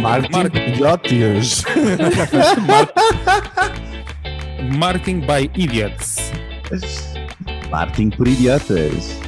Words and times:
Martin 0.00 0.32
Mar- 0.32 0.56
Idiotias. 0.56 1.62
Marketing 4.78 5.20
by 5.20 5.50
Idiots. 5.54 6.16
Martin 7.70 8.10
por 8.10 8.26
idiotas. 8.28 9.18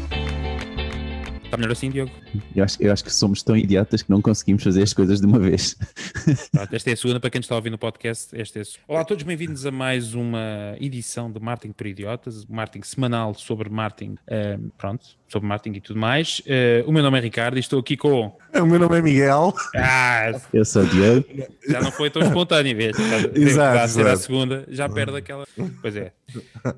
Está 1.44 1.56
melhor 1.56 1.72
assim, 1.72 1.90
Diogo? 1.90 2.12
Eu 2.54 2.62
acho, 2.64 2.80
eu 2.80 2.92
acho 2.92 3.02
que 3.02 3.12
somos 3.12 3.42
tão 3.42 3.56
idiotas 3.56 4.02
que 4.02 4.10
não 4.10 4.22
conseguimos 4.22 4.62
fazer 4.62 4.82
as 4.84 4.92
coisas 4.92 5.20
de 5.20 5.26
uma 5.26 5.38
vez. 5.38 5.74
Pronto, 6.52 6.72
esta 6.74 6.90
é 6.90 6.92
a 6.92 6.96
segunda, 6.96 7.18
para 7.18 7.30
quem 7.30 7.40
está 7.40 7.54
a 7.54 7.58
ouvir 7.58 7.70
no 7.70 7.78
podcast, 7.78 8.28
esta 8.40 8.60
é 8.60 8.62
a 8.62 8.64
segunda. 8.64 8.84
Olá 8.86 9.00
a 9.00 9.04
todos, 9.04 9.24
bem-vindos 9.24 9.66
a 9.66 9.72
mais 9.72 10.14
uma 10.14 10.76
edição 10.80 11.30
de 11.30 11.40
Marketing 11.40 11.72
por 11.72 11.86
Idiotas, 11.88 12.46
marketing 12.46 12.86
semanal 12.86 13.34
sobre 13.34 13.68
marketing, 13.68 14.14
eh, 14.28 14.58
pronto, 14.78 15.04
sobre 15.30 15.48
marketing 15.48 15.76
e 15.76 15.80
tudo 15.80 15.98
mais. 16.00 16.42
Eh, 16.46 16.82
o 16.86 16.92
meu 16.92 17.02
nome 17.02 17.18
é 17.18 17.20
Ricardo 17.22 17.56
e 17.56 17.60
estou 17.60 17.78
aqui 17.78 17.96
com... 17.96 18.36
O 18.52 18.66
meu 18.66 18.80
nome 18.80 18.98
é 18.98 19.02
Miguel. 19.02 19.54
Ah, 19.76 20.32
Eu 20.52 20.64
sou 20.64 20.82
o 20.82 20.86
Diogo. 20.86 21.24
já 21.68 21.80
não 21.80 21.92
foi 21.92 22.10
tão 22.10 22.20
espontâneo, 22.22 22.76
vês? 22.76 22.96
Exato, 23.34 23.88
ser 23.92 24.00
a 24.00 24.12
exato. 24.12 24.18
segunda, 24.18 24.64
já 24.68 24.88
perde 24.88 25.16
aquela... 25.16 25.46
Pois 25.80 25.94
é. 25.94 26.12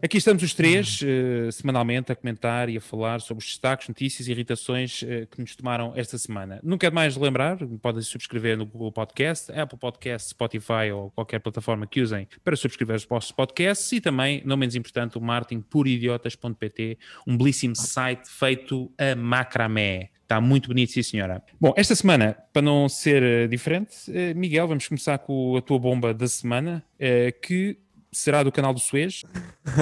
Aqui 0.03 0.19
estamos 0.19 0.43
os 0.43 0.55
três, 0.55 1.01
eh, 1.03 1.51
semanalmente, 1.51 2.13
a 2.13 2.17
comentar 2.17 2.69
e 2.69 2.77
a 2.77 2.81
falar 2.81 3.21
sobre 3.21 3.43
os 3.43 3.49
destaques, 3.49 3.89
notícias 3.89 4.29
e 4.29 4.31
irritações 4.31 5.03
eh, 5.07 5.27
que 5.31 5.41
nos 5.41 5.55
tomaram 5.57 5.93
esta 5.97 6.17
semana. 6.19 6.61
Não 6.63 6.77
quero 6.79 6.95
mais 6.95 7.17
lembrar, 7.17 7.59
podem 7.81 8.03
subscrever 8.03 8.57
no 8.57 8.67
Google 8.67 8.93
Podcast, 8.93 9.51
Apple 9.53 9.79
Podcast, 9.79 10.31
Spotify 10.31 10.91
ou 10.95 11.11
qualquer 11.11 11.39
plataforma 11.41 11.87
que 11.87 12.01
usem 12.01 12.29
para 12.45 12.57
subscrever 12.57 12.97
os 12.97 13.09
nossos 13.09 13.33
podcasts 13.33 13.91
e 13.93 14.01
também, 14.01 14.43
não 14.45 14.57
menos 14.57 14.75
importante, 14.75 15.17
o 15.19 15.21
marketingpuridiotas.pt, 15.21 16.99
um 17.27 17.37
belíssimo 17.37 17.77
site 17.77 18.29
feito 18.43 18.91
a 18.99 19.15
macramé. 19.15 20.11
Está 20.23 20.41
muito 20.41 20.69
bonito, 20.69 20.91
sim, 20.91 21.03
senhora. 21.03 21.43
Bom, 21.61 21.73
esta 21.77 21.95
semana, 21.95 22.37
para 22.53 22.63
não 22.63 22.89
ser 22.89 23.23
eh, 23.23 23.47
diferente, 23.47 23.95
eh, 24.09 24.35
Miguel, 24.35 24.67
vamos 24.67 24.89
começar 24.89 25.19
com 25.19 25.57
a 25.57 25.63
tua 25.63 25.79
bomba 25.79 26.13
da 26.13 26.27
semana, 26.27 26.83
eh, 26.99 27.31
que 27.31 27.79
será 28.13 28.43
do 28.43 28.53
canal 28.53 28.73
do 28.75 28.81
Suez. 28.81 29.23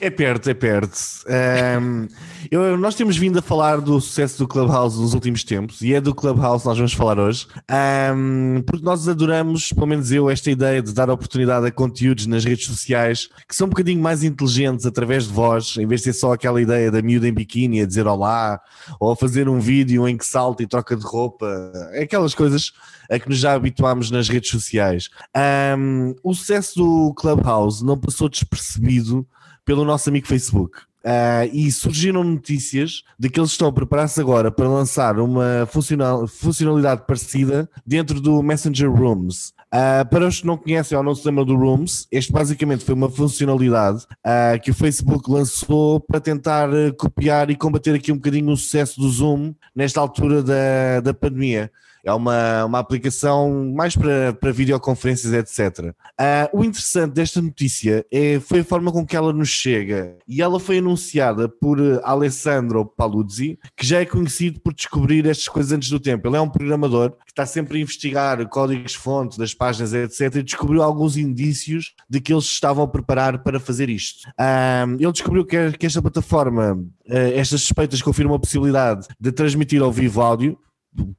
É 0.00 0.10
perto, 0.10 0.48
é 0.50 0.54
perto. 0.54 0.98
Ahm, 1.28 2.08
eu- 2.50 2.76
nós 2.78 2.94
temos 2.94 3.16
vindo 3.16 3.38
a 3.38 3.42
falar 3.42 3.80
do 3.80 4.00
sucesso 4.00 4.38
do 4.38 4.48
Clubhouse 4.48 4.98
nos 4.98 5.14
últimos 5.14 5.44
tempos 5.44 5.80
e 5.82 5.92
é 5.94 6.00
do 6.00 6.14
Clubhouse 6.14 6.62
que 6.62 6.68
nós 6.68 6.78
vamos 6.78 6.92
falar 6.94 7.18
hoje, 7.20 7.46
Ahm, 7.70 8.62
porque 8.66 8.84
nós 8.84 9.06
adoramos, 9.06 9.68
pelo 9.72 9.86
menos 9.86 10.10
eu, 10.10 10.28
esta 10.30 10.50
ideia 10.50 10.82
de 10.82 10.92
dar 10.92 11.08
oportunidade 11.10 11.66
a 11.66 11.70
conteúdos 11.70 12.26
nas 12.26 12.44
redes 12.44 12.66
sociais 12.66 13.28
que 13.46 13.54
são 13.54 13.66
um 13.66 13.70
bocadinho 13.70 14.02
mais 14.02 14.24
inteligentes 14.24 14.86
através 14.86 15.24
de 15.28 15.32
voz, 15.32 15.76
em 15.78 15.86
vez 15.86 16.00
de 16.00 16.06
ser 16.06 16.14
só 16.18 16.32
aquela 16.32 16.60
ideia 16.60 16.90
da 16.90 17.02
miúda 17.02 17.28
em 17.28 17.32
biquíni 17.32 17.80
a 17.82 17.86
dizer 17.86 18.06
olá 18.06 18.60
ou 18.98 19.12
a 19.12 19.16
fazer 19.16 19.48
um 19.48 19.60
vídeo 19.60 20.08
em 20.08 20.16
que 20.16 20.26
salta 20.26 20.62
e 20.62 20.66
troca 20.66 20.96
de 20.96 21.04
roupa, 21.04 21.46
é 21.92 22.02
aquelas 22.02 22.34
coisas 22.34 22.72
a 23.10 23.18
que 23.18 23.28
nos 23.28 23.38
já 23.38 23.52
habituámos 23.52 24.10
nas 24.10 24.28
redes 24.28 24.50
sociais. 24.50 25.10
Ahm, 25.36 26.14
o 26.24 26.32
sucesso 26.34 26.76
do 26.76 27.14
Clubhouse 27.14 27.51
não 27.84 27.98
passou 27.98 28.28
despercebido 28.28 29.26
pelo 29.64 29.84
nosso 29.84 30.08
amigo 30.08 30.26
Facebook. 30.26 30.80
Ah, 31.04 31.46
e 31.46 31.70
surgiram 31.72 32.22
notícias 32.22 33.02
de 33.18 33.28
que 33.28 33.40
eles 33.40 33.50
estão 33.50 33.66
a 33.66 33.72
preparar-se 33.72 34.20
agora 34.20 34.52
para 34.52 34.68
lançar 34.68 35.18
uma 35.18 35.66
funcional- 35.68 36.28
funcionalidade 36.28 37.02
parecida 37.06 37.68
dentro 37.84 38.20
do 38.20 38.40
Messenger 38.40 38.88
Rooms. 38.88 39.52
Ah, 39.70 40.04
para 40.08 40.28
os 40.28 40.40
que 40.40 40.46
não 40.46 40.56
conhecem 40.56 41.02
não 41.02 41.14
se 41.14 41.26
lembram 41.26 41.44
do 41.44 41.56
Rooms, 41.56 42.06
este 42.10 42.30
basicamente 42.30 42.84
foi 42.84 42.94
uma 42.94 43.10
funcionalidade 43.10 44.06
ah, 44.22 44.56
que 44.62 44.70
o 44.70 44.74
Facebook 44.74 45.28
lançou 45.28 45.98
para 45.98 46.20
tentar 46.20 46.68
copiar 46.96 47.50
e 47.50 47.56
combater 47.56 47.94
aqui 47.94 48.12
um 48.12 48.16
bocadinho 48.16 48.52
o 48.52 48.56
sucesso 48.56 49.00
do 49.00 49.08
Zoom 49.10 49.54
nesta 49.74 50.00
altura 50.00 50.40
da, 50.40 51.00
da 51.02 51.12
pandemia. 51.12 51.70
É 52.04 52.12
uma, 52.12 52.64
uma 52.64 52.78
aplicação 52.78 53.72
mais 53.74 53.94
para, 53.96 54.32
para 54.32 54.52
videoconferências, 54.52 55.32
etc. 55.32 55.94
Ah, 56.18 56.50
o 56.52 56.64
interessante 56.64 57.12
desta 57.12 57.40
notícia 57.40 58.04
é, 58.10 58.40
foi 58.40 58.60
a 58.60 58.64
forma 58.64 58.90
com 58.90 59.06
que 59.06 59.16
ela 59.16 59.32
nos 59.32 59.48
chega. 59.48 60.16
E 60.26 60.42
ela 60.42 60.58
foi 60.58 60.78
anunciada 60.78 61.48
por 61.48 61.78
eh, 61.78 62.00
Alessandro 62.02 62.84
Paluzzi, 62.84 63.58
que 63.76 63.86
já 63.86 64.00
é 64.00 64.04
conhecido 64.04 64.60
por 64.60 64.74
descobrir 64.74 65.26
estas 65.26 65.48
coisas 65.48 65.72
antes 65.72 65.90
do 65.90 66.00
tempo. 66.00 66.26
Ele 66.26 66.36
é 66.36 66.40
um 66.40 66.48
programador 66.48 67.10
que 67.10 67.30
está 67.30 67.46
sempre 67.46 67.78
a 67.78 67.80
investigar 67.80 68.48
códigos-fonte 68.48 69.38
das 69.38 69.54
páginas, 69.54 69.94
etc. 69.94 70.36
E 70.36 70.42
descobriu 70.42 70.82
alguns 70.82 71.16
indícios 71.16 71.94
de 72.10 72.20
que 72.20 72.32
eles 72.32 72.44
estavam 72.44 72.84
a 72.84 72.88
preparar 72.88 73.42
para 73.42 73.60
fazer 73.60 73.88
isto. 73.88 74.28
Ah, 74.36 74.86
ele 74.98 75.12
descobriu 75.12 75.44
que, 75.44 75.72
que 75.72 75.86
esta 75.86 76.02
plataforma, 76.02 76.82
eh, 77.06 77.38
estas 77.38 77.60
suspeitas 77.62 78.02
confirmam 78.02 78.34
a 78.34 78.40
possibilidade 78.40 79.06
de 79.20 79.30
transmitir 79.30 79.80
ao 79.82 79.92
vivo 79.92 80.20
áudio, 80.20 80.58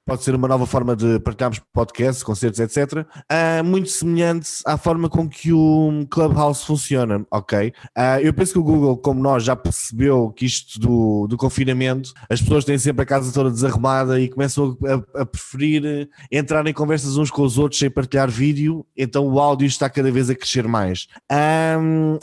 pode 0.06 0.24
ser 0.24 0.36
uma 0.36 0.48
nova 0.48 0.66
forma 0.66 0.96
de 0.96 1.20
partilharmos 1.20 1.60
podcasts, 1.74 2.24
concertos, 2.24 2.60
etc. 2.60 3.06
Ah, 3.30 3.64
muito 3.64 3.90
semelhante 3.90 4.50
à 4.66 4.78
forma 4.78 5.10
com 5.10 5.28
que 5.28 5.52
o 5.52 6.06
Clubhouse 6.10 6.66
funciona, 6.66 7.26
ok? 7.32 7.74
Ah, 7.96 8.22
eu 8.22 8.34
penso 8.34 8.54
que 8.54 8.60
o 8.60 8.64
Google, 8.64 8.98
como 8.98 9.22
nós, 9.22 9.44
já 9.44 9.56
percebeu 9.56 10.32
que 10.32 10.46
isto 10.46 10.80
do, 10.80 11.28
do 11.28 11.38
confinamento, 11.38 12.14
as 12.30 12.42
pessoas 12.42 12.66
têm 12.66 12.78
sempre 12.78 13.04
a 13.04 13.06
casa 13.06 13.34
toda 13.34 13.50
desarrumada 13.50 14.20
e 14.20 14.30
começam 14.30 14.78
a, 15.16 15.22
a 15.22 15.26
preferir 15.26 16.10
entrar 16.32 16.66
em 16.68 16.74
conversas 16.74 17.18
uns 17.18 17.32
com 17.32 17.42
os 17.42 17.58
outros 17.58 17.80
sem 17.80 17.90
partilhar 17.90 18.30
vídeo, 18.30 18.86
então 18.96 19.28
o 19.28 19.40
áudio 19.40 19.66
está 19.66 19.90
cada 19.90 20.12
vez 20.12 20.30
a 20.30 20.36
crescer 20.36 20.68
mais. 20.68 21.08
Ah, 21.32 21.78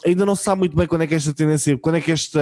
ainda 0.06 0.24
não 0.24 0.36
se 0.36 0.44
sabe 0.44 0.60
muito 0.60 0.76
bem 0.76 0.86
quando 0.86 1.02
é 1.02 1.06
que 1.06 1.14
esta 1.14 1.34
tendência, 1.34 1.76
quando 1.78 1.96
é 1.96 2.00
que 2.00 2.12
esta 2.12 2.40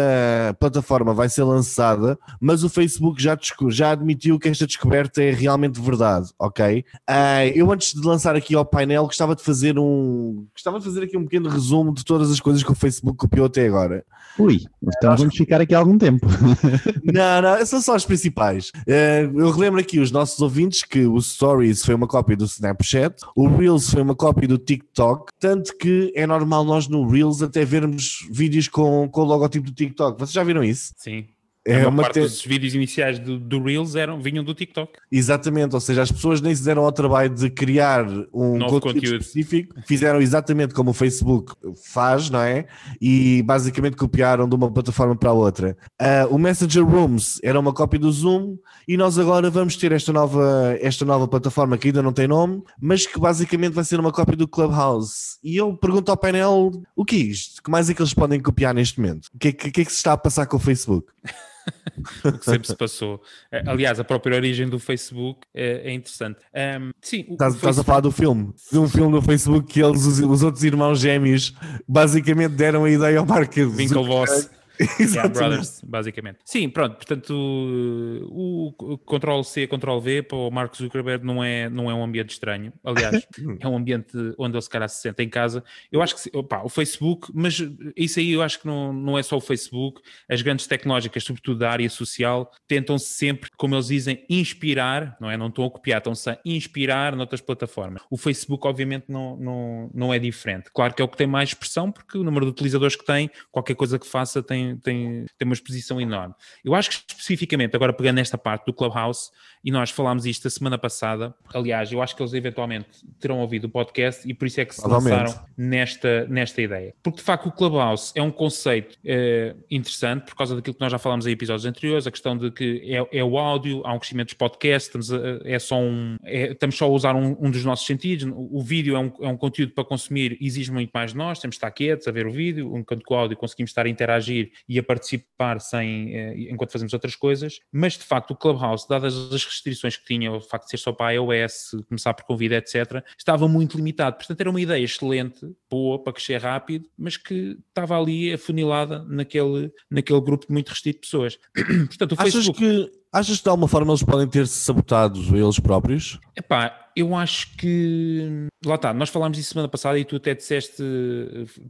plataforma 0.60 1.14
vai 1.14 1.28
ser 1.28 1.44
lançada, 1.44 2.18
mas 2.40 2.62
o 2.62 2.68
Facebook 2.68 3.22
já, 3.22 3.36
já 3.68 3.92
admitiu 3.92 4.38
que 4.38 4.48
esta 4.48 4.66
descoberta 4.66 4.97
é 5.16 5.30
realmente 5.30 5.80
verdade, 5.80 6.30
ok? 6.38 6.84
Ah, 7.06 7.46
eu 7.46 7.70
antes 7.70 7.94
de 7.94 8.06
lançar 8.06 8.34
aqui 8.36 8.54
ao 8.54 8.64
painel 8.64 9.04
gostava 9.04 9.34
de 9.34 9.42
fazer 9.42 9.78
um 9.78 10.46
gostava 10.52 10.78
de 10.78 10.84
fazer 10.84 11.04
aqui 11.04 11.16
um 11.16 11.24
pequeno 11.24 11.48
resumo 11.48 11.94
de 11.94 12.04
todas 12.04 12.30
as 12.30 12.40
coisas 12.40 12.62
que 12.62 12.72
o 12.72 12.74
Facebook 12.74 13.16
copiou 13.16 13.46
até 13.46 13.66
agora. 13.66 14.04
Ui, 14.38 14.60
então 14.82 15.16
vamos 15.16 15.36
ficar 15.36 15.60
aqui 15.60 15.74
algum 15.74 15.98
tempo. 15.98 16.26
Não, 17.04 17.42
não, 17.42 17.66
são 17.66 17.80
só 17.80 17.94
as 17.94 18.04
principais. 18.04 18.70
Eh, 18.86 19.28
eu 19.34 19.50
relembro 19.50 19.80
aqui 19.80 19.98
os 19.98 20.10
nossos 20.10 20.40
ouvintes 20.40 20.84
que 20.84 21.06
o 21.06 21.20
Stories 21.20 21.84
foi 21.84 21.94
uma 21.94 22.06
cópia 22.06 22.36
do 22.36 22.44
Snapchat, 22.44 23.16
o 23.34 23.48
Reels 23.48 23.90
foi 23.90 24.02
uma 24.02 24.14
cópia 24.14 24.46
do 24.46 24.58
TikTok, 24.58 25.32
tanto 25.40 25.76
que 25.76 26.12
é 26.14 26.26
normal 26.26 26.64
nós 26.64 26.86
no 26.86 27.08
Reels 27.08 27.42
até 27.42 27.64
vermos 27.64 28.28
vídeos 28.30 28.68
com, 28.68 29.08
com 29.08 29.22
o 29.22 29.24
logotipo 29.24 29.66
do 29.66 29.74
TikTok. 29.74 30.18
Vocês 30.18 30.32
já 30.32 30.44
viram 30.44 30.62
isso? 30.62 30.92
Sim. 30.96 31.26
É 31.66 31.82
a 31.82 31.88
uma 31.88 32.02
parte 32.02 32.14
te- 32.14 32.20
dos 32.20 32.42
vídeos 32.44 32.74
iniciais 32.74 33.18
do, 33.18 33.38
do 33.38 33.62
Reels 33.62 33.94
eram, 33.94 34.22
vinham 34.22 34.42
do 34.42 34.54
TikTok. 34.54 34.92
Exatamente, 35.12 35.74
ou 35.74 35.80
seja, 35.80 36.00
as 36.02 36.10
pessoas 36.10 36.40
nem 36.40 36.54
se 36.54 36.64
deram 36.64 36.84
ao 36.84 36.92
trabalho 36.92 37.28
de 37.34 37.50
criar 37.50 38.06
um 38.32 38.56
Novo 38.56 38.80
conteúdo, 38.80 38.94
conteúdo. 38.94 39.20
específico, 39.20 39.74
fizeram 39.86 40.20
exatamente 40.20 40.72
como 40.72 40.90
o 40.90 40.94
Facebook 40.94 41.52
faz, 41.92 42.30
não 42.30 42.40
é? 42.40 42.66
E 43.00 43.42
basicamente 43.42 43.96
copiaram 43.96 44.48
de 44.48 44.54
uma 44.54 44.70
plataforma 44.72 45.14
para 45.14 45.28
a 45.30 45.34
outra. 45.34 45.76
Ah, 45.98 46.26
o 46.30 46.38
Messenger 46.38 46.84
Rooms 46.86 47.38
era 47.42 47.60
uma 47.60 47.72
cópia 47.74 47.98
do 48.00 48.10
Zoom 48.10 48.56
e 48.86 48.96
nós 48.96 49.18
agora 49.18 49.50
vamos 49.50 49.76
ter 49.76 49.92
esta 49.92 50.12
nova, 50.12 50.74
esta 50.80 51.04
nova 51.04 51.28
plataforma 51.28 51.76
que 51.76 51.88
ainda 51.88 52.02
não 52.02 52.12
tem 52.14 52.26
nome, 52.26 52.62
mas 52.80 53.06
que 53.06 53.18
basicamente 53.20 53.74
vai 53.74 53.84
ser 53.84 54.00
uma 54.00 54.12
cópia 54.12 54.36
do 54.36 54.48
Clubhouse. 54.48 55.36
E 55.44 55.56
eu 55.56 55.74
pergunto 55.76 56.10
ao 56.10 56.16
painel 56.16 56.70
o 56.96 57.04
que 57.04 57.16
é 57.16 57.18
isto? 57.18 57.62
Que 57.62 57.70
mais 57.70 57.90
é 57.90 57.94
que 57.94 58.00
eles 58.00 58.14
podem 58.14 58.40
copiar 58.40 58.74
neste 58.74 58.98
momento? 59.00 59.26
O 59.34 59.38
que 59.38 59.48
é 59.48 59.52
que, 59.52 59.68
o 59.68 59.72
que 59.72 59.80
é 59.82 59.84
que 59.84 59.90
se 59.92 59.98
está 59.98 60.14
a 60.14 60.16
passar 60.16 60.46
com 60.46 60.56
o 60.56 60.60
Facebook? 60.60 61.06
o 62.24 62.32
que 62.38 62.44
sempre 62.44 62.66
se 62.68 62.76
passou. 62.76 63.20
Eh, 63.52 63.62
Aliás, 63.66 63.98
a 64.00 64.04
própria 64.04 64.36
origem 64.36 64.68
do 64.68 64.78
Facebook 64.78 65.40
eh, 65.54 65.82
é 65.84 65.92
interessante. 65.92 66.38
Ahm, 66.54 66.90
sim, 67.00 67.26
Estás, 67.30 67.54
o 67.54 67.56
estás 67.56 67.56
a 67.56 67.60
Facebook- 67.60 67.86
falar 67.86 68.00
do 68.00 68.10
filme? 68.12 68.52
De 68.72 68.78
um 68.78 68.88
filme 68.88 69.12
do 69.12 69.22
Facebook 69.22 69.66
que 69.72 69.80
eles, 69.82 70.04
os, 70.04 70.18
os 70.20 70.42
outros 70.42 70.64
irmãos 70.64 71.00
gêmeos, 71.00 71.54
basicamente 71.86 72.52
deram 72.54 72.84
a 72.84 72.90
ideia 72.90 73.18
ao 73.18 73.26
Mark 73.26 73.52
Winklevoss. 73.56 74.50
Yeah. 75.08 75.28
Brothers, 75.28 75.80
basicamente. 75.84 76.38
Sim, 76.44 76.68
pronto, 76.68 76.96
portanto, 76.96 77.30
o, 77.30 78.74
o 78.78 78.98
Ctrl-C, 78.98 79.66
Ctrl-V 79.66 80.22
para 80.22 80.36
o 80.36 80.50
Mark 80.50 80.76
Zuckerberg 80.76 81.24
não 81.24 81.42
é, 81.42 81.68
não 81.68 81.90
é 81.90 81.94
um 81.94 82.02
ambiente 82.02 82.30
estranho. 82.30 82.72
Aliás, 82.84 83.26
é 83.60 83.68
um 83.68 83.76
ambiente 83.76 84.16
onde 84.36 84.56
ele 84.56 84.62
se 84.62 84.70
calhar 84.70 84.88
se 84.88 85.00
senta 85.00 85.22
em 85.22 85.28
casa. 85.28 85.64
Eu 85.90 86.02
acho 86.02 86.16
que, 86.16 86.36
opá, 86.36 86.62
o 86.62 86.68
Facebook, 86.68 87.30
mas 87.34 87.62
isso 87.96 88.18
aí 88.18 88.32
eu 88.32 88.42
acho 88.42 88.60
que 88.60 88.66
não, 88.66 88.92
não 88.92 89.18
é 89.18 89.22
só 89.22 89.36
o 89.36 89.40
Facebook. 89.40 90.00
As 90.28 90.42
grandes 90.42 90.66
tecnológicas, 90.66 91.24
sobretudo 91.24 91.58
da 91.58 91.70
área 91.70 91.88
social, 91.88 92.52
tentam-se 92.66 93.06
sempre, 93.06 93.50
como 93.56 93.74
eles 93.74 93.86
dizem, 93.86 94.24
inspirar, 94.28 95.16
não 95.20 95.30
é? 95.30 95.36
Não 95.36 95.48
estão 95.48 95.64
a 95.64 95.70
copiar, 95.70 95.98
estão-se 95.98 96.28
a 96.28 96.38
inspirar 96.44 97.16
noutras 97.16 97.40
plataformas. 97.40 98.02
O 98.10 98.16
Facebook, 98.16 98.66
obviamente, 98.66 99.06
não, 99.08 99.36
não, 99.36 99.90
não 99.94 100.14
é 100.14 100.18
diferente. 100.18 100.70
Claro 100.72 100.94
que 100.94 101.02
é 101.02 101.04
o 101.04 101.08
que 101.08 101.16
tem 101.16 101.26
mais 101.26 101.50
expressão, 101.50 101.90
porque 101.90 102.18
o 102.18 102.24
número 102.24 102.46
de 102.46 102.52
utilizadores 102.52 102.96
que 102.96 103.04
tem, 103.04 103.30
qualquer 103.50 103.74
coisa 103.74 103.98
que 103.98 104.06
faça 104.06 104.42
tem 104.42 104.67
tem, 104.76 104.76
tem, 104.76 105.26
tem 105.38 105.46
uma 105.46 105.54
exposição 105.54 106.00
enorme. 106.00 106.34
Eu 106.64 106.74
acho 106.74 106.90
que 106.90 106.96
especificamente, 107.12 107.74
agora 107.74 107.92
pegando 107.92 108.16
nesta 108.16 108.38
parte 108.38 108.66
do 108.66 108.72
Clubhouse, 108.72 109.30
e 109.64 109.70
nós 109.70 109.90
falámos 109.90 110.26
isto 110.26 110.46
a 110.46 110.50
semana 110.50 110.78
passada, 110.78 111.34
aliás, 111.52 111.90
eu 111.92 112.00
acho 112.00 112.14
que 112.14 112.22
eles 112.22 112.32
eventualmente 112.32 112.88
terão 113.20 113.38
ouvido 113.40 113.64
o 113.64 113.68
podcast 113.68 114.28
e 114.28 114.32
por 114.32 114.46
isso 114.46 114.60
é 114.60 114.64
que 114.64 114.74
se 114.74 114.86
lançaram 114.86 115.34
nesta, 115.56 116.26
nesta 116.26 116.62
ideia. 116.62 116.94
Porque 117.02 117.18
de 117.18 117.24
facto 117.24 117.46
o 117.46 117.52
Clubhouse 117.52 118.12
é 118.14 118.22
um 118.22 118.30
conceito 118.30 118.96
é, 119.04 119.54
interessante 119.70 120.26
por 120.26 120.36
causa 120.36 120.54
daquilo 120.54 120.74
que 120.74 120.80
nós 120.80 120.92
já 120.92 120.98
falámos 120.98 121.26
em 121.26 121.32
episódios 121.32 121.66
anteriores, 121.66 122.06
a 122.06 122.10
questão 122.10 122.36
de 122.36 122.50
que 122.50 122.82
é, 122.84 123.18
é 123.18 123.24
o 123.24 123.38
áudio, 123.38 123.82
há 123.84 123.92
um 123.92 123.98
crescimento 123.98 124.28
dos 124.28 124.34
podcasts, 124.34 124.86
estamos 124.86 125.12
a, 125.12 125.40
é 125.44 125.58
só 125.58 125.78
um, 125.80 126.16
é, 126.24 126.52
estamos 126.52 126.76
só 126.76 126.86
a 126.86 126.88
usar 126.88 127.14
um, 127.14 127.36
um, 127.40 127.50
dos 127.50 127.64
nossos 127.64 127.86
sentidos, 127.86 128.30
o 128.34 128.62
vídeo 128.62 128.96
é 128.96 128.98
um, 129.00 129.12
é 129.20 129.28
um 129.28 129.36
conteúdo 129.36 129.72
para 129.72 129.84
consumir, 129.84 130.38
exige 130.40 130.70
muito 130.70 130.90
mais 130.94 131.12
de 131.12 131.18
nós, 131.18 131.38
temos 131.40 131.54
de 131.54 131.58
estar 131.58 131.70
quietos 131.70 132.06
a 132.06 132.12
ver 132.12 132.26
o 132.26 132.32
vídeo, 132.32 132.76
enquanto 132.76 133.04
com 133.04 133.14
o 133.14 133.18
áudio 133.18 133.36
conseguimos 133.36 133.70
estar 133.70 133.86
a 133.86 133.88
interagir 133.88 134.52
e 134.68 134.78
a 134.78 134.82
participar 134.82 135.60
sem, 135.60 136.14
é, 136.14 136.38
enquanto 136.50 136.72
fazemos 136.72 136.92
outras 136.92 137.14
coisas, 137.14 137.60
mas 137.72 137.94
de 137.94 138.04
facto 138.04 138.32
o 138.32 138.36
Clubhouse, 138.36 138.88
dadas 138.88 139.14
as 139.32 139.44
restrições 139.44 139.96
que 139.96 140.04
tinha, 140.04 140.32
o 140.32 140.40
facto 140.40 140.64
de 140.64 140.70
ser 140.70 140.78
só 140.78 140.92
para 140.92 141.12
iOS, 141.12 141.76
começar 141.88 142.14
por 142.14 142.24
convite, 142.24 142.54
etc., 142.54 143.02
estava 143.16 143.48
muito 143.48 143.76
limitado. 143.76 144.16
Portanto, 144.16 144.40
era 144.40 144.50
uma 144.50 144.60
ideia 144.60 144.82
excelente, 144.82 145.40
boa, 145.70 146.02
para 146.02 146.12
crescer 146.12 146.40
rápido, 146.40 146.88
mas 146.96 147.16
que 147.16 147.58
estava 147.68 147.98
ali 147.98 148.32
afunilada 148.32 149.04
naquele, 149.04 149.72
naquele 149.90 150.20
grupo 150.20 150.46
de 150.46 150.52
muito 150.52 150.68
restrito 150.68 151.00
de 151.00 151.06
pessoas. 151.06 151.38
Portanto, 151.88 152.12
o 152.12 152.14
Achas 152.14 152.34
Facebook... 152.34 152.58
que 152.58 152.98
Achas 153.10 153.38
que 153.38 153.44
de 153.44 153.48
alguma 153.48 153.68
forma 153.68 153.90
eles 153.90 154.02
podem 154.02 154.28
ter 154.28 154.46
se 154.46 154.60
sabotado 154.60 155.18
eles 155.34 155.58
próprios? 155.58 156.20
Epá, 156.36 156.87
eu 156.98 157.14
acho 157.14 157.56
que. 157.56 158.48
Lá 158.66 158.74
está, 158.74 158.92
nós 158.92 159.08
falámos 159.08 159.38
disso 159.38 159.50
semana 159.50 159.68
passada 159.68 159.96
e 159.98 160.04
tu 160.04 160.16
até 160.16 160.34
disseste, 160.34 160.82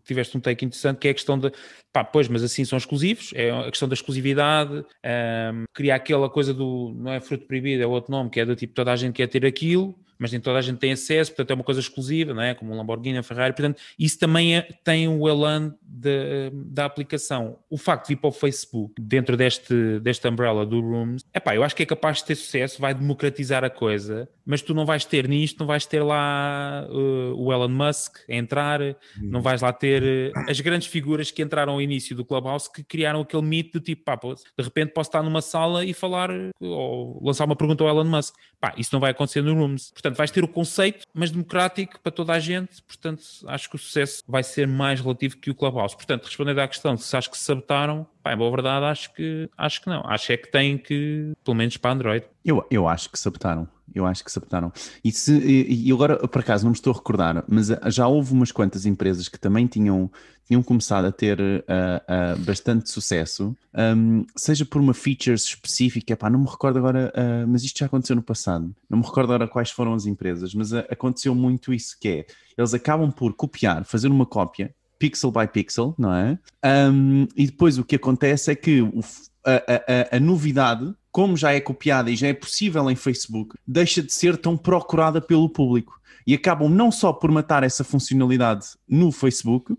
tiveste 0.04 0.38
um 0.38 0.40
take 0.40 0.64
interessante, 0.64 0.98
que 0.98 1.06
é 1.06 1.10
a 1.10 1.14
questão 1.14 1.38
de. 1.38 1.52
Pá, 1.92 2.02
pois, 2.02 2.28
mas 2.28 2.42
assim 2.42 2.64
são 2.64 2.78
exclusivos, 2.78 3.30
é 3.34 3.50
a 3.50 3.70
questão 3.70 3.86
da 3.86 3.94
exclusividade, 3.94 4.72
um, 4.78 5.64
criar 5.74 5.96
aquela 5.96 6.30
coisa 6.30 6.54
do. 6.54 6.94
Não 6.96 7.12
é 7.12 7.20
fruto 7.20 7.46
proibido, 7.46 7.82
é 7.82 7.86
outro 7.86 8.10
nome, 8.10 8.30
que 8.30 8.40
é 8.40 8.46
do 8.46 8.56
tipo 8.56 8.72
toda 8.72 8.90
a 8.90 8.96
gente 8.96 9.14
quer 9.14 9.26
ter 9.26 9.44
aquilo 9.44 9.94
mas 10.18 10.32
nem 10.32 10.40
toda 10.40 10.58
a 10.58 10.62
gente 10.62 10.78
tem 10.78 10.92
acesso, 10.92 11.30
portanto 11.30 11.50
é 11.52 11.54
uma 11.54 11.64
coisa 11.64 11.80
exclusiva, 11.80 12.34
não 12.34 12.42
é? 12.42 12.54
como 12.54 12.72
um 12.72 12.76
Lamborghini, 12.76 13.18
a 13.18 13.22
Ferrari, 13.22 13.54
portanto 13.54 13.80
isso 13.98 14.18
também 14.18 14.56
é, 14.56 14.62
tem 14.84 15.06
o 15.08 15.28
elan 15.28 15.74
de, 15.82 16.50
da 16.52 16.84
aplicação. 16.84 17.58
O 17.70 17.78
facto 17.78 18.08
de 18.08 18.14
vir 18.14 18.20
para 18.20 18.28
o 18.28 18.32
Facebook, 18.32 18.94
dentro 19.00 19.36
deste, 19.36 20.00
deste 20.00 20.28
umbrella 20.28 20.66
do 20.66 20.80
Rooms, 20.80 21.24
epá, 21.32 21.54
eu 21.54 21.62
acho 21.62 21.76
que 21.76 21.82
é 21.82 21.86
capaz 21.86 22.18
de 22.18 22.24
ter 22.24 22.34
sucesso, 22.34 22.80
vai 22.80 22.92
democratizar 22.92 23.62
a 23.62 23.70
coisa, 23.70 24.28
mas 24.44 24.60
tu 24.60 24.74
não 24.74 24.84
vais 24.84 25.04
ter 25.04 25.17
nisto, 25.26 25.58
não 25.58 25.66
vais 25.66 25.86
ter 25.86 26.02
lá 26.02 26.86
uh, 26.88 27.34
o 27.34 27.52
Elon 27.52 27.68
Musk 27.68 28.18
a 28.28 28.34
entrar, 28.34 28.80
não 29.20 29.40
vais 29.40 29.62
lá 29.62 29.72
ter 29.72 30.02
uh, 30.02 30.50
as 30.50 30.60
grandes 30.60 30.86
figuras 30.86 31.30
que 31.30 31.42
entraram 31.42 31.72
ao 31.72 31.82
início 31.82 32.14
do 32.14 32.24
Clubhouse 32.24 32.70
que 32.70 32.84
criaram 32.84 33.20
aquele 33.22 33.42
mito 33.42 33.78
do 33.78 33.84
tipo, 33.84 34.04
pá, 34.04 34.16
pô, 34.16 34.34
de 34.34 34.42
repente 34.58 34.92
posso 34.92 35.08
estar 35.08 35.22
numa 35.22 35.40
sala 35.40 35.84
e 35.84 35.94
falar 35.94 36.30
ou 36.60 37.20
lançar 37.24 37.44
uma 37.44 37.56
pergunta 37.56 37.82
ao 37.82 37.90
Elon 37.90 38.04
Musk. 38.04 38.34
Pá, 38.60 38.74
isso 38.76 38.90
não 38.92 39.00
vai 39.00 39.12
acontecer 39.12 39.42
no 39.42 39.54
Rooms. 39.54 39.90
Portanto, 39.92 40.16
vais 40.16 40.30
ter 40.30 40.42
o 40.42 40.48
conceito, 40.48 41.06
mas 41.14 41.30
democrático 41.30 42.00
para 42.00 42.12
toda 42.12 42.32
a 42.32 42.38
gente. 42.40 42.82
Portanto, 42.82 43.22
acho 43.46 43.70
que 43.70 43.76
o 43.76 43.78
sucesso 43.78 44.22
vai 44.26 44.42
ser 44.42 44.66
mais 44.66 45.00
relativo 45.00 45.36
que 45.36 45.50
o 45.50 45.54
Clubhouse. 45.54 45.96
Portanto, 45.96 46.26
respondendo 46.26 46.58
à 46.58 46.68
questão 46.68 46.96
se 46.96 47.16
acho 47.16 47.30
que 47.30 47.38
se 47.38 47.44
sabotaram, 47.44 48.06
pá, 48.22 48.32
em 48.32 48.36
boa 48.36 48.50
verdade, 48.50 48.86
acho 48.86 49.12
que, 49.14 49.48
acho 49.56 49.82
que 49.82 49.88
não. 49.88 50.02
Acho 50.06 50.32
é 50.32 50.36
que 50.36 50.50
tem 50.50 50.78
que, 50.78 51.32
pelo 51.44 51.56
menos 51.56 51.76
para 51.76 51.92
Android. 51.92 52.26
Eu, 52.44 52.66
eu 52.70 52.88
acho 52.88 53.10
que 53.10 53.18
sabotaram. 53.18 53.68
Eu 53.94 54.06
acho 54.06 54.22
que 54.22 54.30
se 54.30 54.38
adaptaram. 54.38 54.72
E, 55.02 55.10
se, 55.10 55.32
e 55.34 55.90
agora, 55.92 56.16
por 56.28 56.40
acaso, 56.40 56.64
não 56.64 56.70
me 56.70 56.76
estou 56.76 56.92
a 56.92 56.96
recordar, 56.96 57.44
mas 57.48 57.68
já 57.86 58.06
houve 58.06 58.32
umas 58.32 58.52
quantas 58.52 58.86
empresas 58.86 59.28
que 59.28 59.38
também 59.38 59.66
tinham, 59.66 60.10
tinham 60.46 60.62
começado 60.62 61.06
a 61.06 61.12
ter 61.12 61.40
uh, 61.40 61.42
uh, 61.42 62.44
bastante 62.44 62.90
sucesso, 62.90 63.56
um, 63.96 64.24
seja 64.36 64.64
por 64.64 64.80
uma 64.80 64.94
features 64.94 65.44
específica, 65.44 66.16
pá, 66.16 66.28
não 66.28 66.40
me 66.40 66.46
recordo 66.46 66.78
agora, 66.78 67.12
uh, 67.14 67.48
mas 67.48 67.64
isto 67.64 67.78
já 67.78 67.86
aconteceu 67.86 68.14
no 68.14 68.22
passado, 68.22 68.74
não 68.88 68.98
me 68.98 69.04
recordo 69.04 69.32
agora 69.32 69.50
quais 69.50 69.70
foram 69.70 69.94
as 69.94 70.06
empresas, 70.06 70.54
mas 70.54 70.72
aconteceu 70.72 71.34
muito 71.34 71.72
isso, 71.72 71.96
que 72.00 72.08
é, 72.08 72.26
eles 72.56 72.74
acabam 72.74 73.10
por 73.10 73.34
copiar, 73.34 73.84
fazer 73.84 74.08
uma 74.08 74.26
cópia, 74.26 74.74
pixel 74.98 75.30
by 75.30 75.46
pixel, 75.46 75.94
não 75.98 76.12
é? 76.12 76.38
Um, 76.64 77.26
e 77.36 77.46
depois 77.46 77.78
o 77.78 77.84
que 77.84 77.96
acontece 77.96 78.50
é 78.50 78.54
que 78.54 78.82
o, 78.82 79.00
a, 79.44 80.12
a, 80.12 80.16
a 80.16 80.20
novidade 80.20 80.94
como 81.18 81.36
já 81.36 81.52
é 81.52 81.60
copiada 81.60 82.12
e 82.12 82.16
já 82.16 82.28
é 82.28 82.32
possível 82.32 82.88
em 82.88 82.94
Facebook, 82.94 83.56
deixa 83.66 84.00
de 84.00 84.12
ser 84.12 84.36
tão 84.36 84.56
procurada 84.56 85.20
pelo 85.20 85.48
público. 85.48 86.00
E 86.24 86.32
acabam 86.32 86.68
não 86.68 86.92
só 86.92 87.12
por 87.12 87.28
matar 87.30 87.64
essa 87.64 87.82
funcionalidade 87.82 88.66
no 88.88 89.10
Facebook, 89.10 89.74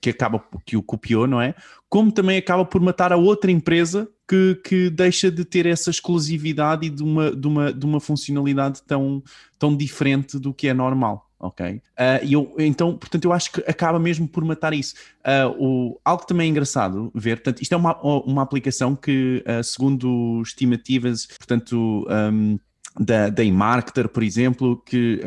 que 0.00 0.10
acaba 0.10 0.44
que 0.66 0.76
o 0.76 0.82
copiou, 0.82 1.26
não 1.26 1.40
é? 1.40 1.54
Como 1.88 2.12
também 2.12 2.36
acaba 2.36 2.64
por 2.64 2.82
matar 2.82 3.12
a 3.12 3.16
outra 3.16 3.50
empresa 3.50 4.08
que, 4.28 4.60
que 4.64 4.90
deixa 4.90 5.30
de 5.30 5.44
ter 5.44 5.64
essa 5.64 5.90
exclusividade 5.90 6.86
e 6.86 6.90
de 6.90 7.02
uma, 7.02 7.34
de 7.34 7.46
uma, 7.46 7.72
de 7.72 7.86
uma 7.86 8.00
funcionalidade 8.00 8.82
tão, 8.82 9.22
tão 9.58 9.74
diferente 9.76 10.38
do 10.38 10.52
que 10.52 10.68
é 10.68 10.74
normal 10.74 11.31
ok? 11.42 11.74
Uh, 11.74 11.80
e 12.24 12.32
eu, 12.32 12.54
então, 12.58 12.96
portanto, 12.96 13.24
eu 13.24 13.32
acho 13.32 13.52
que 13.52 13.60
acaba 13.68 13.98
mesmo 13.98 14.28
por 14.28 14.44
matar 14.44 14.72
isso. 14.72 14.94
Uh, 15.20 15.56
o, 15.58 16.00
algo 16.04 16.24
também 16.24 16.46
é 16.46 16.50
engraçado 16.50 17.10
ver, 17.14 17.38
portanto, 17.38 17.60
isto 17.60 17.74
é 17.74 17.76
uma, 17.76 18.00
uma 18.00 18.42
aplicação 18.42 18.94
que, 18.94 19.44
uh, 19.46 19.62
segundo 19.62 20.40
estimativas, 20.42 21.26
portanto, 21.26 22.06
um, 22.08 22.58
da, 22.98 23.28
da 23.28 23.42
eMarketer, 23.42 24.08
por 24.08 24.22
exemplo, 24.22 24.76
que 24.84 25.20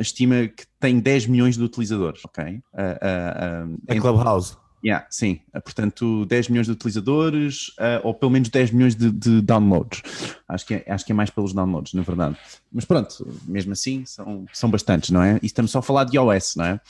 estima 0.00 0.48
que 0.48 0.64
tem 0.80 0.98
10 0.98 1.28
milhões 1.28 1.56
de 1.56 1.62
utilizadores, 1.62 2.20
ok? 2.24 2.60
Uh, 2.74 3.78
é 3.86 4.00
Clubhouse. 4.00 4.56
Yeah, 4.84 5.06
sim, 5.08 5.40
uh, 5.54 5.62
portanto 5.62 6.26
10 6.26 6.50
milhões 6.50 6.66
de 6.66 6.72
utilizadores 6.72 7.68
uh, 7.78 8.00
ou 8.02 8.12
pelo 8.12 8.30
menos 8.30 8.50
10 8.50 8.70
milhões 8.72 8.94
de, 8.94 9.10
de, 9.10 9.40
downloads. 9.40 10.02
Acho 10.46 10.66
que, 10.66 10.74
é, 10.74 10.84
acho 10.88 11.06
que 11.06 11.12
é 11.12 11.14
mais 11.14 11.30
pelos 11.30 11.54
downloads, 11.54 11.94
na 11.94 12.02
verdade. 12.02 12.36
Mas 12.70 12.84
pronto, 12.84 13.26
mesmo 13.46 13.72
assim 13.72 14.04
são, 14.04 14.44
são 14.52 14.70
bastantes, 14.70 15.10
não 15.10 15.22
é? 15.22 15.38
E 15.42 15.46
estamos 15.46 15.70
só 15.70 15.78
a 15.78 15.82
falar 15.82 16.04
de 16.04 16.18
iOS, 16.18 16.56
não 16.56 16.66
é? 16.66 16.80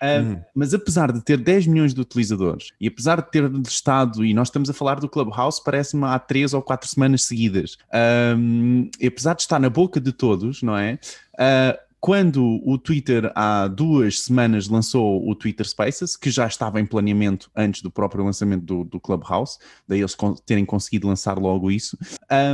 Uh, 0.00 0.22
uhum. 0.22 0.40
Mas 0.54 0.72
apesar 0.72 1.12
de 1.12 1.20
ter 1.22 1.36
10 1.36 1.66
milhões 1.66 1.92
de 1.92 2.00
utilizadores 2.00 2.68
e 2.80 2.86
apesar 2.86 3.20
de 3.20 3.30
ter 3.30 3.50
estado, 3.66 4.24
e 4.24 4.32
nós 4.32 4.46
estamos 4.46 4.70
a 4.70 4.72
falar 4.72 5.00
do 5.00 5.08
Clubhouse, 5.08 5.62
parece-me 5.62 6.04
há 6.04 6.18
3 6.20 6.54
ou 6.54 6.62
4 6.62 6.88
semanas 6.88 7.24
seguidas, 7.24 7.76
e 8.98 9.06
apesar 9.06 9.34
de 9.34 9.42
estar 9.42 9.58
na 9.58 9.68
boca 9.68 10.00
de 10.00 10.12
todos, 10.12 10.62
não 10.62 10.74
é? 10.74 10.98
Uh, 11.34 11.89
quando 12.00 12.60
o 12.64 12.78
Twitter 12.78 13.30
há 13.34 13.68
duas 13.68 14.22
semanas 14.22 14.68
lançou 14.68 15.28
o 15.28 15.34
Twitter 15.34 15.68
Spaces, 15.68 16.16
que 16.16 16.30
já 16.30 16.46
estava 16.46 16.80
em 16.80 16.86
planeamento 16.86 17.50
antes 17.54 17.82
do 17.82 17.90
próprio 17.90 18.24
lançamento 18.24 18.64
do, 18.64 18.84
do 18.84 18.98
Clubhouse, 18.98 19.58
daí 19.86 20.00
eles 20.00 20.16
terem 20.46 20.64
conseguido 20.64 21.06
lançar 21.06 21.38
logo 21.38 21.70
isso, 21.70 21.98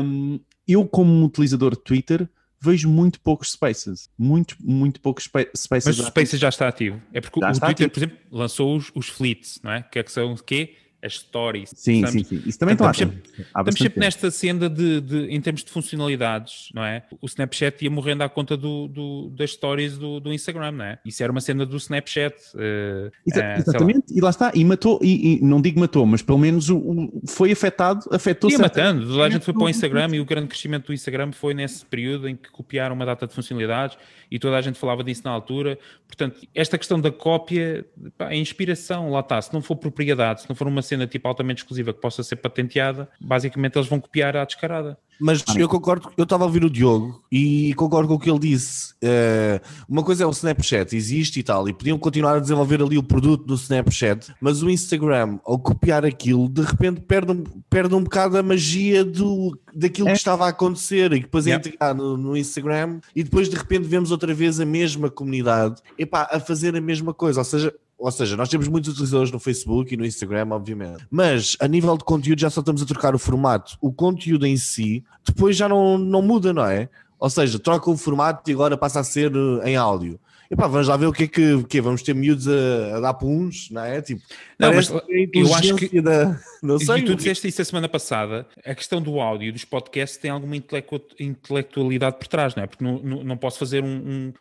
um, 0.02 0.40
eu 0.66 0.87
como 0.87 1.25
utilizador 1.25 1.76
de 1.76 1.82
Twitter 1.82 2.28
vejo 2.60 2.88
muito 2.88 3.20
poucos 3.20 3.52
Spaces, 3.52 4.10
muito, 4.19 4.56
muito 4.60 5.00
poucos 5.00 5.25
Spaces. 5.56 5.69
Mas 5.70 6.00
o 6.00 6.06
Spaces 6.06 6.40
já 6.40 6.48
está 6.48 6.66
ativo, 6.66 7.00
é 7.12 7.20
porque 7.20 7.38
já 7.38 7.50
o 7.50 7.52
Twitter, 7.52 7.87
ativo. 7.87 7.90
por 7.90 7.98
exemplo, 7.98 8.19
lançou 8.32 8.76
os, 8.76 8.90
os 8.94 9.08
fleets, 9.08 9.60
não 9.62 9.70
é? 9.70 9.82
Que 9.82 10.00
é 10.00 10.02
que 10.02 10.10
são 10.10 10.32
o 10.32 10.43
quê? 10.43 10.75
As 11.06 11.14
stories. 11.14 11.70
Sim, 11.75 12.06
sim, 12.06 12.25
sim. 12.25 12.43
Isso 12.44 12.58
também 12.58 12.75
está 12.75 12.91
estamos, 12.91 13.17
sempre, 13.17 13.44
estamos 13.47 13.79
sempre 13.79 14.00
nesta 14.00 14.31
senda 14.31 14.69
de, 14.69 15.00
de, 15.00 15.26
em 15.29 15.41
termos 15.41 15.64
de 15.64 15.70
funcionalidades, 15.70 16.69
não 16.75 16.85
é? 16.85 17.05
O 17.20 17.26
Snapchat 17.26 17.82
ia 17.82 17.91
morrendo 17.91 18.23
à 18.23 18.29
conta 18.29 18.56
do, 18.56 18.88
do 18.88 19.31
das 19.31 19.53
stories 19.53 19.96
do, 19.96 20.20
do, 20.20 20.32
Instagram, 20.32 20.72
não 20.72 20.84
é? 20.84 20.98
Isso 21.05 21.22
era 21.22 21.32
uma 21.32 21.41
cena 21.41 21.65
do 21.65 21.77
Snapchat. 21.77 22.34
Uh, 22.55 23.10
Exa 23.27 23.41
uh, 23.41 23.60
exatamente, 23.60 24.10
lá. 24.10 24.17
e 24.17 24.20
lá 24.20 24.31
está, 24.31 24.53
e 24.55 24.65
matou, 24.65 24.98
e, 25.03 25.36
e, 25.36 25.43
não 25.43 25.60
digo 25.60 25.81
matou, 25.81 26.05
mas 26.05 26.22
pelo 26.22 26.39
menos 26.39 26.69
o, 26.69 26.77
o 26.77 27.22
foi 27.27 27.53
afetado, 27.53 28.06
afetou 28.10 28.51
Ia 28.51 28.58
matando, 28.58 29.06
toda 29.06 29.25
a 29.25 29.31
gente 29.31 29.44
foi 29.44 29.55
para 29.55 29.65
o 29.65 29.69
Instagram 29.69 30.08
e 30.15 30.20
o 30.20 30.25
grande 30.25 30.48
crescimento 30.48 30.86
do 30.86 30.93
Instagram 30.93 31.32
foi 31.32 31.55
nesse 31.55 31.84
período 31.84 32.29
em 32.29 32.36
que 32.36 32.51
copiaram 32.51 32.94
uma 32.94 33.06
data 33.06 33.27
de 33.27 33.34
funcionalidades 33.34 33.96
e 34.31 34.39
toda 34.39 34.56
a 34.56 34.60
gente 34.60 34.79
falava 34.79 35.05
disso 35.05 35.22
na 35.25 35.31
altura. 35.31 35.79
Portanto, 36.06 36.41
esta 36.55 36.79
questão 36.79 37.01
da 37.01 37.10
cópia, 37.10 37.84
pá, 38.17 38.29
a 38.29 38.36
inspiração, 38.36 39.10
lá 39.10 39.20
está, 39.20 39.41
se 39.41 39.53
não 39.53 39.60
for 39.60 39.77
propriedade, 39.77 40.43
se 40.43 40.48
não 40.48 40.56
for 40.56 40.67
uma 40.67 40.82
cena 40.82 40.95
tipo 41.05 41.26
altamente 41.26 41.62
exclusiva 41.62 41.93
que 41.93 42.00
possa 42.00 42.22
ser 42.22 42.36
patenteada, 42.36 43.08
basicamente 43.20 43.76
eles 43.76 43.88
vão 43.88 44.00
copiar 44.00 44.36
à 44.36 44.44
descarada. 44.44 44.96
Mas 45.19 45.43
ah, 45.48 45.55
eu 45.56 45.69
concordo, 45.69 46.12
eu 46.17 46.24
estava 46.24 46.44
a 46.44 46.46
ouvir 46.46 46.65
o 46.65 46.70
Diogo 46.70 47.22
e 47.32 47.72
concordo 47.74 48.08
com 48.08 48.15
o 48.15 48.19
que 48.19 48.31
ele 48.31 48.38
disse. 48.38 48.93
Uh, 48.94 49.60
uma 49.88 50.03
coisa 50.03 50.24
é 50.24 50.26
o 50.26 50.31
Snapchat, 50.31 50.94
existe 50.94 51.41
e 51.41 51.43
tal, 51.43 51.69
e 51.69 51.72
podiam 51.72 51.98
continuar 51.98 52.36
a 52.36 52.41
desenvolver 52.41 52.82
ali 52.82 52.98
o 52.98 53.03
produto 53.03 53.44
do 53.44 53.55
Snapchat, 53.55 54.34
mas 54.41 54.62
o 54.62 54.69
Instagram, 54.69 55.38
ao 55.44 55.58
copiar 55.58 56.05
aquilo, 56.05 56.48
de 56.48 56.62
repente 56.62 57.00
perde 57.00 57.32
um, 57.32 57.44
perde 57.70 57.94
um 57.94 58.03
bocado 58.03 58.36
a 58.36 58.43
magia 58.43 59.05
do, 59.05 59.58
daquilo 59.74 60.08
é. 60.08 60.12
que 60.12 60.19
estava 60.19 60.44
a 60.44 60.48
acontecer 60.48 61.12
e 61.12 61.20
que 61.20 61.26
depois 61.26 61.46
yeah. 61.46 61.65
é 61.65 61.69
integrar 61.69 61.94
no, 61.94 62.17
no, 62.17 62.36
Instagram 62.36 63.00
e 63.15 63.22
depois 63.22 63.48
de 63.48 63.56
repente 63.56 63.86
vemos 63.86 64.10
outra 64.10 64.34
vez 64.34 64.60
a 64.60 64.67
mesma 64.67 65.10
comunidade 65.10 65.81
epá, 65.98 66.29
a 66.31 66.38
fazer 66.38 66.76
a 66.76 66.81
mesma 66.81 67.15
coisa. 67.15 67.41
Ou 67.41 67.44
seja, 67.44 67.74
ou 67.98 68.10
seja, 68.10 68.36
nós 68.36 68.48
temos 68.48 68.69
muitos 68.69 68.93
utilizadores 68.93 69.32
no 69.32 69.38
Facebook 69.38 69.93
e 69.93 69.96
no 69.96 70.05
Instagram, 70.05 70.48
obviamente. 70.50 71.06
Mas 71.10 71.56
a 71.58 71.67
nível 71.67 71.96
de 71.96 72.05
conteúdo 72.05 72.41
já 72.41 72.50
só 72.50 72.60
estamos 72.60 72.82
a 72.82 72.86
trocar 72.86 73.15
o 73.15 73.19
formato. 73.19 73.76
O 73.81 73.93
conteúdo 73.93 74.46
em 74.46 74.56
si 74.56 75.03
depois 75.24 75.56
já 75.56 75.69
não, 75.69 75.96
não 75.96 76.20
muda, 76.20 76.53
não 76.53 76.65
é? 76.65 76.88
Ou 77.19 77.31
seja, 77.31 77.58
troca 77.58 77.91
o 77.91 77.96
formato 77.96 78.50
e 78.50 78.53
agora 78.53 78.76
passa 78.76 79.00
a 79.00 79.05
ser 79.05 79.32
eh, 79.34 79.70
em 79.70 79.76
áudio. 79.76 80.20
Epá, 80.50 80.67
vamos 80.67 80.88
lá 80.88 80.96
ver 80.96 81.06
o 81.06 81.12
que 81.12 81.24
é 81.24 81.26
que, 81.29 81.62
que 81.65 81.79
é, 81.79 81.81
vamos 81.81 82.03
ter 82.03 82.15
miúdos 82.15 82.46
a, 82.48 82.96
a 82.96 83.00
dar 83.00 83.15
puns, 83.15 83.70
não 83.70 83.84
é? 83.84 84.00
Tipo, 84.03 84.22
Não, 84.58 84.72
mas 84.74 84.88
que 84.88 85.31
eu 85.34 85.55
acho 85.55 85.74
que- 85.76 86.00
da, 86.00 86.38
não 86.62 86.79
sei, 86.79 86.98
e 86.98 87.05
tu 87.05 87.15
disseste 87.15 87.48
isso 87.48 87.62
a 87.62 87.65
semana 87.65 87.88
passada, 87.88 88.46
a 88.65 88.74
questão 88.74 89.00
do 89.00 89.20
áudio 89.20 89.53
dos 89.53 89.65
podcasts 89.65 90.19
tem 90.19 90.31
alguma 90.31 90.56
intelectu- 90.56 91.15
intelectualidade 91.50 92.19
por 92.19 92.26
trás, 92.26 92.55
não 92.55 92.62
é? 92.62 92.67
Porque 92.67 92.82
não, 92.84 92.98
não, 92.98 93.24
não 93.24 93.36
posso 93.36 93.58
fazer 93.58 93.82
um, 93.82 93.88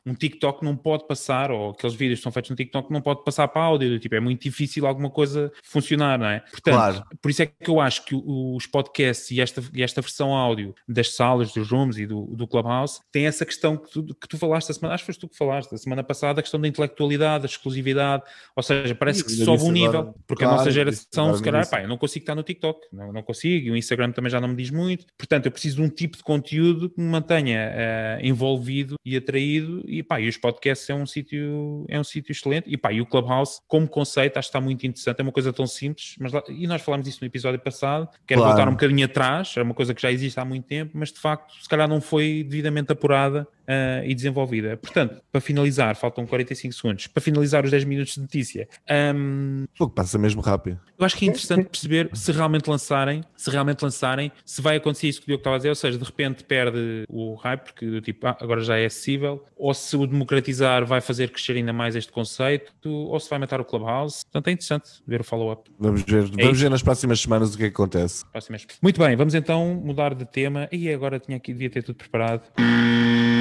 um, 0.05 0.11
um 0.11 0.13
TikTok, 0.13 0.63
não 0.63 0.75
pode 0.75 1.07
passar, 1.07 1.51
ou 1.51 1.71
aqueles 1.71 1.95
vídeos 1.95 2.19
que 2.19 2.23
são 2.23 2.31
feitos 2.31 2.49
no 2.49 2.55
TikTok, 2.55 2.91
não 2.91 3.01
pode 3.01 3.23
passar 3.23 3.47
para 3.47 3.61
áudio, 3.61 3.99
tipo, 3.99 4.15
é 4.15 4.19
muito 4.19 4.41
difícil 4.41 4.85
alguma 4.85 5.09
coisa 5.09 5.51
funcionar, 5.63 6.17
não 6.19 6.27
é? 6.27 6.39
Portanto, 6.51 6.75
Claro. 6.75 7.03
por 7.21 7.31
isso 7.31 7.41
é 7.41 7.45
que 7.45 7.69
eu 7.69 7.79
acho 7.79 8.03
que 8.05 8.15
os 8.15 8.65
podcasts 8.67 9.31
e 9.31 9.39
esta, 9.41 9.63
e 9.73 9.83
esta 9.83 10.01
versão 10.01 10.33
áudio 10.33 10.73
das 10.87 11.13
salas, 11.15 11.51
dos 11.53 11.69
rooms 11.69 11.97
e 11.97 12.05
do, 12.05 12.25
do 12.35 12.47
Clubhouse 12.47 12.99
tem 13.11 13.25
essa 13.25 13.45
questão 13.45 13.77
que 13.77 13.89
tu, 13.91 14.03
que 14.15 14.27
tu 14.27 14.37
falaste 14.37 14.71
a 14.71 14.73
semana, 14.73 14.95
acho 14.95 15.03
que 15.03 15.07
foste 15.07 15.19
tu 15.19 15.29
que 15.29 15.37
falaste, 15.37 15.73
a 15.73 15.77
semana 15.77 15.94
passada, 16.03 16.39
a 16.39 16.43
questão 16.43 16.59
da 16.59 16.67
intelectualidade, 16.67 17.43
da 17.43 17.45
exclusividade, 17.47 18.23
ou 18.55 18.63
seja, 18.63 18.93
parece 18.95 19.23
que 19.23 19.31
sobe 19.31 19.63
um 19.63 19.71
nível, 19.71 19.99
agora. 19.99 20.15
porque 20.27 20.43
a 20.43 20.47
Claro, 20.47 20.57
nossa 20.59 20.69
disse 20.69 20.75
geração, 20.75 21.33
se 21.35 21.43
calhar, 21.43 21.69
pá, 21.69 21.81
eu 21.81 21.87
não 21.87 21.97
consigo 21.97 22.23
estar 22.23 22.35
no 22.35 22.43
TikTok, 22.43 22.79
não, 22.91 23.11
não 23.13 23.21
consigo, 23.23 23.67
e 23.67 23.71
o 23.71 23.75
Instagram 23.77 24.11
também 24.11 24.29
já 24.29 24.39
não 24.41 24.47
me 24.47 24.55
diz 24.55 24.69
muito, 24.71 25.05
portanto, 25.17 25.45
eu 25.45 25.51
preciso 25.51 25.77
de 25.77 25.81
um 25.81 25.89
tipo 25.89 26.17
de 26.17 26.23
conteúdo 26.23 26.89
que 26.89 26.99
me 27.01 27.07
mantenha 27.07 27.59
eh, 27.73 28.19
envolvido 28.23 28.95
e 29.05 29.15
atraído, 29.17 29.83
e 29.87 30.01
pá, 30.03 30.19
e 30.19 30.27
os 30.27 30.37
podcasts 30.37 30.89
é 30.89 30.95
um 30.95 31.05
sítio 31.05 31.85
é 31.89 31.99
um 31.99 32.03
sítio 32.03 32.31
excelente, 32.31 32.65
e 32.69 32.77
pá, 32.77 32.91
e 32.91 33.01
o 33.01 33.05
Clubhouse, 33.05 33.59
como 33.67 33.87
conceito, 33.87 34.37
acho 34.37 34.47
que 34.47 34.49
está 34.57 34.61
muito 34.61 34.85
interessante, 34.85 35.19
é 35.19 35.23
uma 35.23 35.31
coisa 35.31 35.51
tão 35.51 35.67
simples, 35.67 36.15
mas 36.19 36.31
lá- 36.31 36.43
e 36.49 36.67
nós 36.67 36.81
falámos 36.81 37.05
disso 37.05 37.19
no 37.21 37.27
episódio 37.27 37.59
passado, 37.59 38.07
quero 38.25 38.41
Claro. 38.41 38.55
voltar 38.55 38.67
um 38.69 38.73
bocadinho 38.73 39.05
atrás, 39.05 39.53
é 39.57 39.61
uma 39.61 39.73
coisa 39.73 39.93
que 39.93 40.01
já 40.01 40.11
existe 40.11 40.39
há 40.39 40.45
muito 40.45 40.65
tempo, 40.65 40.91
mas 40.95 41.11
de 41.11 41.19
facto, 41.19 41.53
se 41.61 41.67
calhar 41.69 41.87
não 41.87 42.01
foi 42.01 42.43
devidamente 42.43 42.91
apurada 42.91 43.47
eh, 43.67 44.03
e 44.05 44.13
desenvolvida. 44.15 44.77
Portanto, 44.77 45.21
para 45.31 45.41
finalizar, 45.41 45.84
faltam 45.93 46.25
45 46.25 46.73
segundos, 46.73 47.07
para 47.07 47.21
finalizar 47.21 47.63
os 47.65 47.69
10 47.71 47.83
minutos 47.83 48.13
de 48.15 48.21
notícia, 48.21 48.67
hum, 49.15 49.65
Pô, 49.77 49.89
passa 49.89 50.17
mesmo 50.17 50.41
rápido. 50.41 50.79
eu 50.97 51.05
acho 51.05 51.15
que 51.17 51.25
é 51.25 51.27
interessante 51.27 51.65
perceber 51.69 52.09
se 52.13 52.31
realmente 52.31 52.67
lançarem, 52.69 53.21
se 53.35 53.49
realmente 53.51 53.83
lançarem, 53.83 54.31
se 54.45 54.61
vai 54.61 54.77
acontecer 54.77 55.07
isso 55.09 55.19
que 55.19 55.25
o 55.25 55.27
Diogo 55.27 55.41
estava 55.41 55.55
a 55.57 55.59
dizer, 55.59 55.69
ou 55.69 55.75
seja, 55.75 55.97
de 55.97 56.03
repente 56.05 56.43
perde 56.43 57.03
o 57.09 57.35
hype, 57.35 57.61
porque 57.61 57.85
do 57.85 58.01
tipo, 58.01 58.25
ah, 58.25 58.37
agora 58.39 58.61
já 58.61 58.77
é 58.77 58.85
acessível, 58.85 59.43
ou 59.55 59.73
se 59.73 59.95
o 59.97 60.07
democratizar 60.07 60.85
vai 60.85 61.01
fazer 61.01 61.29
crescer 61.29 61.57
ainda 61.57 61.73
mais 61.73 61.95
este 61.95 62.11
conceito, 62.11 62.71
ou 62.85 63.19
se 63.19 63.29
vai 63.29 63.37
matar 63.39 63.59
o 63.59 63.65
Clubhouse. 63.65 64.23
Portanto, 64.25 64.47
é 64.47 64.51
interessante 64.51 64.89
ver 65.05 65.21
o 65.21 65.23
follow-up. 65.23 65.69
Vamos 65.77 66.03
ver, 66.03 66.23
É 66.23 66.27
vamos 66.27 66.45
isso. 66.53 66.61
ver 66.63 66.69
nas 66.69 66.81
próximas 66.81 67.19
semanas 67.19 67.53
o 67.53 67.57
que 67.57 67.63
é 67.65 67.67
que 67.67 67.73
acontece. 67.73 68.25
próximas. 68.31 68.65
Muito 68.81 68.99
bem, 68.99 69.15
vamos 69.15 69.33
então 69.35 69.75
mudar 69.83 70.13
de 70.15 70.25
tema. 70.25 70.67
E 70.71 70.89
agora 70.89 71.19
tinha 71.19 71.37
aqui, 71.37 71.51
devia 71.51 71.69
ter 71.69 71.83
tudo 71.83 71.95
preparado. 71.97 72.43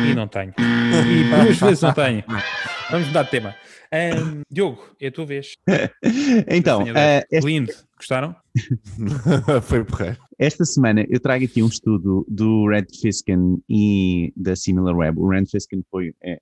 E 0.05 0.15
não 0.15 0.27
tenho. 0.27 0.53
E 0.59 1.25
duas 1.25 1.59
vezes 1.59 1.83
não 1.83 1.93
tenho. 1.93 2.23
Vamos 2.91 3.09
mudar 3.09 3.23
de 3.23 3.31
tema. 3.31 3.55
Ahm, 3.93 4.43
Diogo, 4.51 4.83
é 5.01 5.09
a 5.09 5.13
tua 5.13 5.27
vez. 5.27 5.57
Então, 6.49 6.85
dez. 6.85 7.25
esta, 7.31 7.47
Lindo. 7.47 7.73
Gostaram? 7.97 8.37
Foi 9.63 9.85
porreiro. 9.85 10.19
esta 10.39 10.65
semana 10.65 11.05
eu 11.09 11.19
trago 11.19 11.45
aqui 11.45 11.63
um 11.63 11.69
estudo 11.69 12.25
do 12.29 12.69
Red 12.69 12.87
Fiskin 13.01 13.63
e 13.69 14.33
da 14.37 14.55
SimilarWeb. 14.55 15.19
O 15.19 15.29
Red 15.29 15.47
Fiskin 15.47 15.83
foi, 15.91 16.15
é, 16.23 16.39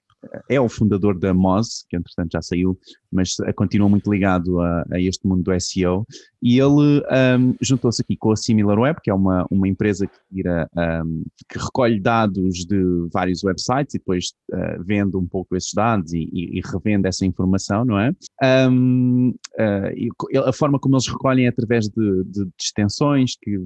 é 0.48 0.60
o 0.60 0.68
fundador 0.68 1.18
da 1.18 1.32
Moz, 1.32 1.84
que 1.88 1.96
entretanto 1.96 2.32
já 2.32 2.42
saiu, 2.42 2.78
mas 3.10 3.36
eh, 3.40 3.52
continua 3.52 3.88
muito 3.88 4.10
ligado 4.10 4.60
a, 4.60 4.84
a 4.92 5.00
este 5.00 5.26
mundo 5.26 5.42
do 5.42 5.60
SEO. 5.60 6.06
E 6.42 6.58
ele 6.58 7.02
ahm, 7.08 7.52
juntou-se 7.60 8.02
aqui 8.02 8.16
com 8.16 8.32
a 8.32 8.36
SimilarWeb, 8.36 9.00
que 9.02 9.10
é 9.10 9.14
uma, 9.14 9.46
uma 9.50 9.68
empresa 9.68 10.06
que, 10.06 10.18
tira, 10.34 10.68
ahm, 10.76 11.22
que 11.48 11.58
recolhe 11.58 12.00
dados 12.00 12.64
de 12.64 13.08
vários 13.12 13.44
websites 13.44 13.94
e 13.94 13.98
depois 13.98 14.32
ah, 14.52 14.76
vende 14.84 15.16
um 15.16 15.26
pouco 15.26 15.56
esses 15.56 15.72
dados 15.72 16.12
e, 16.12 16.28
e- 16.32 16.60
revende 16.64 17.08
essa 17.08 17.24
informação, 17.26 17.84
não 17.84 17.98
é? 17.98 18.12
Ahm, 18.42 19.32
ah, 19.58 19.92
e 19.94 20.08
co- 20.16 20.28
a 20.38 20.52
forma 20.52 20.78
como 20.78 20.94
eles 20.94 21.06
recolhem 21.06 21.46
é 21.46 21.48
através 21.48 21.88
de, 21.88 22.24
de, 22.24 22.44
de 22.44 22.52
extensões 22.60 23.36
que 23.40 23.58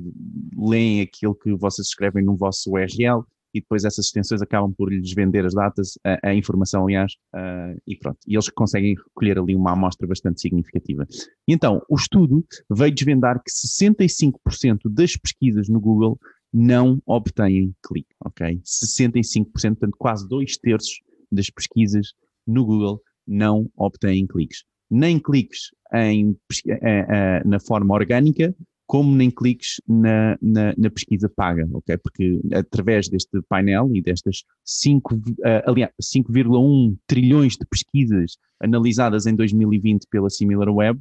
leem 0.56 1.00
aquilo 1.00 1.35
que 1.35 1.54
vocês 1.54 1.88
escrevem 1.88 2.25
no 2.25 2.37
vosso 2.37 2.70
URL 2.73 3.23
e 3.54 3.61
depois 3.61 3.85
essas 3.85 4.06
extensões 4.06 4.42
acabam 4.42 4.73
por 4.76 4.92
lhes 4.92 5.14
vender 5.14 5.46
as 5.46 5.54
datas, 5.54 5.99
a, 6.04 6.28
a 6.28 6.35
informação, 6.35 6.85
aliás, 6.85 7.14
ah, 7.35 7.75
e 7.87 7.96
pronto. 7.96 8.18
E 8.26 8.35
eles 8.35 8.49
conseguem 8.50 8.94
recolher 8.94 9.38
ali 9.38 9.54
uma 9.54 9.73
amostra 9.73 10.06
bastante 10.06 10.40
significativa. 10.40 11.06
E 11.49 11.54
então, 11.54 11.80
o 11.88 11.96
estudo 11.96 12.44
veio 12.70 12.92
desvendar 12.94 13.42
que 13.42 13.50
65% 13.50 14.90
das 14.90 15.16
pesquisas 15.16 15.68
no 15.68 15.80
Google 15.80 16.18
não 16.52 17.00
obtêm 17.06 17.75
clique, 17.82 18.14
ok? 18.25 18.61
65%, 18.64 19.44
portanto, 19.52 19.96
quase 19.99 20.28
dois 20.28 20.56
terços 20.56 21.00
das 21.30 21.50
pesquisas 21.50 22.12
no 22.46 22.64
Google 22.64 23.00
não 23.26 23.70
obtêm 23.76 24.26
cliques. 24.26 24.64
Nem 24.90 25.18
cliques 25.18 25.70
em, 25.92 26.36
eh, 26.68 26.78
eh, 26.82 27.42
na 27.44 27.58
forma 27.58 27.94
orgânica, 27.94 28.54
como 28.86 29.14
nem 29.14 29.30
cliques 29.30 29.80
na, 29.86 30.38
na, 30.40 30.72
na 30.78 30.90
pesquisa 30.90 31.28
paga, 31.28 31.68
ok? 31.72 31.96
Porque 31.98 32.40
através 32.54 33.08
deste 33.08 33.42
painel 33.48 33.90
e 33.92 34.00
destas 34.00 34.44
5, 34.64 35.20
eh, 35.44 35.64
5,1 36.00 36.96
trilhões 37.06 37.54
de 37.54 37.66
pesquisas 37.66 38.36
analisadas 38.60 39.26
em 39.26 39.34
2020 39.34 40.06
pela 40.08 40.30
SimilarWeb, 40.30 41.00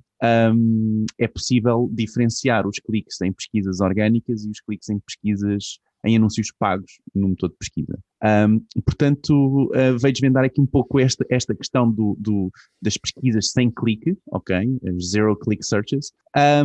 hum, 0.54 1.06
é 1.20 1.28
possível 1.28 1.88
diferenciar 1.94 2.68
os 2.68 2.80
cliques 2.80 3.22
em 3.22 3.32
pesquisas 3.32 3.80
orgânicas 3.80 4.44
e 4.44 4.50
os 4.50 4.60
cliques 4.62 4.90
em 4.90 5.00
pesquisas 5.00 5.80
em 6.06 6.16
anúncios 6.18 6.52
pagos 6.58 7.00
no 7.14 7.30
motor 7.30 7.50
de 7.50 7.56
pesquisa. 7.58 7.98
Um, 8.24 8.60
portanto, 8.86 9.66
uh, 9.66 9.98
veio 10.00 10.14
desvendar 10.14 10.44
aqui 10.46 10.62
um 10.62 10.66
pouco 10.66 11.00
esta, 11.00 11.26
esta 11.30 11.54
questão 11.56 11.90
do, 11.92 12.16
do- 12.20 12.52
das 12.82 12.98
pesquisas 12.98 13.52
sem 13.52 13.70
clique, 13.72 14.18
ok? 14.32 14.56
Zero 15.02 15.36
Click 15.38 15.66
Searches. 15.66 16.12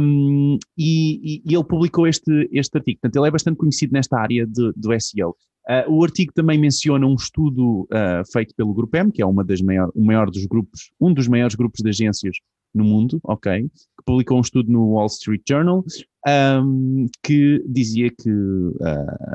Um, 0.01 0.59
e, 0.77 1.43
e- 1.47 1.55
ele 1.55 1.65
publicou 1.65 2.07
este, 2.07 2.49
este 2.53 2.77
artigo. 2.79 3.01
Portanto, 3.01 3.17
ele 3.21 3.29
é 3.29 3.31
bastante 3.31 3.57
conhecido 3.57 3.93
nesta 3.93 4.19
área 4.19 4.47
de- 4.47 4.73
do 4.77 4.93
SEO. 5.01 5.35
Uh, 5.69 5.93
o 5.93 6.03
artigo 6.05 6.33
também 6.33 6.59
menciona 6.59 7.07
um 7.07 7.15
estudo 7.15 7.83
uh, 7.83 8.33
feito 8.33 8.55
pelo 8.55 8.73
Grupo 8.75 8.97
M, 8.97 9.13
que 9.13 9.23
é 9.23 9.27
uma 9.27 9.45
das 9.45 9.61
maior, 9.61 9.91
o 9.95 10.03
maior 10.05 10.31
dos 10.31 10.47
grupos, 10.47 10.91
um 11.01 11.13
dos 11.13 11.29
maiores 11.29 11.55
grupos 11.55 11.81
de 11.83 11.89
agências 11.91 12.37
no 12.75 12.85
mundo, 12.85 13.21
ok? 13.23 13.63
Que 13.63 14.05
publicou 14.05 14.39
um 14.39 14.41
estudo 14.41 14.73
no 14.73 14.93
Wall 14.93 15.07
Street 15.07 15.43
Journal 15.49 15.85
um, 16.27 17.07
que 17.23 17.65
dizia 17.67 18.11
que 18.11 18.31
uh, 18.31 18.75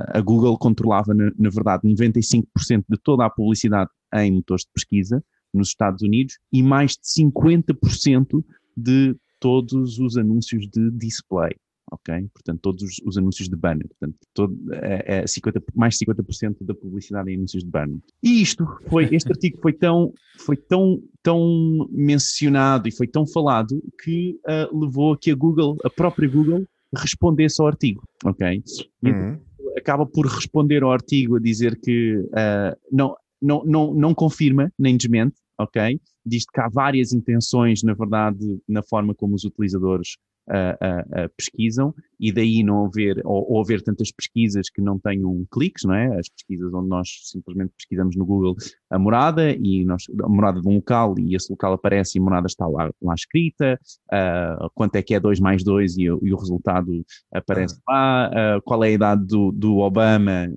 a 0.09 0.21
Google 0.21 0.57
controlava, 0.57 1.13
na, 1.13 1.31
na 1.37 1.49
verdade, 1.49 1.87
95% 1.87 2.45
de 2.87 2.97
toda 3.03 3.25
a 3.25 3.29
publicidade 3.29 3.89
em 4.13 4.31
motores 4.31 4.63
de 4.63 4.71
pesquisa 4.73 5.23
nos 5.53 5.69
Estados 5.69 6.01
Unidos 6.01 6.37
e 6.51 6.61
mais 6.61 6.91
de 6.91 7.23
50% 7.23 8.43
de 8.75 9.15
todos 9.39 9.99
os 9.99 10.17
anúncios 10.17 10.67
de 10.67 10.91
display. 10.91 11.55
Ok? 11.91 12.13
Portanto, 12.33 12.59
todos 12.61 12.83
os, 12.83 13.01
os 13.05 13.17
anúncios 13.17 13.47
de 13.47 13.55
banner. 13.55 13.87
Portanto, 13.87 14.17
todo, 14.33 14.57
é, 14.73 15.19
é 15.19 15.27
50, 15.27 15.63
mais 15.75 15.95
de 15.97 16.05
50% 16.05 16.57
da 16.61 16.73
publicidade 16.73 17.31
em 17.31 17.35
anúncios 17.35 17.63
de 17.63 17.69
banner. 17.69 17.99
E 18.23 18.41
isto 18.41 18.65
foi, 18.87 19.07
este 19.13 19.31
artigo 19.31 19.59
foi 19.61 19.71
tão, 19.71 20.11
foi 20.39 20.57
tão, 20.57 21.01
tão 21.21 21.87
mencionado 21.91 22.87
e 22.87 22.91
foi 22.91 23.07
tão 23.07 23.25
falado 23.27 23.81
que 24.03 24.39
ah, 24.47 24.67
levou 24.73 25.13
a 25.13 25.17
que 25.17 25.29
a 25.29 25.35
Google, 25.35 25.77
a 25.83 25.89
própria 25.89 26.27
Google, 26.27 26.65
respondesse 26.95 27.61
ao 27.61 27.67
artigo. 27.67 28.03
Ok? 28.23 28.63
E 29.03 29.09
Uhum. 29.09 29.39
acaba 29.77 30.05
por 30.05 30.25
responder 30.25 30.83
ao 30.83 30.91
artigo 30.91 31.35
a 31.35 31.39
dizer 31.39 31.79
que 31.79 32.23
ah, 32.33 32.75
não, 32.91 33.15
não, 33.41 33.63
não, 33.65 33.93
não 33.93 34.13
confirma 34.13 34.71
nem 34.77 34.97
desmente, 34.97 35.35
ok? 35.59 35.99
Diz 36.25 36.45
que 36.45 36.59
há 36.59 36.67
várias 36.67 37.13
intenções, 37.13 37.83
na 37.83 37.93
verdade, 37.93 38.59
na 38.67 38.81
forma 38.81 39.13
como 39.13 39.35
os 39.35 39.43
utilizadores 39.43 40.17
ah, 40.49 40.77
ah, 40.81 41.29
pesquisam 41.35 41.93
e 42.19 42.31
daí 42.31 42.63
não 42.63 42.85
haver, 42.85 43.21
ou, 43.25 43.53
ou 43.53 43.61
haver 43.61 43.81
tantas 43.81 44.11
pesquisas 44.11 44.69
que 44.69 44.81
não 44.81 44.97
tenham 44.99 45.45
cliques, 45.51 45.83
não 45.83 45.93
é? 45.93 46.17
As 46.19 46.29
pesquisas 46.29 46.73
onde 46.73 46.87
nós 46.87 47.07
simplesmente 47.23 47.73
pesquisamos 47.77 48.15
no 48.15 48.25
Google 48.25 48.55
a 48.89 48.97
morada 48.99 49.51
e 49.51 49.83
nós, 49.85 50.03
a 50.23 50.29
morada 50.29 50.61
de 50.61 50.67
um 50.67 50.75
local 50.75 51.15
e 51.19 51.35
esse 51.35 51.51
local 51.51 51.73
aparece 51.73 52.17
e 52.17 52.21
a 52.21 52.23
morada 52.23 52.47
está 52.47 52.67
lá, 52.67 52.89
lá 53.01 53.13
escrita, 53.13 53.79
ah, 54.11 54.69
quanto 54.73 54.95
é 54.95 55.01
que 55.01 55.13
é 55.15 55.19
2 55.19 55.39
mais 55.39 55.63
2 55.63 55.97
e, 55.97 56.09
o- 56.09 56.19
e 56.23 56.33
o 56.33 56.37
resultado 56.37 57.05
aparece 57.33 57.77
lá, 57.87 58.61
qual 58.63 58.83
é 58.83 58.87
a 58.87 58.91
idade 58.91 59.25
do, 59.25 59.51
do 59.51 59.77
Obama 59.79 60.51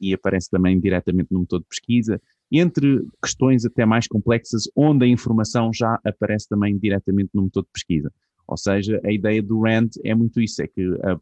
e 0.00 0.12
aparece 0.14 0.48
também 0.50 0.78
diretamente 0.78 1.28
no 1.32 1.40
motor 1.40 1.60
de 1.60 1.66
pesquisa, 1.66 2.20
entre 2.52 3.04
questões 3.22 3.64
até 3.64 3.86
mais 3.86 4.06
complexas, 4.08 4.64
onde 4.74 5.04
a 5.04 5.08
informação 5.08 5.70
já 5.72 5.98
aparece 6.04 6.48
também 6.48 6.76
diretamente 6.78 7.30
no 7.32 7.42
motor 7.42 7.62
de 7.62 7.68
pesquisa. 7.72 8.12
Ou 8.50 8.56
seja, 8.56 9.00
a 9.04 9.12
ideia 9.12 9.40
do 9.42 9.60
RAND 9.62 9.90
é 10.04 10.14
muito 10.14 10.40
isso, 10.40 10.60
é 10.62 10.66
que 10.66 10.82
ah, 11.04 11.18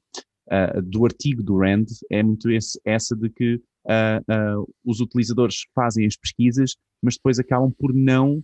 ah, 0.50 0.80
do 0.82 1.04
artigo 1.04 1.42
do 1.42 1.58
RAND 1.58 1.87
é 2.11 2.23
muito 2.23 2.50
esse- 2.50 2.80
essa 2.85 3.14
de 3.14 3.28
que 3.28 3.61
ah, 3.87 4.20
os 4.85 5.00
utilizadores 5.00 5.66
fazem 5.75 6.06
as 6.06 6.16
pesquisas, 6.16 6.76
mas 7.02 7.14
depois 7.14 7.38
acabam 7.38 7.70
por 7.78 7.92
não 7.94 8.42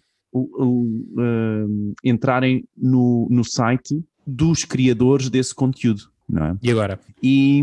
entrarem 2.02 2.64
no, 2.76 3.28
no 3.30 3.44
site 3.44 4.02
dos 4.26 4.64
criadores 4.64 5.28
desse 5.30 5.54
conteúdo, 5.54 6.10
é? 6.32 6.56
E 6.62 6.70
agora? 6.70 6.98
E, 7.22 7.62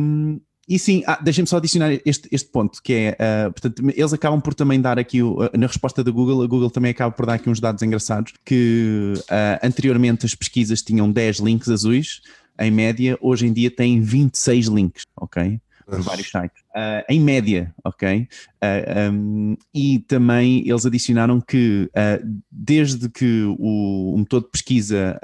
e 0.72 0.80
sim, 0.80 1.04
ah, 1.06 1.20
deixem-me 1.22 1.50
só 1.50 1.58
adicionar 1.58 1.92
este, 2.06 2.30
este 2.32 2.50
ponto, 2.50 2.82
que 2.82 2.94
é, 2.94 3.18
uh, 3.20 3.52
portanto, 3.52 3.84
eles 3.94 4.14
acabam 4.14 4.40
por 4.40 4.54
também 4.54 4.80
dar 4.80 4.98
aqui, 4.98 5.22
uh, 5.22 5.38
na 5.58 5.68
resposta 5.68 6.02
da 6.02 6.10
Google, 6.10 6.42
a 6.42 6.48
Google 6.48 6.72
também 6.72 6.92
acaba 6.92 7.12
por 7.12 7.26
dar 7.26 7.34
aqui 7.34 7.50
uns 7.50 7.60
dados 7.60 7.84
engraçados, 7.84 8.32
que 8.46 9.12
uh, 9.18 9.68
anteriormente 9.68 10.26
as 10.26 10.34
pesquisas 10.34 10.82
tinham 10.82 11.12
10 11.12 11.40
links 11.40 11.68
azuis, 11.68 12.22
em 12.58 12.72
média, 12.72 13.18
hoje 13.20 13.48
em 13.48 13.52
dia 13.52 13.70
tem 13.70 14.00
26 14.00 14.68
links, 14.68 15.04
ok? 15.18 15.60
Vários 16.00 16.30
sites. 16.30 16.62
Uh, 16.76 17.04
em 17.10 17.20
média, 17.20 17.74
ok? 17.84 18.28
Uh, 18.64 19.12
um, 19.12 19.58
e 19.74 20.00
também 20.00 20.68
eles 20.68 20.86
adicionaram 20.86 21.42
que 21.42 21.90
uh, 21.92 22.42
desde 22.50 23.10
que 23.10 23.44
o, 23.44 24.14
o, 24.14 24.18
motor 24.18 24.42
de 24.42 24.50
pesquisa 24.50 25.20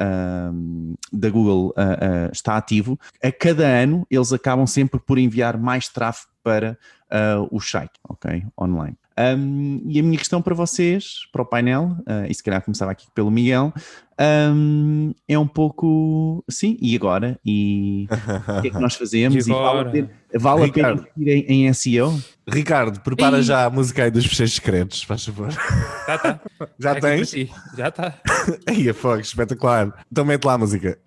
da 1.11 1.29
Google 1.29 1.73
está 2.31 2.57
ativo, 2.57 2.99
a 3.23 3.31
cada 3.31 3.65
ano 3.65 4.05
eles 4.09 4.33
acabam 4.33 4.65
sempre 4.65 4.99
por 4.99 5.17
enviar 5.17 5.57
mais 5.57 5.87
tráfego 5.87 6.31
para 6.43 6.77
o 7.51 7.59
site, 7.59 7.93
ok? 8.07 8.45
Online. 8.59 8.95
Um, 9.17 9.81
e 9.87 9.99
a 9.99 10.03
minha 10.03 10.17
questão 10.17 10.41
para 10.41 10.53
vocês, 10.53 11.27
para 11.31 11.41
o 11.41 11.45
painel, 11.45 11.95
uh, 12.01 12.29
e 12.29 12.33
se 12.33 12.43
calhar 12.43 12.61
começava 12.61 12.91
aqui 12.91 13.07
pelo 13.15 13.31
Miguel, 13.31 13.73
um, 14.19 15.13
é 15.27 15.37
um 15.37 15.47
pouco 15.47 16.43
sim, 16.49 16.77
e 16.79 16.95
agora? 16.95 17.39
E 17.45 18.07
o 18.09 18.61
que 18.61 18.67
é 18.67 18.71
que 18.71 18.79
nós 18.79 18.93
fazemos? 18.95 19.47
E, 19.47 19.49
e 19.49 19.53
vale 19.53 19.79
a 19.79 19.85
pena, 19.85 20.09
vale 20.35 20.63
a 20.65 20.71
pena 20.71 20.91
investir 20.91 21.27
em, 21.27 21.67
em, 21.67 21.73
SEO? 21.73 22.19
Ricardo, 22.47 22.99
prepara 23.01 23.39
e... 23.39 23.43
já 23.43 23.65
a 23.65 23.69
música 23.69 24.03
aí 24.03 24.11
dos 24.11 24.25
fecheiros 24.25 24.53
secretos, 24.53 25.03
faz 25.03 25.25
favor. 25.25 25.53
Tá, 26.05 26.17
tá. 26.17 26.39
Já 26.79 26.91
é 26.91 26.99
tens? 26.99 27.31
Já 27.75 27.87
está. 27.89 28.13
aí 28.67 28.87
é 28.87 28.93
fogo, 28.93 29.19
espetacular. 29.19 29.93
Então 30.11 30.23
mete 30.23 30.45
lá 30.45 30.53
a 30.53 30.57
música. 30.57 30.97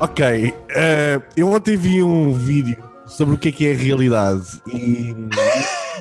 Ok, 0.00 0.50
uh, 0.50 1.22
eu 1.36 1.48
ontem 1.48 1.76
vi 1.76 2.02
um 2.02 2.32
vídeo 2.32 2.76
sobre 3.06 3.34
o 3.34 3.38
que 3.38 3.48
é 3.48 3.52
que 3.52 3.66
é 3.66 3.72
a 3.72 3.76
realidade 3.76 4.60
e 4.72 5.14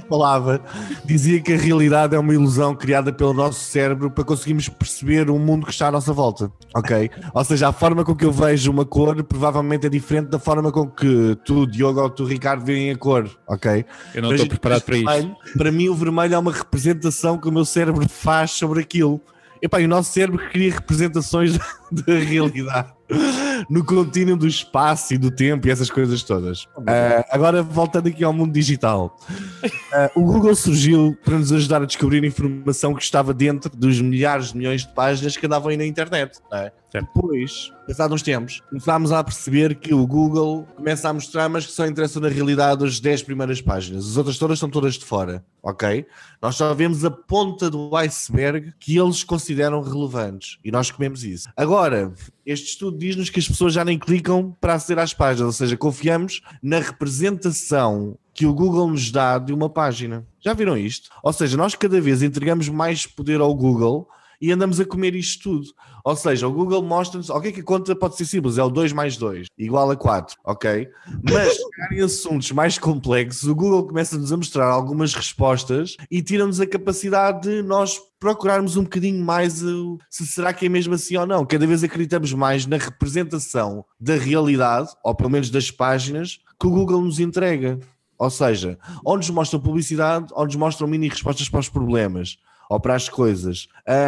falava, 0.09 0.59
dizia 1.05 1.39
que 1.39 1.53
a 1.53 1.57
realidade 1.57 2.15
é 2.15 2.19
uma 2.19 2.33
ilusão 2.33 2.75
criada 2.75 3.13
pelo 3.13 3.33
nosso 3.33 3.59
cérebro 3.59 4.09
para 4.09 4.23
conseguirmos 4.23 4.67
perceber 4.67 5.29
o 5.29 5.37
mundo 5.37 5.65
que 5.65 5.71
está 5.71 5.87
à 5.87 5.91
nossa 5.91 6.11
volta, 6.11 6.51
ok? 6.75 7.09
Ou 7.33 7.43
seja, 7.45 7.69
a 7.69 7.71
forma 7.71 8.03
com 8.03 8.15
que 8.15 8.25
eu 8.25 8.31
vejo 8.31 8.71
uma 8.71 8.85
cor 8.85 9.23
provavelmente 9.23 9.85
é 9.85 9.89
diferente 9.89 10.29
da 10.29 10.39
forma 10.39 10.71
com 10.71 10.89
que 10.89 11.37
tu, 11.45 11.67
Diogo, 11.67 12.01
ou 12.01 12.09
tu, 12.09 12.25
Ricardo, 12.25 12.65
veem 12.65 12.91
a 12.91 12.97
cor, 12.97 13.29
ok? 13.47 13.85
Eu 14.15 14.21
não 14.23 14.33
estou 14.33 14.47
preparado 14.47 14.81
para 14.81 14.97
isso. 14.97 15.35
Para 15.57 15.71
mim, 15.71 15.87
o 15.89 15.95
vermelho 15.95 16.33
é 16.33 16.37
uma 16.37 16.51
representação 16.51 17.37
que 17.37 17.47
o 17.47 17.51
meu 17.51 17.65
cérebro 17.65 18.07
faz 18.09 18.51
sobre 18.51 18.81
aquilo. 18.81 19.21
Epá, 19.61 19.79
e 19.79 19.85
o 19.85 19.89
nosso 19.89 20.11
cérebro 20.11 20.41
cria 20.49 20.73
representações 20.73 21.57
da 21.91 22.13
realidade 22.13 22.98
no 23.69 23.83
contínuo 23.83 24.37
do 24.37 24.47
espaço 24.47 25.13
e 25.13 25.17
do 25.17 25.31
tempo 25.31 25.67
e 25.67 25.71
essas 25.71 25.89
coisas 25.89 26.23
todas. 26.23 26.63
Uh, 26.77 27.23
agora, 27.29 27.63
voltando 27.63 28.07
aqui 28.07 28.23
ao 28.23 28.33
mundo 28.33 28.53
digital, 28.53 29.17
uh, 29.63 30.19
o 30.19 30.23
Google 30.23 30.55
surgiu 30.55 31.17
para 31.23 31.37
nos 31.37 31.51
ajudar 31.51 31.81
a 31.81 31.85
descobrir 31.85 32.23
informação 32.23 32.93
que 32.93 33.03
estava 33.03 33.33
dentro 33.33 33.75
dos 33.75 33.99
milhares 34.01 34.51
de 34.51 34.57
milhões 34.57 34.81
de 34.81 34.93
páginas 34.93 35.35
que 35.35 35.45
andavam 35.45 35.69
aí 35.69 35.77
na 35.77 35.85
internet. 35.85 36.39
É? 36.53 36.71
Depois, 36.91 37.71
passados 37.87 38.15
uns 38.15 38.23
tempos, 38.23 38.61
começámos 38.67 39.11
a 39.11 39.23
perceber 39.23 39.75
que 39.75 39.93
o 39.93 40.07
Google 40.07 40.67
começa 40.75 41.07
a 41.07 41.13
mostrar, 41.13 41.47
mas 41.47 41.65
que 41.65 41.71
só 41.71 41.85
interessam 41.85 42.21
na 42.21 42.29
realidade 42.29 42.83
as 42.83 42.99
10 42.99 43.23
primeiras 43.23 43.61
páginas. 43.61 44.07
As 44.07 44.17
outras 44.17 44.39
todas 44.39 44.55
estão 44.55 44.69
todas 44.69 44.95
de 44.95 45.05
fora, 45.05 45.45
ok? 45.61 46.05
Nós 46.41 46.55
só 46.55 46.73
vemos 46.73 47.05
a 47.05 47.11
ponta 47.11 47.69
do 47.69 47.95
iceberg 47.95 48.73
que 48.79 48.97
eles 48.97 49.23
consideram 49.23 49.81
relevantes 49.81 50.57
e 50.63 50.71
nós 50.71 50.89
comemos 50.89 51.23
isso. 51.23 51.47
Agora, 51.55 52.11
este 52.51 52.69
estudo 52.69 52.97
diz-nos 52.97 53.29
que 53.29 53.39
as 53.39 53.47
pessoas 53.47 53.73
já 53.73 53.85
nem 53.85 53.99
clicam 53.99 54.55
para 54.59 54.73
aceder 54.73 55.03
às 55.03 55.13
páginas, 55.13 55.47
ou 55.47 55.53
seja, 55.53 55.77
confiamos 55.77 56.41
na 56.63 56.79
representação 56.79 58.17
que 58.33 58.45
o 58.45 58.53
Google 58.53 58.89
nos 58.89 59.11
dá 59.11 59.37
de 59.37 59.53
uma 59.53 59.69
página. 59.69 60.25
Já 60.39 60.53
viram 60.53 60.75
isto? 60.75 61.09
Ou 61.23 61.31
seja, 61.31 61.55
nós 61.55 61.75
cada 61.75 62.01
vez 62.01 62.23
entregamos 62.23 62.67
mais 62.67 63.05
poder 63.05 63.39
ao 63.39 63.53
Google 63.53 64.07
e 64.41 64.51
andamos 64.51 64.79
a 64.79 64.85
comer 64.85 65.13
isto 65.15 65.43
tudo. 65.43 65.67
Ou 66.09 66.15
seja, 66.15 66.47
o 66.47 66.51
Google 66.51 66.81
mostra-nos, 66.81 67.29
ok, 67.29 67.51
que 67.51 67.59
a 67.59 67.63
conta 67.63 67.95
pode 67.95 68.17
ser 68.17 68.25
simples, 68.25 68.57
é 68.57 68.63
o 68.63 68.69
2 68.71 68.93
mais 68.93 69.15
2, 69.15 69.45
igual 69.55 69.91
a 69.91 69.95
4, 69.95 70.37
ok? 70.43 70.89
Mas 71.21 71.55
em 71.91 72.01
assuntos 72.01 72.51
mais 72.51 72.79
complexos, 72.79 73.47
o 73.47 73.53
Google 73.53 73.85
começa-nos 73.85 74.33
a 74.33 74.37
mostrar 74.37 74.65
algumas 74.65 75.13
respostas 75.13 75.95
e 76.09 76.19
tira-nos 76.23 76.59
a 76.59 76.65
capacidade 76.65 77.47
de 77.47 77.61
nós 77.61 78.01
procurarmos 78.19 78.75
um 78.75 78.81
bocadinho 78.85 79.23
mais 79.23 79.61
se 80.09 80.25
será 80.25 80.51
que 80.51 80.65
é 80.65 80.69
mesmo 80.69 80.95
assim 80.95 81.15
ou 81.15 81.27
não. 81.27 81.45
Cada 81.45 81.67
vez 81.67 81.83
acreditamos 81.83 82.33
mais 82.33 82.65
na 82.65 82.77
representação 82.77 83.85
da 83.99 84.15
realidade, 84.15 84.89
ou 85.03 85.13
pelo 85.13 85.29
menos 85.29 85.51
das 85.51 85.69
páginas, 85.69 86.39
que 86.59 86.65
o 86.65 86.71
Google 86.71 87.03
nos 87.03 87.19
entrega. 87.19 87.79
Ou 88.17 88.31
seja, 88.31 88.79
ou 89.05 89.15
nos 89.15 89.29
mostram 89.29 89.59
publicidade, 89.59 90.33
ou 90.33 90.43
nos 90.43 90.55
mostram 90.55 90.87
mini 90.87 91.07
respostas 91.07 91.47
para 91.47 91.59
os 91.59 91.69
problemas 91.69 92.39
ou 92.69 92.79
para 92.79 92.93
as 92.93 93.09
coisas. 93.09 93.67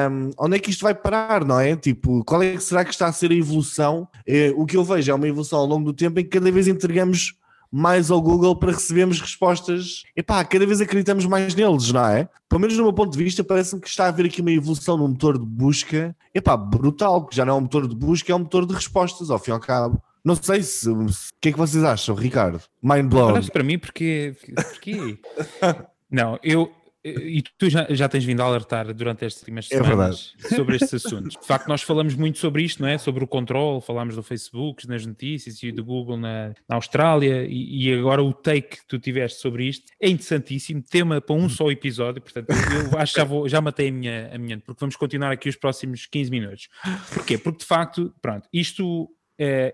Um, 0.09 0.29
onde 0.37 0.55
é 0.55 0.59
que 0.59 0.69
isto 0.69 0.83
vai 0.83 0.93
parar, 0.93 1.43
não 1.43 1.59
é? 1.59 1.75
Tipo, 1.75 2.23
qual 2.23 2.43
é 2.43 2.53
que 2.53 2.63
será 2.63 2.85
que 2.85 2.91
está 2.91 3.07
a 3.07 3.11
ser 3.11 3.31
a 3.31 3.35
evolução? 3.35 4.07
É, 4.25 4.53
o 4.55 4.67
que 4.67 4.77
eu 4.77 4.83
vejo 4.83 5.11
é 5.11 5.15
uma 5.15 5.27
evolução 5.27 5.59
ao 5.59 5.65
longo 5.65 5.85
do 5.85 5.93
tempo 5.93 6.19
em 6.19 6.23
que 6.23 6.29
cada 6.29 6.51
vez 6.51 6.67
entregamos 6.67 7.35
mais 7.71 8.11
ao 8.11 8.21
Google 8.21 8.55
para 8.55 8.73
recebermos 8.73 9.19
respostas. 9.19 10.03
Epá, 10.15 10.43
cada 10.43 10.65
vez 10.67 10.79
acreditamos 10.79 11.25
mais 11.25 11.55
neles, 11.55 11.91
não 11.91 12.05
é? 12.05 12.29
Pelo 12.47 12.61
menos 12.61 12.77
no 12.77 12.83
meu 12.83 12.93
ponto 12.93 13.11
de 13.11 13.23
vista, 13.23 13.43
parece-me 13.43 13.81
que 13.81 13.87
está 13.87 14.05
a 14.05 14.07
haver 14.09 14.27
aqui 14.27 14.41
uma 14.41 14.51
evolução 14.51 14.95
no 14.95 15.07
motor 15.07 15.39
de 15.39 15.45
busca. 15.45 16.15
Epá, 16.35 16.55
brutal, 16.55 17.25
que 17.25 17.35
já 17.35 17.43
não 17.43 17.53
é 17.53 17.57
um 17.57 17.61
motor 17.61 17.87
de 17.87 17.95
busca, 17.95 18.31
é 18.31 18.35
um 18.35 18.39
motor 18.39 18.67
de 18.67 18.73
respostas, 18.73 19.31
ao 19.31 19.39
fim 19.39 19.51
e 19.51 19.53
ao 19.53 19.59
cabo. 19.59 20.01
Não 20.23 20.35
sei 20.35 20.61
se. 20.61 20.87
O 20.87 21.07
que 21.39 21.49
é 21.49 21.51
que 21.51 21.57
vocês 21.57 21.83
acham, 21.83 22.13
Ricardo? 22.13 22.61
Mind 22.83 23.09
blown. 23.09 23.31
Parece 23.31 23.49
para 23.49 23.63
mim 23.63 23.79
porque. 23.79 24.35
porque... 24.71 25.17
não, 26.11 26.37
eu, 26.43 26.71
e 27.03 27.43
tu 27.57 27.69
já, 27.69 27.87
já 27.89 28.07
tens 28.07 28.23
vindo 28.23 28.41
a 28.41 28.45
alertar 28.45 28.93
durante 28.93 29.25
estas 29.25 29.41
últimas 29.41 29.71
é 29.71 29.77
semanas 29.77 30.33
é 30.43 30.55
sobre 30.55 30.75
estes 30.75 31.05
assuntos. 31.05 31.35
De 31.39 31.47
facto, 31.47 31.67
nós 31.67 31.81
falamos 31.81 32.13
muito 32.13 32.37
sobre 32.37 32.63
isto, 32.63 32.81
não 32.81 32.87
é? 32.87 32.97
Sobre 32.97 33.23
o 33.23 33.27
controle, 33.27 33.81
falámos 33.81 34.15
do 34.15 34.23
Facebook, 34.23 34.87
nas 34.87 35.05
notícias 35.05 35.61
e 35.63 35.71
do 35.71 35.83
Google 35.83 36.17
na, 36.17 36.53
na 36.69 36.75
Austrália, 36.75 37.45
e, 37.47 37.87
e, 37.87 37.93
agora 37.93 38.21
o 38.21 38.31
take 38.31 38.77
que 38.77 38.87
tu 38.87 38.99
tiveste 38.99 39.39
sobre 39.39 39.67
isto 39.67 39.91
é 39.99 40.09
interessantíssimo, 40.09 40.83
tema 40.83 41.19
para 41.19 41.35
um 41.35 41.49
só 41.49 41.71
episódio, 41.71 42.21
portanto, 42.21 42.49
eu 42.49 42.99
acho 42.99 43.13
que 43.13 43.19
já, 43.19 43.25
vou, 43.25 43.49
já 43.49 43.59
matei 43.59 43.89
a 43.89 43.91
minha, 43.91 44.31
a 44.33 44.37
minha, 44.37 44.59
porque 44.59 44.79
vamos 44.79 44.95
continuar 44.95 45.31
aqui 45.31 45.49
os 45.49 45.55
próximos 45.55 46.05
15 46.05 46.29
minutos. 46.29 46.69
Porquê? 47.13 47.37
Porque 47.37 47.59
de 47.59 47.65
facto, 47.65 48.13
pronto, 48.21 48.47
isto 48.53 49.09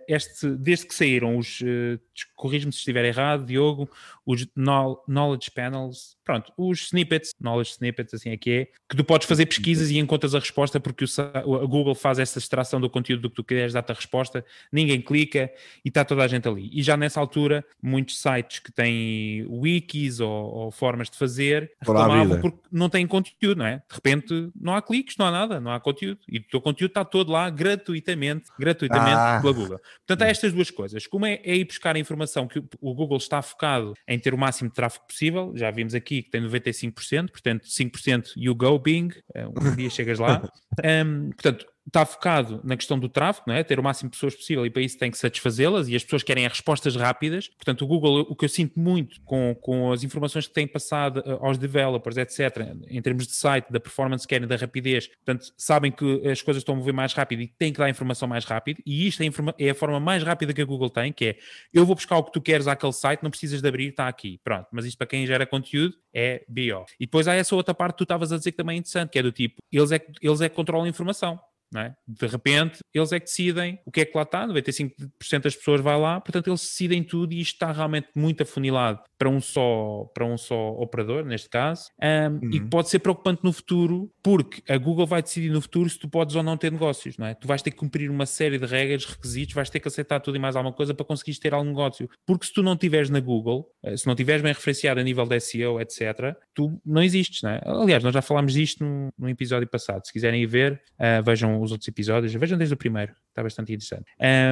este, 0.08 0.49
desde 0.51 0.86
que 0.86 0.95
saíram 0.95 1.38
os, 1.38 1.62
uh, 1.62 1.99
corrijo-me 2.36 2.71
se 2.71 2.80
estiver 2.80 3.03
errado, 3.03 3.45
Diogo, 3.45 3.89
os 4.25 4.45
knowledge 4.56 5.51
panels, 5.51 6.17
pronto, 6.23 6.51
os 6.58 6.88
snippets, 6.88 7.34
knowledge 7.39 7.71
snippets, 7.71 8.13
assim 8.13 8.30
é 8.30 8.38
que 8.38 8.51
é, 8.51 8.65
que 8.89 8.95
tu 8.95 9.03
podes 9.03 9.27
fazer 9.27 9.45
pesquisas 9.45 9.89
e 9.89 9.97
encontras 9.97 10.36
a 10.36 10.39
resposta 10.39 10.80
porque 10.80 11.06
o, 11.06 11.56
a 11.56 11.65
Google 11.65 11.95
faz 11.95 12.19
essa 12.19 12.38
extração 12.38 12.80
do 12.80 12.89
conteúdo 12.89 13.21
do 13.21 13.30
que 13.30 13.36
tu 13.36 13.43
queres, 13.43 13.73
dá-te 13.73 13.91
a 13.91 13.95
resposta, 13.95 14.45
ninguém 14.71 15.01
clica 15.01 15.51
e 15.84 15.89
está 15.89 16.03
toda 16.06 16.23
a 16.23 16.27
gente 16.27 16.47
ali. 16.47 16.69
E 16.71 16.82
já 16.82 16.95
nessa 16.95 17.19
altura, 17.19 17.65
muitos 17.82 18.21
sites 18.21 18.60
que 18.60 18.71
têm 18.71 19.45
wikis 19.49 20.19
ou, 20.19 20.30
ou 20.30 20.71
formas 20.71 21.10
de 21.10 21.17
fazer 21.17 21.71
reclamavam 21.80 22.39
porque 22.39 22.60
não 22.71 22.89
têm 22.89 23.08
conteúdo, 23.08 23.60
não 23.60 23.65
é? 23.65 23.77
De 23.77 23.95
repente 23.95 24.49
não 24.60 24.75
há 24.75 24.82
cliques, 24.82 25.17
não 25.17 25.25
há 25.25 25.32
nada, 25.32 25.60
não 25.60 25.71
há 25.71 25.80
conteúdo. 25.80 26.19
E 26.27 26.39
o 26.39 26.43
teu 26.43 26.62
conteúdo 26.62 26.91
está 26.91 27.06
todo 27.06 27.32
lá 27.32 27.49
gratuitamente, 27.49 28.49
gratuitamente 28.60 29.15
ah. 29.15 29.39
pela 29.41 29.53
Google. 29.58 29.80
Portanto, 30.06 30.22
há 30.22 30.30
estas 30.30 30.54
duas 30.54 30.72
coisas. 30.72 31.08
Como 31.08 31.26
é, 31.26 31.39
é 31.43 31.56
ir 31.56 31.65
buscar 31.65 31.96
a 31.96 32.00
informação 32.00 32.48
que 32.48 32.60
o 32.80 32.93
Google 32.93 33.17
está 33.17 33.41
focado 33.41 33.93
em 34.08 34.20
ter 34.20 34.34
o 34.34 34.38
máximo 34.38 34.70
de 34.70 34.76
tráfego 34.76 35.06
possível, 35.08 35.54
já 35.56 35.72
vimos 35.72 35.93
aqui 35.93 36.24
que 36.24 36.30
tem 36.30 36.41
95%, 36.41 37.32
portanto 37.32 37.65
5% 37.67 38.34
you 38.36 38.56
go 38.56 38.78
Bing, 38.80 39.10
eh, 39.34 39.48
um 39.48 39.76
dia 39.76 39.89
chegas 39.89 40.20
lá. 40.20 40.41
Um, 40.78 41.32
portanto, 41.32 41.65
está 41.88 42.06
focado 42.06 42.60
na 42.63 42.76
questão 42.76 43.00
do 43.00 43.08
tráfego, 43.08 43.45
não 43.47 43.56
é? 43.56 43.63
ter 43.63 43.80
o 43.80 43.84
máximo 43.84 44.10
de 44.10 44.17
pessoas 44.17 44.36
possível 44.36 44.65
e 44.65 44.69
para 44.69 44.82
isso 44.82 44.97
tem 44.97 45.10
que 45.10 45.17
satisfazê-las 45.17 45.88
e 45.88 45.95
as 45.95 46.04
pessoas 46.04 46.21
querem 46.21 46.45
respostas 46.47 46.95
rápidas. 46.95 47.47
Portanto, 47.47 47.84
o 47.84 47.88
Google, 47.88 48.28
o 48.30 48.36
que 48.36 48.45
eu 48.45 48.50
sinto 48.50 48.78
muito 48.78 49.21
com, 49.21 49.56
com 49.56 49.91
as 49.91 50.04
informações 50.04 50.47
que 50.47 50.54
têm 50.54 50.67
passado 50.67 51.23
eh, 51.26 51.38
aos 51.39 51.58
developers, 51.58 52.17
etc., 52.17 52.76
em 52.89 53.02
termos 53.02 53.26
de 53.26 53.34
site, 53.34 53.71
da 53.71 53.80
performance 53.80 54.28
que 54.28 54.36
querem, 54.36 54.47
da 54.47 54.58
rapidez, 54.58 55.08
portanto, 55.08 55.54
sabem 55.58 55.91
que 55.91 56.28
as 56.28 56.41
coisas 56.41 56.62
estão 56.62 56.76
a 56.76 56.78
mover 56.78 56.93
mais 56.93 57.13
rápido 57.13 57.41
e 57.41 57.47
têm 57.47 57.71
que 57.71 57.80
dar 57.80 57.89
informação 57.89 58.28
mais 58.28 58.43
rápido 58.43 58.82
e 58.86 59.08
isto 59.08 59.23
é, 59.23 59.28
é 59.58 59.69
a 59.69 59.76
forma 59.76 60.00
mais 60.00 60.23
rápida 60.23 60.54
que 60.54 60.62
a 60.62 60.65
Google 60.65 60.89
tem, 60.89 61.13
que 61.13 61.26
é 61.26 61.38
eu 61.73 61.86
vou 61.86 61.95
buscar 61.95 62.17
o 62.17 62.23
que 62.23 62.34
tu 62.34 62.41
queres 62.41 62.67
àquele 62.67 62.93
site, 62.93 63.23
não 63.23 63.30
precisas 63.30 63.62
de 63.62 63.67
abrir, 63.67 63.89
está 63.89 64.08
aqui. 64.08 64.39
Pronto, 64.43 64.67
mas 64.71 64.86
isto 64.86 64.97
para 64.97 65.08
quem 65.08 65.26
gera 65.26 65.45
conteúdo 65.45 65.95
é 66.13 66.43
BO. 66.47 66.86
E 67.00 67.06
depois 67.06 67.28
há 67.28 67.34
essa 67.34 67.56
outra 67.56 67.73
parte 67.73 67.93
que 67.93 68.00
tu 68.00 68.04
estavas 68.04 68.32
a 68.32 68.38
dizer 68.38 68.52
que 68.52 68.58
também 68.58 68.76
é 68.76 68.80
interessante, 68.80 69.10
que 69.10 69.19
é 69.19 69.23
do 69.23 69.32
tipo, 69.32 69.62
eles 69.71 69.91
é, 69.91 70.06
eles 70.21 70.41
é 70.41 70.50
que 70.50 70.56
controlam 70.56 70.86
a 70.86 70.89
informação 70.89 71.39
é? 71.75 71.93
De 72.08 72.27
repente, 72.27 72.80
eles 72.93 73.12
é 73.12 73.19
que 73.19 73.25
decidem 73.25 73.80
o 73.86 73.91
que 73.91 74.01
é 74.01 74.06
que 74.06 74.17
lá 74.17 74.23
está, 74.23 74.47
95% 74.47 75.41
das 75.41 75.56
pessoas 75.56 75.82
vai 75.82 75.99
lá, 75.99 76.21
portanto 76.21 76.47
eles 76.47 76.62
decidem 76.62 77.03
tudo 77.03 77.34
e 77.34 77.41
isto 77.41 77.53
está 77.53 77.71
realmente 77.71 78.08
muito 78.15 78.43
afunilado 78.43 79.01
para 79.17 79.30
um 79.30 79.41
só, 79.41 80.10
para 80.13 80.25
um 80.25 80.38
só 80.38 80.69
operador, 80.71 81.25
neste 81.25 81.49
caso, 81.49 81.89
um, 82.01 82.45
uhum. 82.45 82.53
e 82.53 82.62
pode 82.62 82.89
ser 82.89 82.99
preocupante 82.99 83.41
no 83.43 83.51
futuro, 83.51 84.12
porque 84.23 84.62
a 84.71 84.77
Google 84.77 85.08
vai 85.08 85.21
decidir 85.21 85.49
no 85.49 85.62
futuro 85.62 85.89
se 85.89 85.99
tu 85.99 86.08
podes 86.08 86.36
ou 86.36 86.43
não 86.43 86.56
ter 86.56 86.71
negócios, 86.71 87.17
não 87.17 87.27
é? 87.27 87.34
Tu 87.34 87.47
vais 87.47 87.62
ter 87.62 87.71
que 87.71 87.77
cumprir 87.77 88.10
uma 88.10 88.25
série 88.25 88.58
de 88.58 88.65
regras, 88.65 89.06
requisitos, 89.06 89.56
vais 89.56 89.69
ter 89.69 89.80
que 89.80 89.88
aceitar 89.88 90.19
tudo 90.19 90.38
e 90.38 90.39
mais 90.39 90.56
alguma 90.56 90.73
coisa 90.73 90.93
para 90.93 91.06
conseguires 91.06 91.39
ter 91.39 91.53
algum 91.53 91.69
negócio, 91.69 92.10
porque 92.25 92.45
se 92.45 92.53
tu 92.53 92.62
não 92.62 92.73
estiveres 92.73 93.10
na 93.10 93.19
Google, 93.19 93.69
eh, 93.84 93.97
se 93.97 94.06
não 94.06 94.13
estiveres 94.13 94.41
bem 94.41 94.53
referenciado 94.53 94.99
a 94.99 95.03
nível 95.03 95.25
de 95.25 95.39
SEO, 95.39 95.82
etc., 95.82 96.36
tu 96.53 96.80
não 96.86 97.01
existes, 97.01 97.41
não 97.41 97.49
é? 97.49 97.62
Aliás, 97.65 98.03
nós 98.03 98.13
já 98.13 98.21
falámos 98.21 98.53
disto 98.53 98.84
no, 98.84 99.10
no 99.17 99.30
episódio 99.30 99.67
passado, 99.67 100.06
se 100.06 100.13
quiserem 100.13 100.41
ir 100.41 100.47
ver, 100.47 100.82
uh, 100.99 101.23
vejam 101.23 101.57
os 101.62 101.72
outros 101.72 101.88
episódios, 101.88 102.34
vejam 102.34 102.58
desde 102.58 102.74
o 102.74 102.78
primeiro, 102.78 103.13
está 103.30 103.43
bastante 103.43 103.74
interessante. 103.74 104.06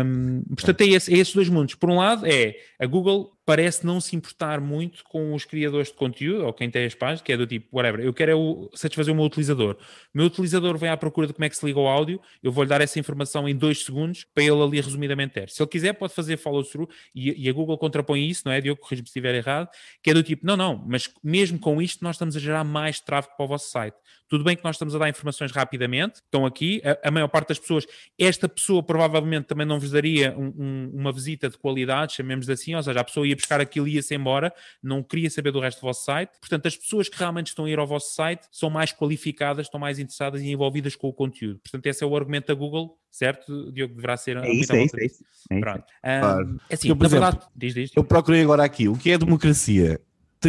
Um, 0.05 0.43
portanto, 0.55 0.81
é, 0.81 0.85
é 0.85 0.95
esses 0.95 1.33
dois 1.33 1.49
mundos. 1.49 1.75
Por 1.75 1.89
um 1.89 1.97
lado, 1.97 2.25
é 2.25 2.55
a 2.79 2.85
Google 2.85 3.34
parece 3.45 3.85
não 3.85 4.01
se 4.01 4.15
importar 4.15 4.59
muito 4.59 5.03
com 5.03 5.33
os 5.33 5.45
criadores 5.45 5.89
de 5.89 5.93
conteúdo, 5.93 6.45
ou 6.45 6.51
quem 6.51 6.69
tem 6.69 6.85
as 6.85 6.95
páginas, 6.95 7.21
que 7.21 7.31
é 7.31 7.37
do 7.37 7.45
tipo, 7.45 7.67
whatever, 7.77 8.03
eu 8.03 8.13
quero 8.13 8.31
é 8.31 8.35
o, 8.35 8.69
satisfazer 8.73 9.13
o 9.13 9.15
meu 9.15 9.25
utilizador. 9.25 9.77
O 10.13 10.17
meu 10.17 10.25
utilizador 10.25 10.77
vem 10.77 10.89
à 10.89 10.97
procura 10.97 11.27
de 11.27 11.33
como 11.33 11.45
é 11.45 11.49
que 11.49 11.55
se 11.55 11.63
liga 11.63 11.79
o 11.79 11.87
áudio, 11.87 12.19
eu 12.41 12.51
vou-lhe 12.51 12.69
dar 12.69 12.81
essa 12.81 12.99
informação 12.99 13.47
em 13.47 13.55
dois 13.55 13.83
segundos 13.83 14.25
para 14.33 14.43
ele 14.43 14.61
ali 14.61 14.81
resumidamente 14.81 15.33
ter. 15.35 15.49
Se 15.49 15.61
ele 15.61 15.69
quiser, 15.69 15.93
pode 15.93 16.13
fazer 16.13 16.37
follow-through, 16.37 16.89
e, 17.13 17.45
e, 17.45 17.49
a 17.49 17.53
Google 17.53 17.77
contrapõe 17.77 18.27
isso, 18.27 18.43
não 18.45 18.51
é? 18.51 18.59
Diogo, 18.59 18.81
corrija-me 18.81 19.07
se 19.07 19.11
estiver 19.11 19.35
errado, 19.35 19.69
que 20.01 20.09
é 20.09 20.13
do 20.13 20.23
tipo, 20.23 20.45
não, 20.45 20.57
não, 20.57 20.83
mas 20.87 21.09
mesmo 21.23 21.59
com 21.59 21.79
isto 21.79 22.03
nós 22.03 22.15
estamos 22.15 22.35
a 22.35 22.39
gerar 22.39 22.63
mais 22.63 22.99
tráfego 22.99 23.35
para 23.37 23.45
o 23.45 23.47
vosso 23.47 23.69
site. 23.69 23.95
Tudo 24.27 24.43
bem 24.43 24.55
que 24.55 24.63
nós 24.63 24.75
estamos 24.75 24.95
a 24.95 24.97
dar 24.97 25.07
informações 25.07 25.51
rapidamente, 25.51 26.15
estão 26.15 26.47
aqui, 26.47 26.81
a, 26.83 27.09
a 27.09 27.11
maior 27.11 27.27
parte 27.27 27.49
das 27.49 27.59
pessoas, 27.59 27.85
esta 28.17 28.49
pessoa 28.49 28.81
provavelmente 28.81 29.45
também 29.45 29.67
não 29.67 29.79
vos 29.79 29.91
daria 29.91 30.35
um, 30.35 30.47
um, 30.57 30.91
uma 30.95 31.11
visita 31.11 31.47
de 31.47 31.57
qualidade, 31.59 32.13
chamemos 32.13 32.49
assim, 32.49 32.73
ou 32.73 32.81
seja, 32.81 32.99
a 32.99 33.03
pessoa 33.03 33.27
ia 33.27 33.34
buscar 33.35 33.61
aquilo 33.61 33.87
e 33.87 33.95
ia-se 33.95 34.15
embora, 34.15 34.53
não 34.81 35.03
queria 35.03 35.29
saber 35.29 35.51
do 35.51 35.59
resto 35.59 35.79
do 35.79 35.83
vosso 35.83 36.03
site. 36.03 36.31
Portanto, 36.39 36.67
as 36.67 36.75
pessoas 36.75 37.09
que 37.09 37.17
realmente 37.17 37.47
estão 37.47 37.65
a 37.65 37.69
ir 37.69 37.79
ao 37.79 37.87
vosso 37.87 38.13
site 38.13 38.47
são 38.51 38.69
mais 38.69 38.91
qualificadas, 38.91 39.67
estão 39.67 39.79
mais 39.79 39.99
interessadas 39.99 40.41
e 40.41 40.49
envolvidas 40.49 40.95
com 40.95 41.07
o 41.07 41.13
conteúdo. 41.13 41.59
Portanto, 41.59 41.85
esse 41.85 42.03
é 42.03 42.07
o 42.07 42.15
argumento 42.15 42.47
da 42.47 42.53
Google 42.53 42.97
certo? 43.15 43.71
Diogo 43.71 43.95
deverá 43.95 44.17
ser. 44.17 44.37
É 44.37 44.51
isso, 44.51 44.73
é 44.73 44.83
isso, 44.83 44.99
é 44.99 45.05
isso. 45.05 45.23
É 45.49 45.59
Pronto. 45.59 45.83
Um, 46.03 46.19
claro. 46.19 46.59
é 46.69 46.73
assim, 46.73 46.89
eu, 46.89 46.95
na 46.95 47.05
exemplo, 47.05 47.21
verdade, 47.21 47.47
diz, 47.55 47.73
diz. 47.73 47.91
Eu 47.95 48.03
procurei 48.03 48.41
agora 48.41 48.63
aqui 48.63 48.89
o 48.89 48.97
que 48.97 49.11
é 49.11 49.17
democracia. 49.17 50.01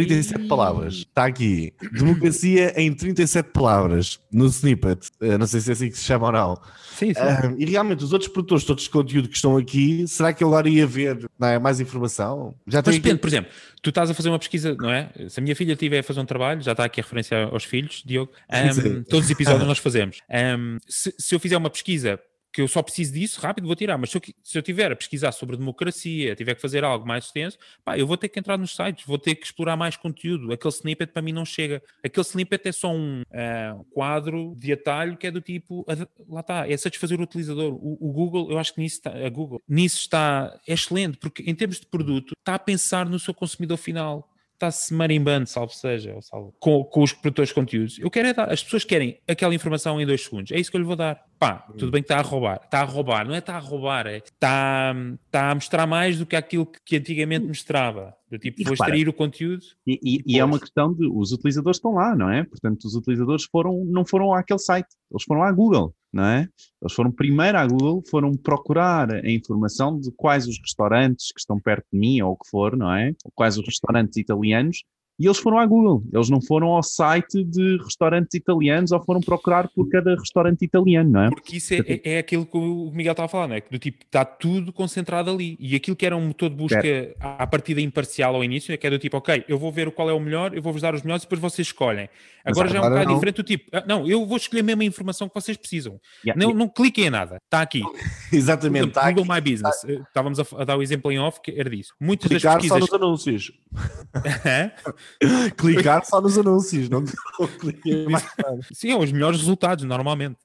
37 0.05 0.43
e... 0.43 0.47
palavras. 0.47 0.93
Está 0.95 1.25
aqui. 1.25 1.73
Democracia 1.91 2.73
em 2.79 2.93
37 2.93 3.49
palavras 3.51 4.19
no 4.31 4.45
snippet. 4.45 5.09
Uh, 5.19 5.37
não 5.37 5.47
sei 5.47 5.59
se 5.59 5.69
é 5.71 5.73
assim 5.73 5.89
que 5.89 5.97
se 5.97 6.03
chama 6.03 6.27
ou 6.27 6.31
não. 6.31 6.61
Sim, 6.93 7.13
sim. 7.13 7.19
Uh, 7.19 7.55
e 7.57 7.65
realmente, 7.65 8.03
os 8.03 8.13
outros 8.13 8.31
produtores 8.31 8.63
todos 8.63 8.83
de 8.83 8.89
conteúdo 8.89 9.27
que 9.27 9.35
estão 9.35 9.57
aqui, 9.57 10.07
será 10.07 10.31
que 10.33 10.43
eu 10.43 10.49
agora 10.49 10.69
ia 10.69 10.85
ver 10.85 11.27
é, 11.41 11.57
mais 11.57 11.79
informação? 11.79 12.53
Já 12.67 12.83
Mas 12.85 12.95
depende, 12.95 13.13
aqui... 13.13 13.21
por 13.21 13.27
exemplo, 13.27 13.51
tu 13.81 13.89
estás 13.89 14.09
a 14.09 14.13
fazer 14.13 14.29
uma 14.29 14.39
pesquisa, 14.39 14.75
não 14.75 14.91
é? 14.91 15.09
Se 15.29 15.39
a 15.39 15.43
minha 15.43 15.55
filha 15.55 15.73
estiver 15.73 15.99
a 15.99 16.03
fazer 16.03 16.19
um 16.19 16.25
trabalho, 16.25 16.61
já 16.61 16.73
está 16.73 16.85
aqui 16.85 16.99
a 16.99 17.03
referência 17.03 17.45
aos 17.45 17.63
filhos, 17.63 18.03
Diogo, 18.05 18.31
um, 18.51 19.03
todos 19.03 19.25
os 19.25 19.31
episódios 19.31 19.67
nós 19.67 19.79
fazemos. 19.79 20.19
Um, 20.29 20.77
se, 20.87 21.13
se 21.17 21.33
eu 21.33 21.39
fizer 21.39 21.57
uma 21.57 21.69
pesquisa 21.69 22.19
que 22.51 22.61
eu 22.61 22.67
só 22.67 22.81
preciso 22.81 23.13
disso, 23.13 23.39
rápido 23.39 23.67
vou 23.67 23.75
tirar. 23.75 23.97
Mas 23.97 24.09
se 24.09 24.17
eu, 24.17 24.21
se 24.43 24.57
eu 24.57 24.61
tiver 24.61 24.91
a 24.91 24.95
pesquisar 24.95 25.31
sobre 25.31 25.57
democracia, 25.57 26.35
tiver 26.35 26.55
que 26.55 26.61
fazer 26.61 26.83
algo 26.83 27.07
mais 27.07 27.25
extenso, 27.25 27.57
pá, 27.83 27.97
eu 27.97 28.07
vou 28.07 28.17
ter 28.17 28.29
que 28.29 28.39
entrar 28.39 28.57
nos 28.57 28.75
sites, 28.75 29.05
vou 29.05 29.17
ter 29.17 29.35
que 29.35 29.45
explorar 29.45 29.75
mais 29.75 29.95
conteúdo. 29.95 30.51
Aquele 30.51 30.73
snippet 30.73 31.11
para 31.11 31.21
mim 31.21 31.31
não 31.31 31.45
chega. 31.45 31.81
Aquele 32.03 32.25
snippet 32.25 32.67
é 32.67 32.71
só 32.71 32.91
um 32.91 33.21
uh, 33.21 33.83
quadro 33.91 34.55
de 34.57 34.73
atalho 34.73 35.17
que 35.17 35.27
é 35.27 35.31
do 35.31 35.41
tipo, 35.41 35.85
lá 36.27 36.39
está, 36.39 36.67
é 36.67 36.75
satisfazer 36.77 37.19
o 37.19 37.23
utilizador. 37.23 37.73
O, 37.73 38.09
o 38.09 38.11
Google, 38.11 38.51
eu 38.51 38.57
acho 38.57 38.73
que 38.73 38.81
nisso 38.81 38.97
está, 38.97 39.11
a 39.11 39.29
Google, 39.29 39.61
nisso 39.67 39.99
está 39.99 40.59
é 40.67 40.73
excelente, 40.73 41.17
porque 41.17 41.43
em 41.43 41.55
termos 41.55 41.79
de 41.79 41.85
produto, 41.85 42.33
está 42.37 42.55
a 42.55 42.59
pensar 42.59 43.07
no 43.07 43.19
seu 43.19 43.33
consumidor 43.33 43.77
final 43.77 44.29
está-se 44.57 44.93
marimbando, 44.93 45.47
salvo 45.47 45.71
seja, 45.71 46.19
salvo, 46.21 46.53
com, 46.59 46.83
com 46.83 47.03
os 47.03 47.13
produtores 47.13 47.49
de 47.49 47.55
conteúdos. 47.55 47.99
Eu 47.99 48.09
quero 48.09 48.27
é 48.27 48.33
dar, 48.33 48.51
as 48.51 48.63
pessoas 48.63 48.83
querem 48.83 49.19
aquela 49.27 49.53
informação 49.53 50.01
em 50.01 50.05
dois 50.05 50.23
segundos. 50.23 50.51
É 50.51 50.59
isso 50.59 50.71
que 50.71 50.77
eu 50.77 50.81
lhe 50.81 50.87
vou 50.87 50.95
dar. 50.95 51.23
Pá, 51.39 51.67
tudo 51.77 51.91
bem 51.91 52.01
que 52.01 52.05
está 52.05 52.17
a 52.19 52.23
roubar. 52.23 52.61
Está 52.63 52.81
a 52.81 52.83
roubar, 52.83 53.27
não 53.27 53.35
é 53.35 53.37
está 53.37 53.55
a 53.57 53.59
roubar, 53.59 54.07
é 54.07 54.17
está, 54.17 54.95
está 55.25 55.51
a 55.51 55.55
mostrar 55.55 55.85
mais 55.85 56.17
do 56.17 56.25
que 56.25 56.35
aquilo 56.35 56.65
que, 56.65 56.79
que 56.83 56.97
antigamente 56.97 57.45
mostrava. 57.45 58.15
Do 58.29 58.39
tipo, 58.39 58.63
vou 58.63 58.73
extrair 58.73 59.07
o 59.07 59.13
conteúdo. 59.13 59.63
E, 59.85 59.99
e, 60.03 60.35
e, 60.35 60.39
é 60.39 60.43
uma 60.43 60.59
questão 60.59 60.93
de 60.93 61.07
os 61.07 61.31
utilizadores 61.31 61.77
estão 61.77 61.93
lá, 61.93 62.15
não 62.15 62.29
é? 62.29 62.43
Portanto, 62.43 62.85
os 62.85 62.95
utilizadores 62.95 63.45
foram, 63.45 63.85
não 63.85 64.03
foram 64.03 64.33
àquele 64.33 64.59
site, 64.59 64.87
eles 65.11 65.23
foram 65.23 65.43
à 65.43 65.51
Google, 65.51 65.93
não 66.11 66.25
é? 66.25 66.49
Eles 66.81 66.93
foram 66.93 67.11
primeiro 67.11 67.57
à 67.57 67.67
Google, 67.67 68.03
foram 68.09 68.35
procurar 68.35 69.13
a 69.13 69.29
informação 69.29 69.99
de 69.99 70.11
quais 70.11 70.47
os 70.47 70.59
restaurantes 70.59 71.31
que 71.31 71.39
estão 71.39 71.59
perto 71.59 71.85
de 71.93 71.99
mim, 71.99 72.19
ou 72.21 72.31
o 72.31 72.37
que 72.37 72.49
for, 72.49 72.75
não 72.75 72.91
é? 72.91 73.13
Ou 73.23 73.31
quais 73.35 73.57
os 73.57 73.65
restaurantes 73.65 74.17
italianos 74.17 74.83
e 75.19 75.25
eles 75.25 75.39
foram 75.39 75.57
à 75.57 75.65
Google, 75.65 76.03
eles 76.13 76.29
não 76.29 76.39
foram 76.39 76.67
ao 76.67 76.83
site 76.83 77.43
de 77.43 77.77
restaurantes 77.77 78.35
italianos 78.35 78.91
ou 78.91 79.03
foram 79.03 79.19
procurar 79.19 79.67
por 79.69 79.89
cada 79.89 80.15
restaurante 80.15 80.63
italiano, 80.63 81.09
não 81.09 81.23
é? 81.23 81.29
Porque 81.29 81.57
isso 81.57 81.73
é, 81.73 81.77
é, 81.77 82.01
é 82.13 82.17
aquilo 82.19 82.45
que 82.45 82.55
o 82.55 82.91
Miguel 82.93 83.13
estava 83.13 83.25
a 83.25 83.29
falar, 83.29 83.47
não 83.47 83.55
é? 83.55 83.61
Que 83.61 83.71
do 83.71 83.79
tipo, 83.79 84.03
está 84.05 84.23
tudo 84.23 84.71
concentrado 84.71 85.31
ali. 85.31 85.57
E 85.59 85.75
aquilo 85.75 85.95
que 85.95 86.05
era 86.05 86.15
um 86.15 86.27
motor 86.27 86.49
de 86.51 86.55
busca 86.55 86.87
é. 86.87 87.15
à 87.19 87.47
partida 87.47 87.81
imparcial 87.81 88.35
ao 88.35 88.43
início, 88.43 88.71
é 88.71 88.77
que 88.77 88.85
é 88.85 88.89
do 88.91 88.99
tipo, 88.99 89.17
ok, 89.17 89.43
eu 89.47 89.57
vou 89.57 89.71
ver 89.71 89.89
qual 89.91 90.07
é 90.07 90.13
o 90.13 90.19
melhor, 90.19 90.55
eu 90.55 90.61
vou-vos 90.61 90.83
dar 90.83 90.93
os 90.93 91.01
melhores 91.01 91.23
e 91.23 91.25
depois 91.25 91.41
vocês 91.41 91.67
escolhem. 91.67 92.07
Agora 92.45 92.69
já 92.69 92.77
é 92.77 92.79
um 92.79 92.83
bocado 92.83 93.05
não. 93.05 93.13
diferente 93.15 93.35
do 93.35 93.43
tipo, 93.43 93.69
ah, 93.73 93.83
não, 93.85 94.07
eu 94.07 94.25
vou 94.25 94.37
escolher 94.37 94.61
a 94.61 94.63
mesma 94.63 94.83
informação 94.83 95.27
que 95.27 95.35
vocês 95.35 95.57
precisam. 95.57 95.99
Yeah. 96.25 96.41
Não, 96.41 96.53
não 96.53 96.69
cliquem 96.69 97.05
em 97.05 97.09
nada, 97.09 97.41
está 97.43 97.61
aqui. 97.61 97.81
Exatamente. 98.31 98.85
Google, 98.85 98.93
tá 98.93 99.11
Google 99.11 99.33
aqui. 99.33 99.43
My 99.43 99.51
Business, 99.51 99.81
tá. 99.81 99.93
estávamos 99.93 100.39
a, 100.39 100.45
a, 100.57 100.63
dar 100.63 100.77
o 100.77 100.83
exemplo 100.83 101.11
em 101.11 101.19
off 101.19 101.41
que 101.41 101.51
era 101.51 101.69
disso. 101.69 101.93
Muitas 101.99 102.29
Clicar 102.29 102.53
das 102.53 102.61
pesquisas... 102.63 102.89
só 102.89 102.95
nos 102.95 103.03
anúncios. 103.03 103.51
Clicar 105.57 106.05
só 106.05 106.21
nos 106.21 106.37
anúncios, 106.37 106.89
não, 106.89 107.01
não 107.39 108.09
mais 108.09 108.25
nada. 108.37 108.59
Sim, 108.71 108.91
é 108.91 108.97
os 108.97 109.11
melhores 109.11 109.39
resultados, 109.39 109.83
normalmente. 109.85 110.37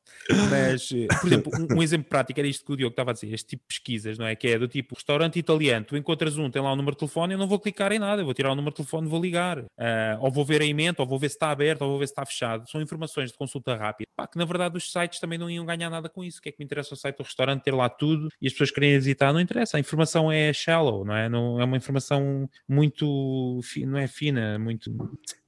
Mas, 0.50 0.88
por 1.20 1.26
exemplo, 1.26 1.52
um, 1.58 1.78
um, 1.78 1.82
exemplo 1.82 2.08
prático 2.08 2.38
era 2.38 2.48
isto 2.48 2.64
que 2.64 2.72
o 2.72 2.76
Diogo 2.76 2.92
estava 2.92 3.10
a 3.10 3.14
dizer, 3.14 3.32
este 3.32 3.48
tipo 3.48 3.62
de 3.62 3.68
pesquisas, 3.68 4.18
não 4.18 4.26
é? 4.26 4.36
Que 4.36 4.48
é 4.48 4.58
do 4.58 4.68
tipo, 4.68 4.94
restaurante 4.94 5.38
italiano, 5.38 5.84
tu 5.84 5.96
encontras 5.96 6.38
um, 6.38 6.48
tem 6.50 6.62
lá 6.62 6.72
o 6.72 6.76
número 6.76 6.94
de 6.94 7.00
telefone, 7.00 7.34
eu 7.34 7.38
não 7.38 7.48
vou 7.48 7.58
clicar 7.58 7.92
em 7.92 7.98
nada, 7.98 8.22
eu 8.22 8.24
vou 8.24 8.34
tirar 8.34 8.52
o 8.52 8.54
número 8.54 8.70
de 8.72 8.76
telefone 8.76 9.06
e 9.06 9.10
vou 9.10 9.20
ligar. 9.20 9.58
Uh, 9.58 10.18
ou 10.20 10.30
vou 10.30 10.44
ver 10.44 10.62
a 10.62 10.64
emenda, 10.64 11.02
ou 11.02 11.06
vou 11.06 11.18
ver 11.18 11.28
se 11.28 11.36
está 11.36 11.50
aberto, 11.50 11.82
ou 11.82 11.90
vou 11.90 11.98
ver 11.98 12.06
se 12.06 12.12
está 12.12 12.24
fechado. 12.24 12.68
São 12.70 12.80
informações 12.80 13.32
de 13.32 13.36
consulta 13.36 13.74
rápida. 13.74 14.08
Pá, 14.16 14.26
que 14.26 14.38
na 14.38 14.44
verdade 14.44 14.76
os 14.76 14.90
sites 14.90 15.18
também 15.18 15.38
não 15.38 15.50
iam 15.50 15.64
ganhar 15.66 15.90
nada 15.90 16.08
com 16.08 16.22
isso. 16.22 16.38
O 16.38 16.42
que 16.42 16.50
é 16.50 16.52
que 16.52 16.58
me 16.58 16.64
interessa 16.64 16.94
o 16.94 16.96
site 16.96 17.16
do 17.16 17.24
restaurante 17.24 17.62
ter 17.62 17.74
lá 17.74 17.88
tudo 17.88 18.28
e 18.40 18.46
as 18.46 18.52
pessoas 18.52 18.70
querem 18.70 18.94
visitar? 18.94 19.32
Não 19.32 19.40
interessa. 19.40 19.76
A 19.76 19.80
informação 19.80 20.30
é 20.30 20.52
shallow, 20.52 21.04
não 21.04 21.16
é? 21.16 21.28
Não, 21.28 21.60
é 21.60 21.64
uma 21.64 21.76
informação 21.76 22.48
muito, 22.68 23.60
não 23.86 23.98
é 23.98 24.06
fina, 24.06 24.51
muito 24.58 24.90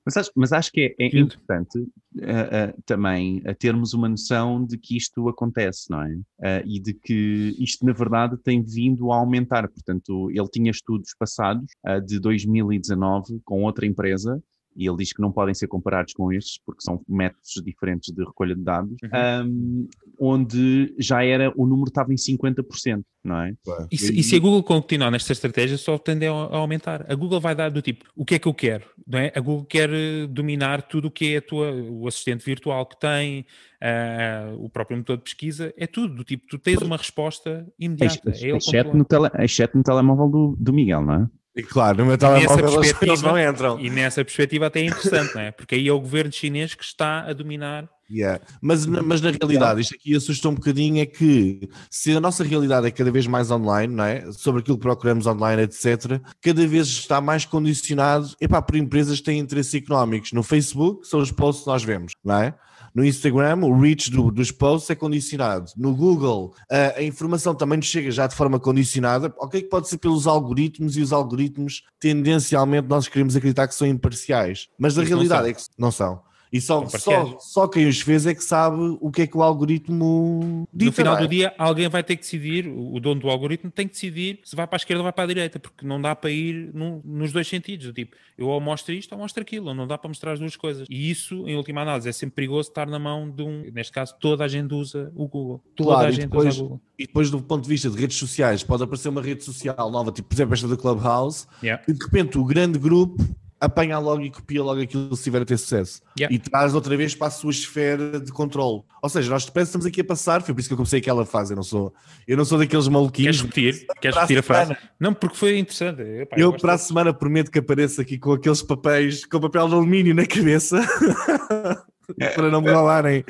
mas 0.04 0.16
acho, 0.18 0.30
mas 0.36 0.52
acho 0.52 0.70
que 0.70 0.94
é, 0.98 1.04
é 1.04 1.18
importante 1.18 1.78
uh, 1.78 1.86
uh, 1.86 2.82
também 2.84 3.38
uh, 3.38 3.54
termos 3.54 3.94
uma 3.94 4.08
noção 4.08 4.62
de 4.64 4.76
que 4.76 4.96
isto 4.96 5.28
acontece, 5.28 5.90
não 5.90 6.02
é? 6.02 6.62
e 6.66 6.78
de 6.78 6.92
que 6.92 7.56
isto, 7.58 7.86
na 7.86 7.92
verdade, 7.92 8.36
tem 8.36 8.62
vindo 8.62 9.10
a 9.10 9.16
aumentar. 9.16 9.66
Portanto, 9.66 10.30
ele 10.30 10.48
tinha 10.48 10.70
estudos 10.70 11.14
passados 11.18 11.66
de 12.06 12.20
2019 12.20 13.40
com 13.44 13.62
outra 13.62 13.86
empresa 13.86 14.42
e 14.76 14.88
ele 14.88 14.96
diz 14.96 15.12
que 15.12 15.22
não 15.22 15.30
podem 15.30 15.54
ser 15.54 15.68
comparados 15.68 16.12
com 16.12 16.32
estes, 16.32 16.60
porque 16.64 16.82
são 16.82 17.00
métodos 17.08 17.62
diferentes 17.64 18.12
de 18.12 18.24
recolha 18.24 18.54
de 18.54 18.62
dados, 18.62 18.96
uhum. 19.02 19.46
um, 19.46 19.88
onde 20.18 20.94
já 20.98 21.24
era, 21.24 21.52
o 21.56 21.66
número 21.66 21.88
estava 21.88 22.12
em 22.12 22.16
50%, 22.16 23.02
não 23.22 23.40
é? 23.40 23.54
E, 23.90 23.96
se, 23.96 24.18
e 24.18 24.22
se 24.22 24.37
a 24.37 24.38
Google 24.38 24.62
continuar 24.62 25.10
nesta 25.10 25.32
estratégia, 25.32 25.78
só 25.78 25.96
tende 25.96 26.26
a, 26.26 26.32
a, 26.32 26.56
aumentar. 26.56 27.06
A 27.10 27.14
Google 27.14 27.40
vai 27.40 27.54
dar 27.54 27.70
do 27.70 27.80
tipo, 27.80 28.04
o 28.14 28.24
que 28.24 28.34
é 28.34 28.38
que 28.38 28.48
eu 28.48 28.54
quero? 28.54 28.84
Não 29.06 29.18
é? 29.18 29.32
A 29.34 29.40
Google 29.40 29.64
quer 29.64 29.90
eh, 29.90 30.26
dominar 30.26 30.82
tudo 30.82 31.08
o 31.08 31.10
que 31.10 31.34
é 31.34 31.38
a 31.38 31.42
tua, 31.42 31.72
o 31.72 32.06
assistente 32.06 32.44
virtual 32.44 32.84
que 32.87 32.98
tem, 32.98 33.46
uh, 33.82 34.64
o 34.64 34.68
próprio 34.68 34.96
motor 34.98 35.16
de 35.16 35.22
pesquisa, 35.22 35.72
é 35.76 35.87
tudo, 35.87 36.16
do 36.16 36.24
tipo, 36.24 36.46
tu 36.48 36.58
tens 36.58 36.82
uma 36.82 36.96
resposta 36.96 37.66
imediata. 37.78 38.30
É, 38.30 38.50
é, 38.50 38.56
exceto, 38.56 38.96
no 38.96 39.04
tele, 39.04 39.30
exceto 39.38 39.76
no 39.76 39.82
telemóvel 39.82 40.28
do, 40.28 40.56
do 40.58 40.72
Miguel, 40.72 41.02
não 41.02 41.14
é? 41.14 41.28
E 41.56 41.62
claro, 41.62 41.98
no 41.98 42.06
meu 42.06 42.18
telemóvel 42.18 42.82
não 43.22 43.38
entram. 43.38 43.78
E 43.78 43.88
nessa 43.88 44.24
perspectiva 44.24 44.66
até 44.66 44.80
é 44.80 44.86
interessante, 44.86 45.34
não 45.34 45.40
é? 45.40 45.52
Porque 45.52 45.76
aí 45.76 45.86
é 45.86 45.92
o 45.92 46.00
governo 46.00 46.32
chinês 46.32 46.74
que 46.74 46.82
está 46.82 47.20
a 47.20 47.32
dominar. 47.32 47.88
Yeah. 48.10 48.44
Mas, 48.60 48.84
mas 48.84 49.20
na 49.20 49.30
realidade, 49.30 49.80
isto 49.80 49.94
aqui 49.94 50.14
assusta 50.14 50.48
um 50.48 50.54
bocadinho 50.54 51.00
é 51.00 51.06
que 51.06 51.68
se 51.88 52.14
a 52.14 52.20
nossa 52.20 52.44
realidade 52.44 52.86
é 52.86 52.90
cada 52.90 53.10
vez 53.10 53.26
mais 53.26 53.50
online, 53.50 53.94
não 53.94 54.04
é? 54.04 54.30
sobre 54.32 54.60
aquilo 54.60 54.76
que 54.76 54.82
procuramos 54.82 55.26
online, 55.26 55.62
etc., 55.62 56.20
cada 56.42 56.66
vez 56.66 56.86
está 56.86 57.20
mais 57.20 57.44
condicionado 57.44 58.34
epá, 58.40 58.60
por 58.60 58.76
empresas 58.76 59.18
que 59.18 59.24
têm 59.24 59.38
interesses 59.38 59.74
económicos. 59.74 60.32
No 60.32 60.42
Facebook 60.42 61.06
são 61.06 61.20
os 61.20 61.30
posts 61.30 61.64
que 61.64 61.70
nós 61.70 61.82
vemos, 61.82 62.12
não 62.22 62.36
é? 62.36 62.54
No 62.94 63.04
Instagram, 63.04 63.64
o 63.64 63.80
reach 63.80 64.09
do, 64.11 64.30
dos 64.30 64.52
posts 64.52 64.88
é 64.88 64.94
condicionado. 64.94 65.72
No 65.76 65.94
Google, 65.94 66.54
a, 66.70 66.98
a, 66.98 67.02
informação 67.02 67.52
também 67.52 67.78
nos 67.78 67.87
chega 67.87 68.11
já 68.11 68.26
de 68.28 68.37
forma 68.37 68.61
condicionada. 68.61 69.35
Ok, 69.38 69.62
que 69.62 69.68
pode 69.68 69.88
ser 69.88 69.98
pelos 69.98 70.28
algoritmos 70.28 70.96
e 70.96 71.00
os 71.00 71.12
algoritmos, 71.12 71.83
tendencialmente, 71.98 72.87
nós 72.87 73.09
queremos 73.09 73.35
acreditar 73.35 73.66
que 73.66 73.74
são 73.74 73.88
imparciais. 73.88 74.68
Mas 74.78 74.96
a 74.96 75.02
realidade 75.02 75.48
é 75.48 75.52
que 75.52 75.62
não 75.76 75.90
são. 75.90 76.22
E 76.54 76.60
só, 76.60 76.86
só, 76.86 77.36
só 77.40 77.66
quem 77.66 77.88
os 77.88 78.00
fez 78.00 78.26
é 78.26 78.32
que 78.32 78.44
sabe 78.44 78.96
o 79.00 79.10
que 79.10 79.22
é 79.22 79.26
que 79.26 79.36
o 79.36 79.42
algoritmo 79.42 80.68
diz. 80.72 80.86
No 80.86 80.92
final 80.92 81.16
do 81.16 81.26
dia, 81.26 81.52
alguém 81.58 81.88
vai 81.88 82.04
ter 82.04 82.14
que 82.14 82.22
decidir, 82.22 82.68
o 82.68 83.00
dono 83.00 83.20
do 83.20 83.28
algoritmo 83.28 83.72
tem 83.72 83.88
que 83.88 83.94
decidir 83.94 84.38
se 84.44 84.54
vai 84.54 84.64
para 84.64 84.76
a 84.76 84.78
esquerda 84.78 85.00
ou 85.00 85.02
vai 85.02 85.12
para 85.12 85.24
a 85.24 85.26
direita, 85.26 85.58
porque 85.58 85.84
não 85.84 86.00
dá 86.00 86.14
para 86.14 86.30
ir 86.30 86.70
num, 86.72 87.02
nos 87.04 87.32
dois 87.32 87.48
sentidos. 87.48 87.92
Tipo, 87.92 88.14
eu 88.38 88.46
ou 88.46 88.60
mostro 88.60 88.94
isto 88.94 89.10
ou 89.10 89.18
mostro 89.18 89.42
aquilo, 89.42 89.74
não 89.74 89.84
dá 89.84 89.98
para 89.98 90.06
mostrar 90.06 90.30
as 90.30 90.38
duas 90.38 90.54
coisas. 90.54 90.86
E 90.88 91.10
isso, 91.10 91.42
em 91.48 91.56
última 91.56 91.80
análise, 91.80 92.08
é 92.08 92.12
sempre 92.12 92.36
perigoso 92.36 92.68
estar 92.68 92.86
na 92.86 93.00
mão 93.00 93.28
de 93.28 93.42
um. 93.42 93.68
Neste 93.72 93.92
caso, 93.92 94.14
toda 94.20 94.44
a 94.44 94.48
gente 94.48 94.72
usa 94.72 95.10
o 95.16 95.26
Google. 95.26 95.60
Toda 95.74 95.90
claro, 95.90 96.06
a 96.06 96.10
gente 96.12 96.26
depois, 96.26 96.54
usa 96.54 96.60
o 96.60 96.62
Google. 96.62 96.80
E 96.96 97.06
depois, 97.08 97.30
do 97.32 97.42
ponto 97.42 97.64
de 97.64 97.68
vista 97.68 97.90
de 97.90 97.96
redes 97.96 98.16
sociais, 98.16 98.62
pode 98.62 98.84
aparecer 98.84 99.08
uma 99.08 99.20
rede 99.20 99.42
social 99.42 99.90
nova, 99.90 100.12
tipo, 100.12 100.28
por 100.28 100.36
exemplo, 100.36 100.54
esta 100.54 100.68
da 100.68 100.76
Clubhouse, 100.76 101.48
yeah. 101.64 101.82
e 101.88 101.92
de 101.92 102.04
repente 102.04 102.38
o 102.38 102.44
grande 102.44 102.78
grupo 102.78 103.24
apanha 103.64 103.98
logo 103.98 104.22
e 104.22 104.31
copia 104.31 104.62
logo 104.62 104.81
aquilo 104.81 105.14
se 105.16 105.24
tiver 105.24 105.42
a 105.42 105.44
ter 105.44 105.59
sucesso. 105.59 106.03
Yeah. 106.18 106.35
E 106.35 106.38
traz 106.38 106.74
outra 106.74 106.96
vez 106.96 107.14
para 107.14 107.29
a 107.29 107.31
sua 107.31 107.50
esfera 107.50 108.20
de 108.20 108.33
controle. 108.33 108.83
Ou 109.03 109.09
seja, 109.09 109.31
nós 109.31 109.44
estamos 109.44 109.87
aqui 109.87 110.00
a 110.00 110.05
passar, 110.05 110.42
foi 110.42 110.55
por 110.55 110.61
isso 110.61 110.68
que 110.68 110.72
eu 110.72 110.77
comecei 110.77 111.00
aquela 111.00 111.27
fase. 111.27 111.53
Eu 111.53 111.57
não 111.57 111.62
sou, 111.62 111.92
eu 112.27 112.37
não 112.37 112.44
sou 112.44 112.59
daqueles 112.59 112.88
maluquinhos. 112.88 113.40
Queres 113.40 113.55
repetir? 113.55 113.87
Queres 114.00 114.16
repetir 114.16 114.37
a, 114.37 114.40
a 114.40 114.42
frase? 114.42 114.77
Não, 114.98 115.12
porque 115.12 115.37
foi 115.37 115.59
interessante. 115.59 116.03
Epá, 116.03 116.37
eu, 116.37 116.53
eu 116.53 116.59
para 116.59 116.74
a 116.74 116.79
semana, 116.79 117.12
prometo 117.12 117.50
que 117.50 117.59
apareça 117.59 118.03
aqui 118.03 118.18
com 118.18 118.33
aqueles 118.33 118.62
papéis, 118.62 119.24
com 119.24 119.40
papel 119.40 119.68
de 119.68 119.74
alumínio 119.74 120.14
na 120.14 120.27
cabeça. 120.27 120.81
para 122.34 122.50
não 122.50 122.60
me 122.60 122.70
roubarem, 122.70 123.24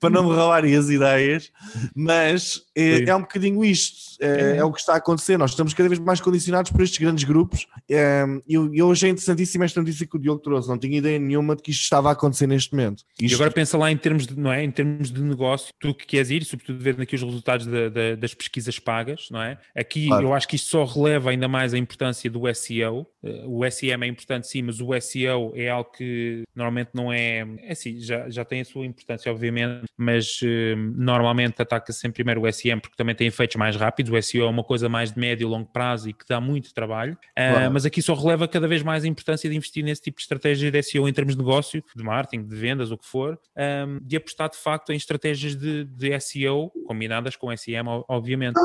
para 0.00 0.10
não 0.10 0.28
me 0.28 0.34
roubarem 0.34 0.76
as 0.76 0.88
ideias, 0.88 1.50
mas 1.94 2.62
é, 2.74 3.04
é 3.04 3.14
um 3.14 3.20
bocadinho 3.20 3.64
isto, 3.64 4.16
é, 4.20 4.58
é, 4.58 4.64
o 4.64 4.72
que 4.72 4.80
está 4.80 4.94
a 4.94 4.96
acontecer. 4.96 5.36
Nós 5.36 5.50
estamos 5.50 5.74
cada 5.74 5.88
vez 5.88 5.98
mais 6.00 6.20
condicionados 6.20 6.70
por 6.70 6.82
estes 6.82 6.98
grandes 6.98 7.24
grupos. 7.24 7.66
É, 7.88 8.24
e 8.46 8.54
eu, 8.54 8.72
eu 8.74 8.90
achei 8.90 9.10
interessantíssima 9.10 9.64
esta 9.64 9.80
notícia 9.80 10.06
que 10.06 10.16
o 10.16 10.18
Diogo 10.18 10.40
trouxe, 10.40 10.68
não 10.68 10.78
tinha 10.78 10.98
ideia 10.98 11.18
nenhuma 11.18 11.56
de 11.56 11.62
que 11.62 11.70
isto 11.70 11.82
estava 11.82 12.08
a 12.08 12.12
acontecer 12.12 12.46
neste 12.46 12.72
momento. 12.72 13.04
Isto... 13.20 13.32
E 13.32 13.34
agora 13.34 13.50
pensa 13.50 13.78
lá 13.78 13.90
em 13.90 13.96
termos 13.96 14.26
de, 14.26 14.38
não 14.38 14.52
é? 14.52 14.62
Em 14.62 14.70
termos 14.70 15.10
de 15.10 15.22
negócio, 15.22 15.72
tu 15.78 15.94
que 15.94 16.06
queres 16.06 16.30
ir, 16.30 16.44
sobretudo 16.44 16.78
ver 16.78 17.00
aqui 17.00 17.14
os 17.14 17.22
resultados 17.22 17.66
de, 17.66 17.90
de, 17.90 18.16
das 18.16 18.34
pesquisas 18.34 18.78
pagas, 18.78 19.28
não 19.30 19.42
é? 19.42 19.58
Aqui 19.76 20.08
claro. 20.08 20.26
eu 20.26 20.34
acho 20.34 20.48
que 20.48 20.56
isto 20.56 20.68
só 20.68 20.84
releva 20.84 21.30
ainda 21.30 21.48
mais 21.48 21.74
a 21.74 21.78
importância 21.78 22.30
do 22.30 22.52
SEO. 22.54 23.06
Eh, 23.22 23.44
o 23.46 23.68
SEM 23.70 24.02
é 24.02 24.06
importante 24.06 24.46
sim, 24.46 24.62
mas 24.62 24.80
o 24.80 24.88
SEO 25.00 25.52
é 25.54 25.68
algo 25.68 25.90
que 25.92 26.42
normalmente 26.54 26.90
não 26.94 27.12
é, 27.12 27.46
é 27.60 27.72
assim, 27.72 28.00
já 28.00 28.17
já, 28.28 28.44
tem 28.44 28.60
a 28.60 28.64
sua 28.64 28.86
importância, 28.86 29.30
obviamente, 29.30 29.86
mas 29.96 30.40
uh, 30.42 30.76
normalmente 30.96 31.60
ataca-se 31.60 32.00
sempre 32.00 32.16
primeiro 32.16 32.42
o 32.42 32.52
SEM 32.52 32.78
porque 32.78 32.96
também 32.96 33.14
tem 33.14 33.26
efeitos 33.26 33.56
mais 33.56 33.76
rápidos. 33.76 34.12
O 34.12 34.22
SEO 34.22 34.46
é 34.46 34.48
uma 34.48 34.64
coisa 34.64 34.88
mais 34.88 35.12
de 35.12 35.18
médio 35.18 35.46
e 35.46 35.50
longo 35.50 35.68
prazo 35.70 36.08
e 36.08 36.12
que 36.12 36.24
dá 36.28 36.40
muito 36.40 36.72
trabalho, 36.72 37.12
uh, 37.14 37.16
claro. 37.34 37.72
mas 37.72 37.84
aqui 37.84 38.02
só 38.02 38.14
releva 38.14 38.48
cada 38.48 38.66
vez 38.66 38.82
mais 38.82 39.04
a 39.04 39.08
importância 39.08 39.48
de 39.48 39.56
investir 39.56 39.84
nesse 39.84 40.02
tipo 40.02 40.16
de 40.16 40.22
estratégia 40.22 40.70
de 40.70 40.82
SEO 40.82 41.08
em 41.08 41.12
termos 41.12 41.34
de 41.34 41.40
negócio, 41.40 41.82
de 41.94 42.02
marketing, 42.02 42.46
de 42.46 42.56
vendas, 42.56 42.90
o 42.90 42.98
que 42.98 43.06
for, 43.06 43.38
um, 43.56 43.98
de 44.02 44.16
apostar 44.16 44.50
de 44.50 44.56
facto 44.56 44.92
em 44.92 44.96
estratégias 44.96 45.54
de, 45.54 45.84
de 45.84 46.20
SEO 46.20 46.70
combinadas 46.86 47.36
com 47.36 47.54
SEM, 47.56 47.84
obviamente. 48.08 48.58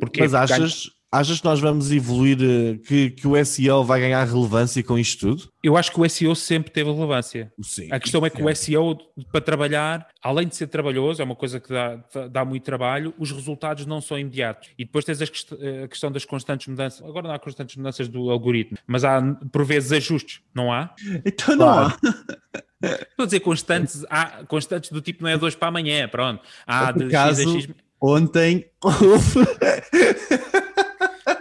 Porque 0.00 0.20
mas 0.20 0.34
achas. 0.34 0.90
Achas 1.14 1.40
que 1.40 1.44
nós 1.44 1.60
vamos 1.60 1.92
evoluir, 1.92 2.38
eh, 2.40 2.78
que, 2.78 3.10
que 3.10 3.28
o 3.28 3.44
SEO 3.44 3.84
vai 3.84 4.00
ganhar 4.00 4.26
relevância 4.26 4.82
com 4.82 4.98
isto 4.98 5.28
tudo? 5.28 5.52
Eu 5.62 5.76
acho 5.76 5.92
que 5.92 6.00
o 6.00 6.08
SEO 6.08 6.34
sempre 6.34 6.70
teve 6.70 6.90
relevância. 6.90 7.52
Sim, 7.60 7.88
a 7.92 8.00
questão 8.00 8.24
é 8.24 8.30
que 8.30 8.42
o 8.42 8.56
SEO, 8.56 8.96
para 9.30 9.42
trabalhar, 9.42 10.08
além 10.22 10.48
de 10.48 10.56
ser 10.56 10.68
trabalhoso, 10.68 11.20
é 11.20 11.24
uma 11.24 11.36
coisa 11.36 11.60
que 11.60 11.68
dá, 11.68 12.02
dá 12.30 12.44
muito 12.46 12.62
trabalho, 12.62 13.12
os 13.18 13.30
resultados 13.30 13.84
não 13.84 14.00
são 14.00 14.18
imediatos. 14.18 14.70
E 14.78 14.86
depois 14.86 15.04
tens 15.04 15.20
a 15.20 15.26
questão 15.86 16.10
das 16.10 16.24
constantes 16.24 16.66
mudanças. 16.68 17.06
Agora 17.06 17.28
não 17.28 17.34
há 17.34 17.38
constantes 17.38 17.76
mudanças 17.76 18.08
do 18.08 18.30
algoritmo, 18.30 18.78
mas 18.86 19.04
há 19.04 19.20
por 19.52 19.66
vezes 19.66 19.92
ajustes, 19.92 20.40
não 20.54 20.72
há? 20.72 20.94
Então 21.26 21.54
não 21.54 21.68
há. 21.68 21.96
Estou 22.82 23.22
a 23.22 23.26
dizer 23.26 23.40
constantes, 23.40 24.04
há 24.08 24.44
constantes 24.46 24.90
do 24.90 25.02
tipo 25.02 25.22
não 25.22 25.30
é 25.30 25.36
dois 25.36 25.54
para 25.54 25.68
amanhã, 25.68 26.08
pronto. 26.08 26.42
Há 26.66 26.90
de 26.90 27.08
caso, 27.08 27.42
X 27.42 27.48
a 27.48 27.60
X. 27.60 27.68
Ontem 28.00 28.66
houve 28.82 29.46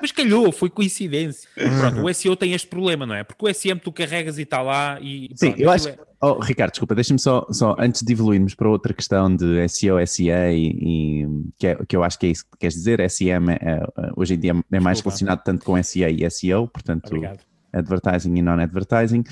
mas 0.02 0.12
calhou, 0.12 0.52
foi 0.52 0.70
coincidência. 0.70 1.50
Pronto, 1.56 2.06
o 2.06 2.14
SEO 2.14 2.36
tem 2.36 2.54
este 2.54 2.68
problema, 2.68 3.06
não 3.06 3.16
é? 3.16 3.24
Porque 3.24 3.46
o 3.46 3.54
SEM 3.54 3.78
tu 3.78 3.92
carregas 3.92 4.38
e 4.38 4.42
está 4.42 4.62
lá 4.62 5.00
e. 5.02 5.30
Sim, 5.36 5.54
eu 5.58 5.70
acho. 5.70 5.90
É... 5.90 5.98
Oh, 6.24 6.40
Ricardo, 6.40 6.72
desculpa, 6.72 6.94
deixa-me 6.94 7.20
só, 7.20 7.48
só, 7.50 7.76
antes 7.80 8.04
de 8.04 8.14
evoluirmos 8.14 8.54
para 8.54 8.70
outra 8.70 8.94
questão 8.94 9.36
de 9.36 9.68
SEO, 9.68 10.06
SEA 10.06 10.52
e, 10.52 10.68
e 10.68 11.28
que, 11.58 11.68
é, 11.68 11.76
que 11.88 11.96
eu 11.96 12.04
acho 12.04 12.20
que 12.20 12.28
é 12.28 12.30
isso 12.30 12.46
que 12.46 12.58
queres 12.60 12.76
dizer. 12.76 13.10
SEM 13.10 13.50
é, 13.50 13.58
é, 13.62 13.84
hoje 14.16 14.36
em 14.36 14.40
dia 14.40 14.52
é 14.72 14.80
mais 14.80 14.98
desculpa. 14.98 15.18
relacionado 15.18 15.44
tanto 15.44 15.66
com 15.66 15.82
SEA 15.82 16.10
e 16.10 16.30
SEO, 16.30 16.68
portanto. 16.68 17.08
Obrigado 17.08 17.52
advertising 17.74 18.36
e 18.36 18.42
non-advertising, 18.42 19.24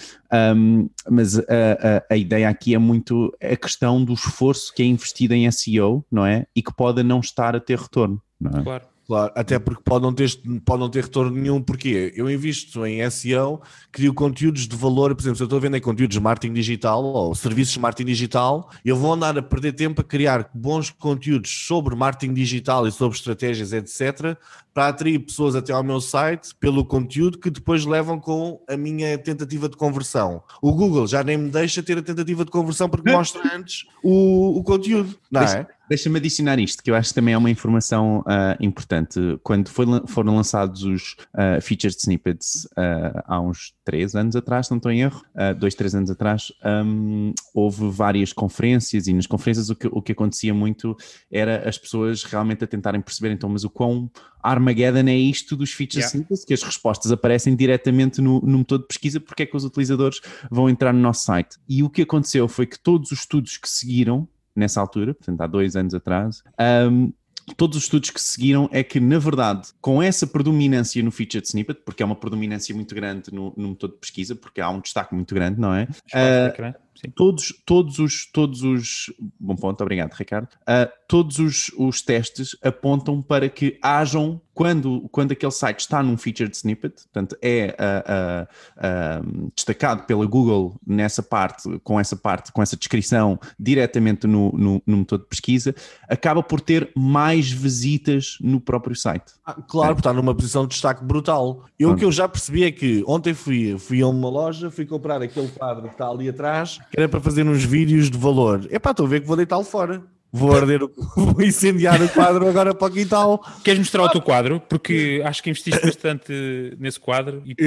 um, 0.56 0.90
mas 1.10 1.38
a, 1.38 1.42
a, 1.42 2.14
a, 2.14 2.18
ideia 2.18 2.50
aqui 2.50 2.74
é 2.74 2.78
muito 2.78 3.36
a 3.42 3.56
questão 3.56 4.04
do 4.04 4.14
esforço 4.14 4.74
que 4.74 4.82
é 4.82 4.86
investido 4.86 5.34
em 5.34 5.50
SEO, 5.52 6.06
não 6.12 6.26
é? 6.26 6.46
E 6.56 6.62
que 6.62 6.74
pode 6.74 7.04
não 7.04 7.20
estar 7.20 7.56
a 7.56 7.60
ter 7.60 7.78
retorno, 7.78 8.22
não 8.40 8.60
é? 8.60 8.64
Claro. 8.64 8.86
Claro, 9.10 9.34
até 9.36 9.58
porque 9.58 9.82
pode 9.84 10.04
não, 10.04 10.14
ter, 10.14 10.30
pode 10.64 10.80
não 10.82 10.88
ter 10.88 11.06
retorno 11.06 11.32
nenhum, 11.36 11.60
porque 11.60 12.14
eu 12.16 12.30
invisto 12.30 12.86
em 12.86 13.10
SEO, 13.10 13.60
crio 13.92 14.14
conteúdos 14.14 14.68
de 14.68 14.76
valor, 14.76 15.16
por 15.16 15.24
exemplo, 15.24 15.38
se 15.38 15.42
eu 15.42 15.46
estou 15.46 15.58
a 15.58 15.62
vender 15.62 15.82
conteúdos 15.82 16.14
de 16.14 16.22
marketing 16.22 16.54
digital 16.54 17.04
ou 17.04 17.34
serviços 17.34 17.74
de 17.74 17.80
marketing 17.80 18.08
digital, 18.08 18.70
eu 18.86 18.96
vou 18.96 19.12
andar 19.12 19.36
a 19.36 19.42
perder 19.42 19.74
tempo 19.74 20.02
a 20.02 20.04
criar 20.04 20.48
bons 20.54 20.92
conteúdos 20.92 21.50
sobre 21.66 21.96
marketing 21.96 22.36
digital 22.36 22.86
e 22.86 22.92
sobre 22.92 23.18
estratégias, 23.18 23.74
etc., 23.74 24.38
para 24.76 24.90
atrair 24.90 25.18
pessoas 25.18 25.56
até 25.56 25.74
ao 25.74 25.84
meu 25.84 26.00
site 26.00 26.54
pelo 26.60 26.86
conteúdo 26.86 27.40
que 27.40 27.50
depois 27.50 27.86
levam 27.86 28.20
com 28.20 28.64
a 28.70 28.78
minha 28.78 29.18
tentativa 29.18 29.68
de 29.68 29.76
conversão. 29.76 30.44
O 30.62 30.72
Google 30.72 31.08
já 31.08 31.24
nem 31.24 31.36
me 31.36 31.50
deixa 31.50 31.82
ter 31.82 31.98
a 31.98 32.04
tentativa 32.04 32.46
de 32.46 32.52
conversão 32.52 32.88
porque 32.88 33.12
mostra 33.12 33.42
antes 33.56 33.88
o, 34.04 34.60
o 34.60 34.64
conteúdo, 34.64 35.18
não 35.32 35.42
é? 35.42 35.68
Deixa-me 35.90 36.18
adicionar 36.18 36.60
isto, 36.60 36.84
que 36.84 36.92
eu 36.92 36.96
acho 36.96 37.10
que 37.10 37.16
também 37.16 37.34
é 37.34 37.38
uma 37.38 37.50
informação 37.50 38.20
uh, 38.20 38.64
importante. 38.64 39.20
Quando 39.42 39.70
foi, 39.70 39.86
foram 40.06 40.36
lançados 40.36 40.84
os 40.84 41.16
uh, 41.34 41.60
featured 41.60 41.98
snippets 42.00 42.66
uh, 42.78 43.24
há 43.26 43.42
uns 43.42 43.74
três 43.84 44.14
anos 44.14 44.36
atrás, 44.36 44.68
se 44.68 44.72
não 44.72 44.78
estou 44.78 44.92
em 44.92 45.02
erro, 45.02 45.24
dois, 45.58 45.74
três 45.74 45.96
anos 45.96 46.12
atrás, 46.12 46.52
um, 46.86 47.34
houve 47.56 47.90
várias 47.90 48.32
conferências 48.32 49.08
e 49.08 49.14
nas 49.14 49.26
conferências 49.26 49.72
o 49.72 49.76
que, 49.76 49.88
o 49.88 50.00
que 50.00 50.12
acontecia 50.12 50.54
muito 50.54 50.96
era 51.32 51.68
as 51.68 51.76
pessoas 51.76 52.24
realmente 52.24 52.64
a 52.64 52.68
tentarem 52.68 53.02
perceber 53.02 53.32
então, 53.32 53.50
mas 53.50 53.64
o 53.64 53.70
quão 53.70 54.12
Armageddon 54.44 55.08
é 55.10 55.16
isto 55.16 55.56
dos 55.56 55.72
features 55.72 56.06
yeah. 56.06 56.18
snippets, 56.18 56.46
que 56.46 56.54
as 56.54 56.62
respostas 56.62 57.12
aparecem 57.12 57.56
diretamente 57.56 58.22
no, 58.22 58.40
no 58.42 58.60
motor 58.60 58.78
de 58.78 58.86
pesquisa, 58.86 59.20
porque 59.20 59.44
é 59.44 59.46
que 59.48 59.58
os 59.58 59.66
utilizadores 59.66 60.22
vão 60.52 60.70
entrar 60.70 60.94
no 60.94 61.00
nosso 61.00 61.26
site. 61.26 61.58
E 61.68 61.82
o 61.82 61.90
que 61.90 62.04
aconteceu 62.04 62.48
foi 62.48 62.68
que 62.68 62.78
todos 62.78 63.12
os 63.12 63.20
estudos 63.20 63.58
que 63.58 63.68
seguiram 63.68 64.28
nessa 64.56 64.82
altura, 64.82 65.14
portanto 65.14 65.42
há 65.42 65.48
dois 65.48 65.76
anos 65.76 65.94
atrás, 65.94 66.44
um, 66.92 67.12
todos 67.56 67.78
os 67.78 67.84
estudos 67.84 68.10
que 68.10 68.22
seguiram 68.22 68.70
é 68.72 68.84
que, 68.84 69.00
na 69.00 69.18
verdade, 69.18 69.70
com 69.82 70.02
essa 70.02 70.28
predominância 70.28 71.02
no 71.04 71.12
featured 71.12 71.48
snippet, 71.48 71.82
porque 71.84 72.04
é 72.04 72.06
uma 72.06 72.16
predominância 72.16 72.74
muito 72.76 72.94
grande 72.94 73.34
no, 73.34 73.54
no 73.56 73.70
motor 73.70 73.90
de 73.90 73.98
pesquisa, 73.98 74.36
porque 74.36 74.62
há 74.62 74.70
um 74.70 74.80
destaque 74.80 75.16
muito 75.16 75.34
grande, 75.34 75.60
não 75.60 75.74
é? 75.74 75.84
Uh, 75.84 76.76
todos, 77.08 77.54
todos 77.66 78.00
os, 78.00 78.26
todos 78.32 78.64
os, 78.64 79.14
bom 79.40 79.56
ponto, 79.56 79.82
obrigado, 79.82 80.14
Ricardo. 80.14 80.50
Uh, 80.62 80.92
todos 81.08 81.40
os, 81.40 81.72
os 81.78 82.02
testes 82.02 82.56
apontam 82.62 83.22
para 83.22 83.50
que 83.50 83.78
hajam 83.82 84.42
quando, 84.60 85.08
quando 85.10 85.32
aquele 85.32 85.54
site 85.54 85.80
está 85.80 86.04
num 86.04 86.18
featured 86.18 86.54
snippet, 86.54 86.94
portanto 87.04 87.38
é 87.42 87.74
uh, 87.80 89.24
uh, 89.24 89.46
uh, 89.48 89.52
destacado 89.56 90.04
pela 90.04 90.26
Google 90.26 90.76
nessa 90.86 91.24
parte, 91.24 91.80
com 91.82 91.98
essa 91.98 92.18
parte, 92.18 92.52
com 92.52 92.62
essa 92.62 92.76
descrição 92.76 93.40
diretamente 93.58 94.28
no, 94.28 94.52
no, 94.52 94.84
no 94.86 94.98
motor 94.98 95.20
de 95.20 95.28
pesquisa, 95.28 95.74
acaba 96.10 96.44
por 96.44 96.60
ter 96.60 96.92
mais 96.94 97.50
visitas 97.50 98.38
no 98.42 98.60
próprio 98.60 98.98
site. 98.98 99.32
Ah, 99.46 99.54
claro, 99.54 99.92
é. 99.92 99.96
porque 99.96 100.02
está 100.02 100.12
numa 100.12 100.36
posição 100.36 100.64
de 100.64 100.74
destaque 100.74 101.06
brutal. 101.06 101.64
Eu 101.80 101.92
o 101.92 101.96
que 101.96 102.04
eu 102.04 102.12
já 102.12 102.28
percebi 102.28 102.66
é 102.66 102.72
que 102.72 103.02
ontem 103.08 103.34
fui, 103.34 103.78
fui 103.78 104.02
a 104.02 104.08
uma 104.08 104.30
loja, 104.30 104.70
fui 104.70 104.86
comprar 104.86 105.22
aquele 105.22 105.48
quadro 105.48 105.84
que 105.84 105.94
está 105.94 106.10
ali 106.10 106.28
atrás, 106.28 106.80
que 106.92 107.00
era 107.00 107.08
para 107.08 107.20
fazer 107.20 107.46
uns 107.48 107.64
vídeos 107.64 108.10
de 108.10 108.18
valor. 108.18 108.68
Epá, 108.70 108.92
estou 108.92 109.06
a 109.06 109.10
ver 109.10 109.22
que 109.22 109.28
vou 109.28 109.38
deitá-lo 109.38 109.64
fora. 109.64 110.04
Vou 110.32 110.56
arder, 110.56 110.84
o, 110.84 110.92
vou 111.18 111.42
incendiar 111.42 112.00
o 112.02 112.08
quadro 112.10 112.48
agora 112.48 112.74
para 112.74 112.88
o 112.88 112.92
quintal. 112.92 113.44
Queres 113.64 113.80
mostrar 113.80 114.04
o 114.04 114.10
teu 114.10 114.22
quadro? 114.22 114.60
Porque 114.60 115.22
acho 115.26 115.42
que 115.42 115.50
investiste 115.50 115.84
bastante 115.84 116.32
nesse 116.80 117.00
quadro 117.00 117.42
e 117.46 117.56
tu 117.56 117.64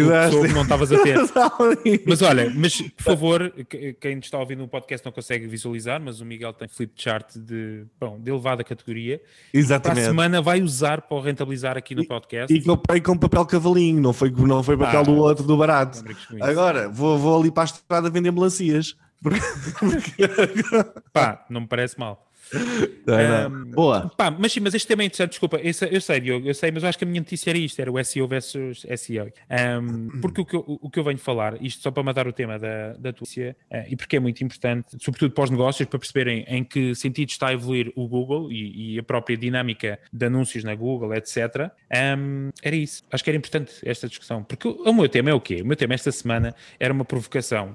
não 0.54 0.62
estavas 0.62 0.92
a 0.92 1.02
ter. 1.02 1.18
mas 2.06 2.22
olha, 2.22 2.52
mas 2.54 2.80
por 2.80 3.02
favor, 3.02 3.52
quem 4.00 4.18
está 4.18 4.38
ouvindo 4.38 4.62
o 4.62 4.68
podcast 4.68 5.04
não 5.04 5.12
consegue 5.12 5.46
visualizar, 5.48 6.00
mas 6.00 6.20
o 6.20 6.24
Miguel 6.24 6.52
tem 6.52 6.68
flip 6.68 6.92
chart 6.96 7.36
de, 7.36 7.84
bom, 7.98 8.18
de 8.20 8.30
elevada 8.30 8.62
categoria. 8.62 9.20
Exatamente. 9.52 9.96
Para 9.96 10.04
a 10.04 10.10
semana 10.10 10.40
vai 10.40 10.62
usar 10.62 11.02
para 11.02 11.20
rentabilizar 11.20 11.76
aqui 11.76 11.96
no 11.96 12.06
podcast. 12.06 12.52
E, 12.52 12.58
e 12.58 12.62
comprei 12.62 13.00
com 13.00 13.18
papel 13.18 13.44
cavalinho, 13.44 14.00
não 14.00 14.12
foi, 14.12 14.30
não 14.30 14.62
foi 14.62 14.76
papel 14.76 15.00
ah, 15.00 15.02
do 15.02 15.16
outro, 15.16 15.44
do 15.44 15.56
barato. 15.56 16.04
Agora, 16.40 16.88
vou, 16.88 17.18
vou 17.18 17.40
ali 17.40 17.50
para 17.50 17.64
a 17.64 17.66
estrada 17.66 18.08
vender 18.08 18.30
melancias. 18.30 18.96
Porque... 19.22 20.28
Pá, 21.12 21.46
não 21.48 21.62
me 21.62 21.68
parece 21.68 21.98
mal. 21.98 22.31
Não, 23.06 23.50
Um, 23.50 23.70
Boa. 23.70 24.08
Pá, 24.16 24.30
mas 24.30 24.52
sim, 24.52 24.60
mas 24.60 24.74
este 24.74 24.86
tema 24.86 25.02
é 25.02 25.06
interessante, 25.06 25.30
desculpa, 25.30 25.58
esse- 25.62 25.88
eu 25.90 26.00
sei, 26.00 26.20
Diogo, 26.20 26.46
eu 26.46 26.54
sei, 26.54 26.70
mas 26.70 26.82
eu 26.82 26.88
acho 26.88 26.98
que 26.98 27.04
a 27.04 27.06
minha 27.06 27.20
notícia 27.20 27.50
era 27.50 27.58
isto, 27.58 27.80
era 27.80 27.90
o 27.90 27.98
SEO 28.04 28.28
versus 28.28 28.84
SEO. 28.96 29.32
Um, 29.80 30.08
porque 30.20 30.40
o 30.40 30.44
que, 30.44 30.54
eu, 30.56 30.64
o 30.82 30.90
que 30.90 30.98
eu 30.98 31.04
venho 31.04 31.18
falar, 31.18 31.60
isto 31.62 31.82
só 31.82 31.90
para 31.90 32.02
matar 32.02 32.26
o 32.28 32.32
tema 32.32 32.58
da, 32.58 32.92
da 32.92 33.10
notícia, 33.10 33.56
eh, 33.70 33.86
e 33.90 33.96
porque 33.96 34.16
é 34.16 34.20
muito 34.20 34.42
importante, 34.44 34.96
sobretudo 35.00 35.32
para 35.34 35.44
os 35.44 35.50
negócios, 35.50 35.88
para 35.88 35.98
perceberem 35.98 36.44
em 36.48 36.62
que 36.62 36.94
sentido 36.94 37.30
está 37.30 37.48
a 37.48 37.52
evoluir 37.52 37.92
o 37.96 38.06
Google 38.06 38.52
e, 38.52 38.94
e 38.94 38.98
a 38.98 39.02
própria 39.02 39.36
dinâmica 39.36 39.98
de 40.12 40.26
anúncios 40.26 40.62
na 40.64 40.74
Google, 40.74 41.14
etc. 41.14 41.70
Um, 42.18 42.50
era 42.62 42.76
isso. 42.76 43.02
Acho 43.10 43.24
que 43.24 43.30
era 43.30 43.36
importante 43.36 43.72
esta 43.84 44.06
discussão, 44.08 44.42
porque 44.44 44.68
o, 44.68 44.82
o 44.84 44.94
meu 44.94 45.08
tema 45.08 45.30
é 45.30 45.34
o 45.34 45.40
quê? 45.40 45.62
O 45.62 45.66
meu 45.66 45.76
tema 45.76 45.94
esta 45.94 46.12
semana 46.12 46.54
era 46.78 46.92
uma 46.92 47.04
provocação, 47.04 47.74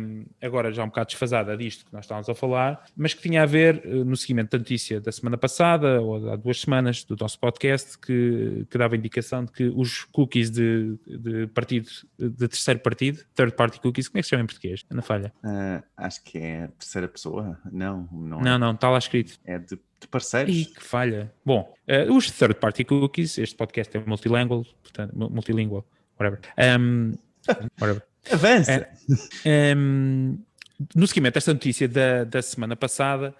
um, 0.00 0.24
agora 0.42 0.72
já 0.72 0.82
um 0.82 0.86
bocado 0.88 1.06
desfasada 1.08 1.56
disto 1.56 1.84
que 1.86 1.92
nós 1.92 2.04
estávamos 2.04 2.28
a 2.28 2.34
falar, 2.34 2.84
mas 2.96 3.14
que 3.14 3.22
tinha 3.22 3.42
a 3.42 3.46
ver 3.46 3.82
eh, 3.84 4.04
no 4.06 4.16
seguimento 4.16 4.50
da 4.52 4.58
notícia 4.58 5.00
da 5.00 5.10
semana 5.12 5.36
passada, 5.36 6.00
ou 6.00 6.30
há 6.30 6.36
duas 6.36 6.60
semanas, 6.60 7.04
do 7.04 7.16
nosso 7.20 7.38
podcast, 7.38 7.98
que, 7.98 8.66
que 8.70 8.78
dava 8.78 8.96
indicação 8.96 9.44
de 9.44 9.52
que 9.52 9.64
os 9.64 10.04
cookies 10.04 10.50
de, 10.50 10.96
de 11.06 11.46
partido, 11.48 11.88
de 12.18 12.48
terceiro 12.48 12.80
partido, 12.80 13.22
third 13.34 13.54
party 13.54 13.80
cookies, 13.80 14.08
como 14.08 14.18
é 14.18 14.22
que 14.22 14.26
se 14.26 14.30
chama 14.30 14.42
em 14.44 14.46
português? 14.46 14.84
Na 14.90 15.02
falha. 15.02 15.32
Ah, 15.42 15.82
acho 15.96 16.22
que 16.24 16.38
é 16.38 16.68
terceira 16.78 17.08
pessoa. 17.08 17.58
Não, 17.72 18.08
não, 18.12 18.40
Não, 18.40 18.58
não, 18.58 18.72
está 18.72 18.88
lá 18.90 18.98
escrito. 18.98 19.38
é. 19.44 19.54
É 19.54 19.58
de, 19.58 19.76
de 20.00 20.06
parceiros. 20.10 20.54
Ih, 20.54 20.66
que 20.66 20.82
falha. 20.82 21.32
Bom, 21.44 21.72
eh, 21.86 22.10
os 22.10 22.30
third 22.30 22.54
party 22.60 22.84
cookies, 22.84 23.38
este 23.38 23.56
podcast 23.56 23.96
é 23.96 24.00
multilingual, 24.06 24.64
portanto, 24.82 25.12
mu- 25.16 25.30
multilingual, 25.30 25.86
whatever. 26.20 26.40
Um, 26.78 27.14
whatever. 27.80 28.02
Avança. 28.30 28.88
Um, 29.46 30.38
no 30.94 31.06
seguimento 31.06 31.34
desta 31.34 31.52
notícia 31.54 31.88
da, 31.88 32.24
da 32.24 32.42
semana 32.42 32.76
passada, 32.76 33.34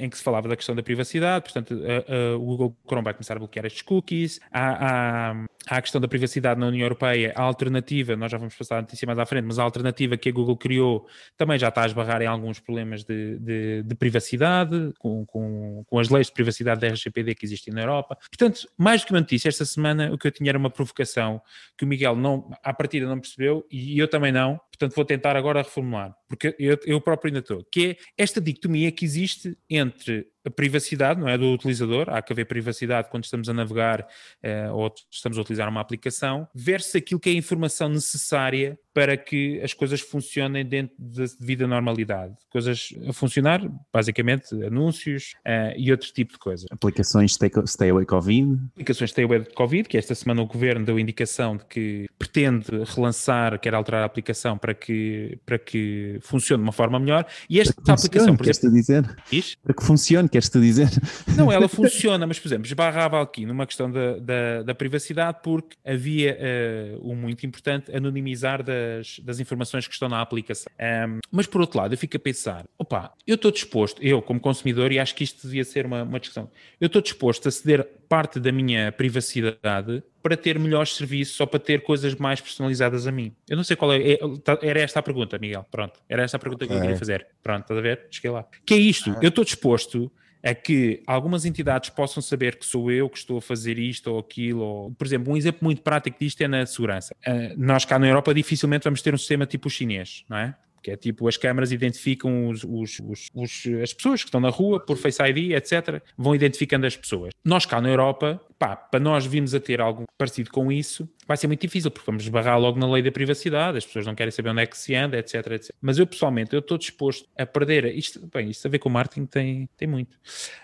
em 0.00 0.10
que 0.10 0.18
se 0.18 0.24
falava 0.24 0.48
da 0.48 0.56
questão 0.56 0.74
da 0.74 0.82
privacidade, 0.82 1.44
portanto, 1.44 1.80
eh, 1.84 2.04
eh, 2.08 2.32
o 2.34 2.40
Google 2.40 2.76
Chrome 2.86 3.04
vai 3.04 3.14
começar 3.14 3.34
a 3.34 3.38
bloquear 3.38 3.64
estes 3.66 3.82
cookies. 3.82 4.40
Há, 4.50 5.30
há, 5.30 5.44
há 5.68 5.76
a 5.76 5.82
questão 5.82 6.00
da 6.00 6.08
privacidade 6.08 6.58
na 6.60 6.66
União 6.66 6.84
Europeia, 6.84 7.32
a 7.34 7.42
alternativa, 7.42 8.16
nós 8.16 8.30
já 8.30 8.38
vamos 8.38 8.54
passar 8.54 8.78
a 8.78 8.82
notícia 8.82 9.06
mais 9.06 9.18
à 9.18 9.26
frente, 9.26 9.44
mas 9.44 9.58
a 9.58 9.62
alternativa 9.62 10.16
que 10.16 10.28
a 10.28 10.32
Google 10.32 10.56
criou 10.56 11.06
também 11.36 11.58
já 11.58 11.68
está 11.68 11.82
a 11.82 11.86
esbarrar 11.86 12.22
em 12.22 12.26
alguns 12.26 12.60
problemas 12.60 13.04
de, 13.04 13.38
de, 13.38 13.82
de 13.82 13.94
privacidade, 13.94 14.92
com, 14.98 15.24
com, 15.26 15.84
com 15.86 15.98
as 15.98 16.08
leis 16.08 16.26
de 16.26 16.32
privacidade 16.32 16.80
da 16.80 16.88
RGPD 16.88 17.34
que 17.34 17.46
existem 17.46 17.72
na 17.72 17.82
Europa. 17.82 18.16
Portanto, 18.30 18.68
mais 18.76 19.02
do 19.02 19.06
que 19.06 19.12
uma 19.12 19.20
notícia, 19.20 19.48
esta 19.48 19.64
semana 19.64 20.12
o 20.12 20.18
que 20.18 20.26
eu 20.26 20.32
tinha 20.32 20.50
era 20.50 20.58
uma 20.58 20.70
provocação 20.70 21.40
que 21.76 21.84
o 21.84 21.88
Miguel 21.88 22.16
não, 22.16 22.50
à 22.62 22.72
partida 22.72 23.06
não 23.06 23.18
percebeu 23.18 23.66
e 23.70 23.98
eu 23.98 24.08
também 24.08 24.32
não, 24.32 24.58
portanto 24.70 24.94
vou 24.94 25.04
tentar 25.04 25.36
agora 25.36 25.62
reformular, 25.62 26.14
porque 26.28 26.54
eu, 26.58 26.78
eu 26.84 27.00
próprio 27.00 27.30
ainda 27.30 27.40
estou, 27.40 27.64
que 27.70 27.90
é 27.90 28.22
esta 28.22 28.40
dicotomia 28.40 28.90
que 28.92 29.04
existe 29.04 29.56
entre 29.68 30.26
a 30.44 30.50
privacidade, 30.50 31.20
não 31.20 31.28
é, 31.28 31.38
do 31.38 31.52
utilizador, 31.52 32.10
há 32.10 32.20
que 32.20 32.32
haver 32.32 32.44
privacidade 32.44 33.08
quando 33.08 33.24
estamos 33.24 33.48
a 33.48 33.54
navegar 33.54 34.06
eh, 34.42 34.70
ou 34.70 34.92
estamos 35.10 35.38
a 35.38 35.40
utilizar 35.40 35.68
uma 35.68 35.80
aplicação, 35.80 36.46
versus 36.54 36.94
aquilo 36.96 37.18
que 37.18 37.30
é 37.30 37.32
a 37.32 37.36
informação 37.36 37.88
necessária 37.88 38.78
para 38.94 39.16
que 39.16 39.60
as 39.60 39.74
coisas 39.74 40.00
funcionem 40.00 40.64
dentro 40.64 40.94
da 40.96 41.24
devida 41.38 41.66
normalidade. 41.66 42.32
Coisas 42.48 42.94
a 43.08 43.12
funcionar, 43.12 43.60
basicamente, 43.92 44.54
anúncios 44.64 45.34
eh, 45.44 45.74
e 45.76 45.90
outro 45.90 46.12
tipo 46.12 46.34
de 46.34 46.38
coisa. 46.38 46.66
Aplicações 46.70 47.32
Stay, 47.32 47.50
Stay 47.66 47.90
Away 47.90 48.06
Covid. 48.06 48.56
Aplicações 48.72 49.10
Stay 49.10 49.24
Away 49.24 49.46
Covid, 49.54 49.88
que 49.88 49.98
esta 49.98 50.14
semana 50.14 50.42
o 50.42 50.46
governo 50.46 50.86
deu 50.86 50.96
indicação 50.96 51.56
de 51.56 51.64
que 51.64 52.06
pretende 52.16 52.68
relançar, 52.94 53.58
quer 53.58 53.74
alterar 53.74 54.02
a 54.02 54.06
aplicação 54.06 54.56
para 54.56 54.72
que, 54.72 55.38
para 55.44 55.58
que 55.58 56.18
funcione 56.22 56.62
de 56.62 56.66
uma 56.66 56.72
forma 56.72 57.00
melhor. 57.00 57.26
E 57.50 57.60
esta 57.60 57.74
que 57.74 57.90
aplicação, 57.90 58.36
funcione, 58.36 58.36
por 58.36 58.48
exemplo, 58.48 58.70
dizer? 58.70 59.16
diz? 59.28 59.56
Para 59.56 59.74
que 59.74 59.84
funcione, 59.84 60.28
queres-te 60.28 60.60
dizer? 60.60 60.88
Não, 61.36 61.50
ela 61.50 61.66
funciona, 61.68 62.26
mas, 62.28 62.38
por 62.38 62.46
exemplo, 62.46 62.66
esbarrava 62.66 63.20
aqui 63.20 63.44
numa 63.44 63.66
questão 63.66 63.90
da, 63.90 64.18
da, 64.18 64.62
da 64.62 64.74
privacidade 64.74 65.38
porque 65.42 65.76
havia 65.84 66.36
eh, 66.38 66.96
um 67.02 67.16
muito 67.16 67.44
importante 67.44 67.94
anonimizar 67.94 68.62
das, 68.84 69.18
das 69.20 69.40
informações 69.40 69.86
que 69.86 69.92
estão 69.92 70.08
na 70.08 70.20
aplicação. 70.20 70.70
Ahm, 70.78 71.18
mas, 71.30 71.46
por 71.46 71.60
outro 71.60 71.78
lado, 71.78 71.94
eu 71.94 71.98
fico 71.98 72.16
a 72.16 72.20
pensar, 72.20 72.64
opa, 72.78 73.12
eu 73.26 73.34
estou 73.34 73.50
disposto, 73.50 74.02
eu 74.02 74.20
como 74.22 74.38
consumidor, 74.40 74.92
e 74.92 74.98
acho 74.98 75.14
que 75.14 75.24
isto 75.24 75.46
devia 75.46 75.64
ser 75.64 75.86
uma, 75.86 76.02
uma 76.02 76.20
discussão, 76.20 76.50
eu 76.80 76.86
estou 76.86 77.02
disposto 77.02 77.48
a 77.48 77.50
ceder 77.50 77.84
parte 78.08 78.38
da 78.38 78.52
minha 78.52 78.92
privacidade 78.92 80.02
para 80.22 80.36
ter 80.36 80.58
melhores 80.58 80.94
serviços 80.94 81.38
ou 81.40 81.46
para 81.46 81.58
ter 81.60 81.82
coisas 81.82 82.14
mais 82.14 82.40
personalizadas 82.40 83.06
a 83.06 83.12
mim. 83.12 83.32
Eu 83.48 83.56
não 83.56 83.64
sei 83.64 83.76
qual 83.76 83.92
é, 83.92 84.12
é- 84.12 84.18
tá- 84.42 84.58
era 84.62 84.80
esta 84.80 85.00
a 85.00 85.02
pergunta, 85.02 85.38
Miguel, 85.38 85.66
pronto, 85.70 86.00
era 86.08 86.22
esta 86.22 86.36
a 86.36 86.40
pergunta 86.40 86.66
que 86.66 86.72
eu 86.72 86.80
queria 86.80 86.96
fazer. 86.96 87.26
Pronto, 87.42 87.62
estás 87.62 87.78
a 87.78 87.82
ver? 87.82 88.06
Cheguei 88.10 88.30
lá. 88.30 88.46
Que 88.64 88.74
é 88.74 88.78
isto, 88.78 89.14
eu 89.20 89.28
estou 89.28 89.44
disposto 89.44 90.10
a 90.44 90.54
que 90.54 91.02
algumas 91.06 91.46
entidades 91.46 91.88
possam 91.88 92.22
saber 92.22 92.56
que 92.56 92.66
sou 92.66 92.90
eu 92.90 93.08
que 93.08 93.16
estou 93.16 93.38
a 93.38 93.42
fazer 93.42 93.78
isto 93.78 94.08
ou 94.08 94.18
aquilo. 94.18 94.60
Ou, 94.60 94.90
por 94.92 95.06
exemplo, 95.06 95.32
um 95.32 95.36
exemplo 95.36 95.60
muito 95.62 95.80
prático 95.80 96.18
disto 96.20 96.42
é 96.42 96.46
na 96.46 96.66
segurança. 96.66 97.16
Ah, 97.26 97.54
nós 97.56 97.86
cá 97.86 97.98
na 97.98 98.06
Europa 98.06 98.34
dificilmente 98.34 98.84
vamos 98.84 99.00
ter 99.00 99.14
um 99.14 99.18
sistema 99.18 99.46
tipo 99.46 99.68
o 99.68 99.70
chinês, 99.70 100.24
não 100.28 100.36
é? 100.36 100.54
Que 100.84 100.90
é 100.90 100.96
tipo, 100.98 101.26
as 101.26 101.38
câmaras 101.38 101.72
identificam 101.72 102.46
os, 102.46 102.62
os- 102.62 103.00
os- 103.34 103.62
as 103.82 103.94
pessoas 103.94 104.22
que 104.22 104.28
estão 104.28 104.38
na 104.38 104.50
rua 104.50 104.78
por 104.78 104.98
Face 104.98 105.22
ID, 105.22 105.52
etc. 105.52 106.02
Vão 106.14 106.34
identificando 106.34 106.84
as 106.86 106.94
pessoas. 106.94 107.32
Nós 107.42 107.64
cá 107.64 107.80
na 107.80 107.88
Europa, 107.88 108.38
pá, 108.58 108.76
para 108.76 109.00
nós 109.00 109.24
virmos 109.24 109.54
a 109.54 109.60
ter 109.60 109.80
algo 109.80 110.04
parecido 110.18 110.50
com 110.50 110.70
isso, 110.70 111.08
vai 111.26 111.38
ser 111.38 111.46
muito 111.46 111.62
difícil, 111.62 111.90
porque 111.90 112.04
vamos 112.04 112.22
esbarrar 112.24 112.60
logo 112.60 112.78
na 112.78 112.86
lei 112.86 113.02
da 113.02 113.10
privacidade, 113.10 113.78
as 113.78 113.86
pessoas 113.86 114.04
não 114.04 114.14
querem 114.14 114.30
saber 114.30 114.50
onde 114.50 114.60
é 114.60 114.66
que 114.66 114.76
se 114.76 114.94
anda, 114.94 115.16
etc, 115.18 115.34
etc. 115.52 115.70
Mas 115.80 115.98
eu, 115.98 116.06
pessoalmente, 116.06 116.52
eu 116.52 116.58
estou 116.60 116.76
disposto 116.76 117.26
a 117.38 117.46
perder, 117.46 117.86
isto, 117.96 118.28
bem, 118.34 118.50
isto 118.50 118.66
a 118.68 118.70
ver 118.70 118.78
com 118.78 118.90
o 118.90 118.92
marketing 118.92 119.24
tem, 119.24 119.68
tem 119.78 119.88
muito. 119.88 120.18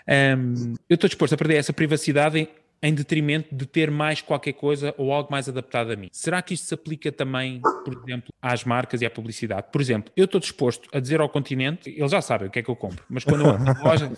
Ahm, 0.07 0.75
eu 0.87 0.93
estou 0.93 1.07
disposto 1.07 1.33
a 1.33 1.37
perder 1.37 1.55
essa 1.55 1.73
privacidade 1.73 2.47
em, 2.81 2.93
detrimento 2.93 3.53
de 3.53 3.65
ter 3.65 3.91
mais 3.91 4.21
qualquer 4.21 4.53
coisa 4.53 4.93
ou 4.97 5.11
algo 5.11 5.29
mais 5.31 5.47
adaptado 5.47 5.91
a 5.91 5.95
mim. 5.95 6.09
Será 6.11 6.41
que 6.41 6.53
isto 6.53 6.67
se 6.67 6.73
aplica 6.73 7.11
também, 7.11 7.61
por 7.83 7.93
exemplo, 7.93 8.33
às 8.41 8.63
marcas 8.63 9.01
e 9.01 9.05
à 9.05 9.09
publicidade? 9.09 9.67
Por 9.71 9.81
exemplo, 9.81 10.11
eu 10.15 10.25
estou 10.25 10.39
disposto 10.39 10.89
a 10.93 10.99
dizer 10.99 11.21
ao 11.21 11.29
continente, 11.29 11.89
eles 11.89 12.11
já 12.11 12.21
sabem 12.21 12.47
o 12.47 12.51
que 12.51 12.59
é 12.59 12.63
que 12.63 12.69
eu 12.69 12.75
compro, 12.75 13.03
mas 13.09 13.23
quando 13.23 13.41
eu 13.41 13.49
abro 13.49 13.71
a 13.71 13.83
loja, 13.83 14.11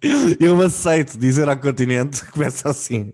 Eu 0.40 0.60
aceito 0.62 1.18
dizer 1.18 1.48
ao 1.48 1.56
continente, 1.56 2.24
começa 2.30 2.68
assim. 2.70 3.12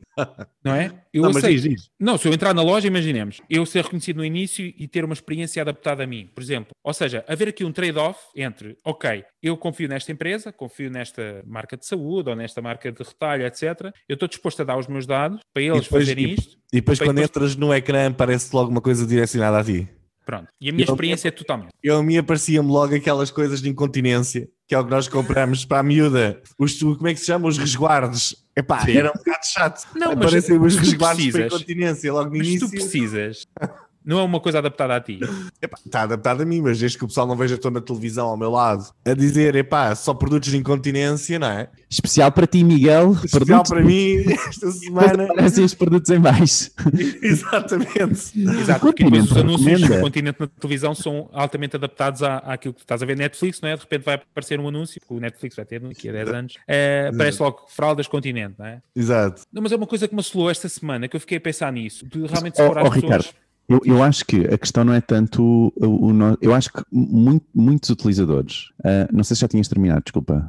não 0.64 0.74
é? 0.74 0.92
Eu 1.16 1.22
Não, 1.22 1.30
aceito. 1.30 1.52
diz, 1.54 1.62
diz. 1.62 1.90
Não, 1.98 2.18
se 2.18 2.28
eu 2.28 2.32
entrar 2.32 2.52
na 2.54 2.62
loja, 2.62 2.86
imaginemos, 2.86 3.40
eu 3.48 3.64
ser 3.64 3.84
reconhecido 3.84 4.16
no 4.18 4.24
início 4.24 4.72
e 4.76 4.86
ter 4.86 5.04
uma 5.04 5.14
experiência 5.14 5.62
adaptada 5.62 6.04
a 6.04 6.06
mim, 6.06 6.28
por 6.34 6.42
exemplo. 6.42 6.70
Ou 6.84 6.92
seja, 6.92 7.24
haver 7.26 7.48
aqui 7.48 7.64
um 7.64 7.72
trade-off 7.72 8.18
entre, 8.36 8.76
ok, 8.84 9.24
eu 9.42 9.56
confio 9.56 9.88
nesta 9.88 10.12
empresa, 10.12 10.52
confio 10.52 10.90
nesta 10.90 11.42
marca 11.46 11.76
de 11.76 11.86
saúde 11.86 12.28
ou 12.30 12.36
nesta 12.36 12.60
marca 12.60 12.92
de 12.92 13.02
retalho, 13.02 13.46
etc. 13.46 13.92
Eu 14.08 14.14
estou 14.14 14.28
disposto 14.28 14.60
a 14.60 14.64
dar 14.64 14.78
os 14.78 14.86
meus 14.86 15.06
dados 15.06 15.40
para 15.54 15.62
eles 15.62 15.82
depois- 15.82 16.02
fazerem 16.04 16.26
e- 16.26 16.34
isto. 16.34 16.56
E 16.72 16.76
depois, 16.76 16.98
Depois- 16.98 17.00
quando 17.16 17.24
entras 17.24 17.56
no 17.56 17.72
ecrã, 17.72 18.12
parece 18.12 18.54
logo 18.54 18.70
uma 18.70 18.80
coisa 18.80 19.06
direcionada 19.06 19.58
a 19.60 19.64
ti. 19.64 19.88
Pronto. 20.24 20.48
E 20.60 20.68
a 20.68 20.72
minha 20.72 20.84
Eu- 20.84 20.92
experiência 20.92 21.28
é 21.28 21.30
totalmente. 21.30 21.70
Eu, 21.82 21.98
a 21.98 22.02
mim 22.02 22.16
aparecia-me 22.16 22.68
logo 22.68 22.94
aquelas 22.94 23.30
coisas 23.30 23.62
de 23.62 23.68
incontinência, 23.70 24.48
que 24.66 24.74
é 24.74 24.78
o 24.78 24.84
que 24.84 24.90
nós 24.90 25.06
compramos 25.06 25.64
para 25.64 25.78
a 25.78 25.82
miúda. 25.84 26.42
Os, 26.58 26.78
como 26.80 27.06
é 27.06 27.14
que 27.14 27.20
se 27.20 27.26
chama? 27.26 27.46
Os 27.48 27.56
resguardos. 27.56 28.44
Epá, 28.56 28.80
Sim. 28.86 28.96
era 28.96 29.10
um 29.10 29.12
bocado 29.12 29.46
chato. 29.46 29.86
Não, 29.94 30.08
mas- 30.14 30.16
Aparecem 30.16 30.56
os 30.58 30.76
mas 30.76 30.88
tu 30.88 30.98
para 30.98 31.14
precisas- 31.14 31.46
incontinência 31.52 32.12
logo 32.12 32.30
no 32.30 32.38
Mas 32.38 32.46
se 32.46 32.58
tu 32.58 32.64
início. 32.66 32.70
precisas, 32.80 33.46
não 34.06 34.18
é 34.20 34.22
uma 34.22 34.40
coisa 34.40 34.58
adaptada 34.58 34.94
a 34.96 35.00
ti. 35.00 35.18
Epá, 35.60 35.76
está 35.84 36.02
adaptado 36.02 36.42
a 36.42 36.46
mim, 36.46 36.60
mas 36.62 36.78
desde 36.78 36.96
que 36.96 37.04
o 37.04 37.08
pessoal 37.08 37.26
não 37.26 37.36
veja 37.36 37.56
estou 37.56 37.70
na 37.70 37.80
televisão 37.80 38.28
ao 38.28 38.36
meu 38.36 38.50
lado 38.50 38.86
a 39.04 39.12
dizer, 39.12 39.54
epá, 39.56 39.94
só 39.94 40.14
produtos 40.14 40.50
de 40.50 40.56
incontinência, 40.56 41.38
não 41.38 41.48
é? 41.48 41.68
Especial 41.90 42.30
para 42.32 42.46
ti, 42.46 42.62
Miguel. 42.64 43.12
Especial 43.24 43.62
Produtos- 43.64 43.70
para 43.70 43.82
mim, 43.82 44.24
esta 44.48 44.70
semana. 44.72 45.24
Aparecem 45.24 45.64
os 45.64 45.74
produtos 45.74 46.10
em 46.10 46.20
baixo. 46.20 46.70
Exatamente. 47.22 48.38
Exato, 48.38 48.80
porque 48.80 49.04
depois 49.04 49.24
os 49.30 49.36
anúncios 49.36 49.66
recomenda. 49.66 49.96
do 49.96 50.00
continente 50.02 50.40
na 50.40 50.46
televisão 50.46 50.94
são 50.94 51.28
altamente 51.32 51.76
adaptados 51.76 52.22
à, 52.22 52.36
àquilo 52.38 52.74
que 52.74 52.80
tu 52.80 52.82
estás 52.84 53.02
a 53.02 53.06
ver 53.06 53.16
Netflix, 53.16 53.60
não 53.60 53.68
é? 53.68 53.74
De 53.76 53.82
repente 53.82 54.04
vai 54.04 54.14
aparecer 54.14 54.58
um 54.60 54.68
anúncio, 54.68 55.00
que 55.00 55.12
o 55.12 55.20
Netflix 55.20 55.56
vai 55.56 55.64
ter 55.64 55.80
daqui 55.80 56.08
a 56.08 56.12
10 56.12 56.28
anos, 56.30 56.54
eh, 56.68 57.10
aparece 57.12 57.42
logo 57.42 57.64
fraldas 57.68 58.06
continente, 58.06 58.54
não 58.58 58.66
é? 58.66 58.80
Exato. 58.94 59.42
Não, 59.52 59.62
mas 59.62 59.72
é 59.72 59.76
uma 59.76 59.86
coisa 59.86 60.06
que 60.08 60.14
me 60.14 60.20
assolou 60.20 60.50
esta 60.50 60.68
semana, 60.68 61.08
que 61.08 61.16
eu 61.16 61.20
fiquei 61.20 61.38
a 61.38 61.40
pensar 61.40 61.72
nisso, 61.72 62.06
de 62.06 62.26
realmente 62.26 62.54
Oh, 62.60 62.62
separar 62.68 62.84
oh, 62.84 62.88
as 62.88 62.94
pessoas. 62.94 63.02
Ricardo, 63.26 63.36
Eu, 63.68 63.80
eu 63.84 64.02
acho 64.02 64.24
que 64.24 64.46
a 64.46 64.56
questão 64.56 64.84
não 64.84 64.92
é 64.92 65.00
tanto 65.00 65.72
o, 65.76 66.10
o 66.10 66.12
eu 66.40 66.54
acho 66.54 66.72
que 66.72 66.82
muito- 66.92 67.46
muitos 67.54 67.90
utilizadores, 67.90 68.70
ah, 68.84 69.08
não 69.12 69.24
sei 69.24 69.34
se 69.34 69.40
já 69.40 69.48
tinhas 69.48 69.66
terminado, 69.66 70.02
desculpa, 70.04 70.48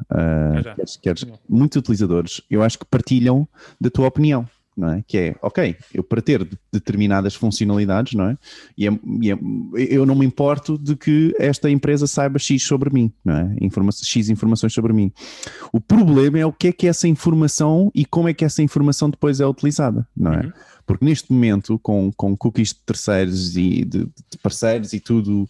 já. 0.64 0.76
queres- 0.76 0.98
queres- 0.98 1.26
muitos 1.50 1.78
utilizadores, 1.78 2.42
eu 2.50 2.62
acho 2.62 2.78
que 2.78 2.86
partilham 2.86 3.48
da 3.82 3.90
tua 3.90 4.08
opinião, 4.08 4.48
não 4.78 4.90
é? 4.94 5.04
Que 5.08 5.18
é, 5.18 5.36
ok, 5.42 5.76
eu 5.94 6.04
para 6.04 6.22
ter 6.22 6.46
de- 6.46 6.58
determinadas 6.72 7.34
funcionalidades, 7.34 8.14
não 8.14 8.30
é? 8.30 8.38
E, 8.78 8.88
é- 8.88 9.00
e 9.22 9.32
é- 9.32 9.38
eu 9.76 10.06
não 10.06 10.16
me 10.16 10.26
importo 10.26 10.78
de 10.78 10.96
que 10.96 11.34
esta 11.40 11.70
empresa 11.70 12.06
saiba 12.06 12.38
X 12.38 12.64
sobre 12.64 12.94
mim, 12.94 13.12
não 13.26 13.36
é? 13.36 13.56
Informa 13.62 13.92
X 13.92 14.30
informações 14.30 14.74
sobre 14.74 14.94
mim. 14.94 15.12
O 15.74 15.82
problema 15.82 16.38
é 16.40 16.46
o 16.46 16.54
que 16.54 16.68
é 16.68 16.72
que 16.72 16.86
é 16.88 16.90
essa 16.90 17.08
informação 17.08 17.92
e 17.96 18.06
como 18.06 18.30
é 18.30 18.34
que 18.34 18.46
essa 18.46 18.62
informação 18.62 19.10
depois 19.10 19.40
é 19.40 19.46
utilizada, 19.48 20.08
não 20.16 20.34
é? 20.34 20.46
Uhum. 20.46 20.52
Porque 20.86 21.04
neste 21.04 21.34
momento, 21.34 21.78
com, 21.80 22.12
com 22.16 22.36
cookies 22.38 22.70
de 22.70 22.80
terceiros 22.86 23.58
e 23.58 23.84
de, 23.84 24.06
de 24.06 24.38
parceiros 24.42 24.94
e 24.94 25.02
tudo, 25.02 25.46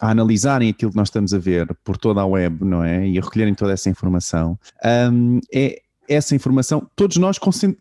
a 0.00 0.10
analisarem 0.10 0.70
aquilo 0.70 0.90
que 0.90 0.96
nós 0.96 1.08
estamos 1.08 1.32
a 1.34 1.38
ver 1.38 1.74
por 1.84 1.96
toda 1.96 2.20
a 2.20 2.26
web, 2.26 2.64
não 2.64 2.82
é? 2.84 3.06
E 3.08 3.18
a 3.18 3.22
recolherem 3.22 3.54
toda 3.54 3.72
essa 3.72 3.88
informação, 3.90 4.58
um, 5.12 5.40
é, 5.52 5.80
essa 6.08 6.34
informação, 6.34 6.88
todos 6.94 7.16
nós 7.16 7.38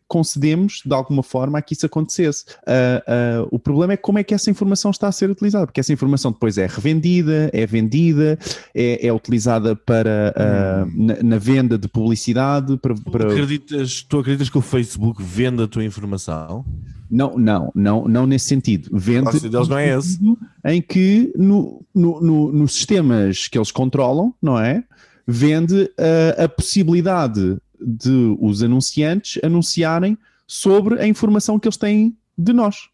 concedemos 0.08 0.82
de 0.86 0.94
alguma 0.94 1.24
forma 1.24 1.60
a 1.60 1.62
que 1.62 1.74
isso 1.74 1.86
acontecesse. 1.86 2.46
Uh, 2.62 3.44
uh, 3.44 3.48
o 3.52 3.60
problema 3.60 3.94
é 3.94 3.98
como 3.98 4.20
é 4.20 4.24
que 4.24 4.34
essa 4.34 4.50
informação 4.50 4.92
está 4.92 5.08
a 5.08 5.12
ser 5.12 5.30
utilizada, 5.30 5.66
porque 5.66 5.80
essa 5.80 5.94
informação 5.94 6.32
depois 6.32 6.58
é 6.58 6.66
revendida, 6.66 7.50
é 7.54 7.66
vendida, 7.66 8.38
é, 8.74 9.08
é 9.08 9.14
utilizada 9.14 9.76
para 9.76 10.34
uh, 10.36 10.86
hum. 10.86 11.06
na, 11.06 11.24
na, 11.24 11.38
venda 11.38 11.78
de 11.78 11.88
publicidade. 11.88 12.78
Para, 12.78 12.96
para... 12.96 13.26
Tu, 13.28 13.32
acreditas, 13.32 14.02
tu 14.04 14.20
acreditas 14.20 14.50
que 14.50 14.58
o 14.58 14.62
Facebook 14.62 15.22
vende 15.22 15.64
a 15.64 15.68
tua 15.68 15.84
informação? 15.84 16.66
Não, 17.10 17.38
não, 17.38 17.72
não, 17.76 18.08
não 18.08 18.26
nesse 18.26 18.48
sentido. 18.48 18.90
Vende 18.92 19.40
deles 19.40 19.68
não 19.68 19.78
é 19.78 19.96
esse. 19.96 20.20
em 20.66 20.82
que 20.82 21.32
no, 21.36 21.86
no, 21.94 22.20
no, 22.20 22.52
nos 22.52 22.74
sistemas 22.74 23.48
que 23.48 23.58
eles 23.58 23.72
controlam, 23.72 24.34
não 24.42 24.60
é? 24.60 24.84
Vende 25.28 25.90
a 26.38 26.48
possibilidade 26.48 27.58
de 27.80 28.38
os 28.40 28.64
anunciantes 28.64 29.40
anunciarem 29.44 30.18
sobre 30.48 31.00
a 31.00 31.08
informação 31.08 31.60
que 31.60 31.68
eles 31.68 31.78
têm 31.78 32.16
de 32.38 32.54
nós. 32.54 32.90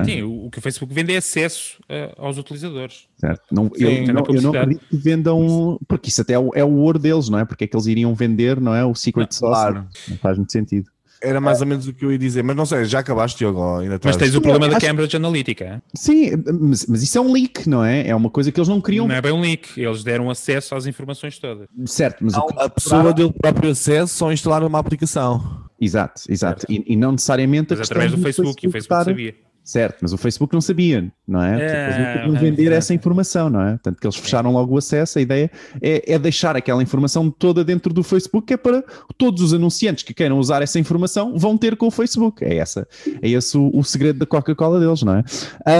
É? 0.00 0.04
Sim, 0.04 0.22
o, 0.22 0.48
que 0.50 0.58
o 0.58 0.62
Facebook 0.62 0.94
vende 0.94 1.12
é 1.12 1.16
acesso 1.16 1.80
uh, 1.82 2.24
aos 2.24 2.38
utilizadores. 2.38 3.08
Certo. 3.16 3.42
Não, 3.50 3.64
Sim, 3.74 3.84
eu, 3.84 4.14
não, 4.14 4.24
eu, 4.28 4.42
não, 4.42 4.50
acredito 4.50 4.86
que 4.88 4.96
vendam, 4.96 5.78
porque 5.88 6.08
isso 6.08 6.22
até 6.22 6.34
é 6.34 6.38
o, 6.38 6.50
é 6.54 6.64
o 6.64 6.76
ouro 6.76 6.98
deles, 6.98 7.28
não 7.28 7.38
é? 7.38 7.44
Porque 7.44 7.64
é 7.64 7.66
que 7.66 7.74
eles 7.74 7.86
iriam 7.86 8.14
vender, 8.14 8.60
não 8.60 8.74
é? 8.74 8.84
O 8.84 8.94
secret 8.94 9.28
não, 9.32 9.38
sauce. 9.38 9.60
Claro. 9.60 9.88
Não 10.08 10.16
faz 10.18 10.38
muito 10.38 10.52
sentido. 10.52 10.88
Era 11.22 11.40
mais 11.40 11.60
ou 11.60 11.66
menos 11.66 11.86
o 11.86 11.92
que 11.92 12.04
eu 12.04 12.12
ia 12.12 12.18
dizer, 12.18 12.42
mas 12.42 12.56
não 12.56 12.66
sei, 12.66 12.84
já 12.84 12.98
acabaste, 12.98 13.38
Diogo? 13.38 13.78
Ainda 13.78 14.00
mas 14.02 14.16
tens 14.16 14.34
o 14.34 14.40
problema 14.40 14.68
da 14.68 14.80
Cambridge 14.80 15.16
Analytica. 15.16 15.82
Sim, 15.94 16.32
mas, 16.60 16.86
mas, 16.86 17.02
isso 17.02 17.16
é 17.16 17.20
um 17.20 17.32
leak, 17.32 17.68
não 17.68 17.84
é? 17.84 18.08
É 18.08 18.14
uma 18.14 18.28
coisa 18.28 18.50
que 18.50 18.58
eles 18.58 18.68
não 18.68 18.80
queriam. 18.80 19.06
Não 19.06 19.14
é 19.14 19.20
bem 19.20 19.32
um 19.32 19.40
leak, 19.40 19.80
eles 19.80 20.02
deram 20.02 20.28
acesso 20.30 20.74
às 20.74 20.86
informações 20.86 21.38
todas. 21.38 21.68
Certo, 21.86 22.24
mas 22.24 22.34
não, 22.34 22.46
a 22.56 22.68
pessoa 22.68 23.12
deu 23.12 23.28
o 23.28 23.32
próprio 23.32 23.70
acesso 23.70 24.14
só 24.14 24.32
instalar 24.32 24.64
uma 24.64 24.78
aplicação. 24.78 25.62
Exato, 25.80 26.22
exato. 26.28 26.66
E, 26.68 26.84
e, 26.86 26.96
não 26.96 27.12
necessariamente. 27.12 27.74
Mas 27.74 27.90
através 27.90 28.12
do 28.12 28.18
Facebook, 28.18 28.64
e 28.64 28.68
o 28.68 28.72
Facebook 28.72 29.04
sabia. 29.04 29.34
Certo, 29.64 29.98
mas 30.02 30.12
o 30.12 30.18
Facebook 30.18 30.52
não 30.52 30.60
sabia, 30.60 31.12
não 31.26 31.40
é? 31.40 31.60
é 31.60 32.16
eles 32.16 32.32
não 32.32 32.40
vender 32.40 32.72
é, 32.72 32.74
essa 32.74 32.92
informação, 32.92 33.48
não 33.48 33.62
é? 33.62 33.78
Tanto 33.80 34.00
que 34.00 34.06
eles 34.06 34.16
fecharam 34.16 34.52
logo 34.52 34.74
o 34.74 34.78
acesso. 34.78 35.20
A 35.20 35.22
ideia 35.22 35.48
é, 35.80 36.14
é, 36.14 36.18
deixar 36.18 36.56
aquela 36.56 36.82
informação 36.82 37.30
toda 37.30 37.64
dentro 37.64 37.94
do 37.94 38.02
Facebook, 38.02 38.48
que 38.48 38.54
é 38.54 38.56
para 38.56 38.82
todos 39.16 39.40
os 39.40 39.54
anunciantes 39.54 40.02
que 40.02 40.12
queiram 40.12 40.36
usar 40.38 40.62
essa 40.62 40.80
informação 40.80 41.38
vão 41.38 41.56
ter 41.56 41.76
com 41.76 41.86
o 41.86 41.90
Facebook. 41.92 42.44
É, 42.44 42.56
essa, 42.56 42.88
é 43.22 43.30
esse 43.30 43.56
o, 43.56 43.70
o 43.72 43.84
segredo 43.84 44.18
da 44.18 44.26
Coca-Cola 44.26 44.80
deles, 44.80 45.02
não 45.04 45.14
é? 45.14 45.24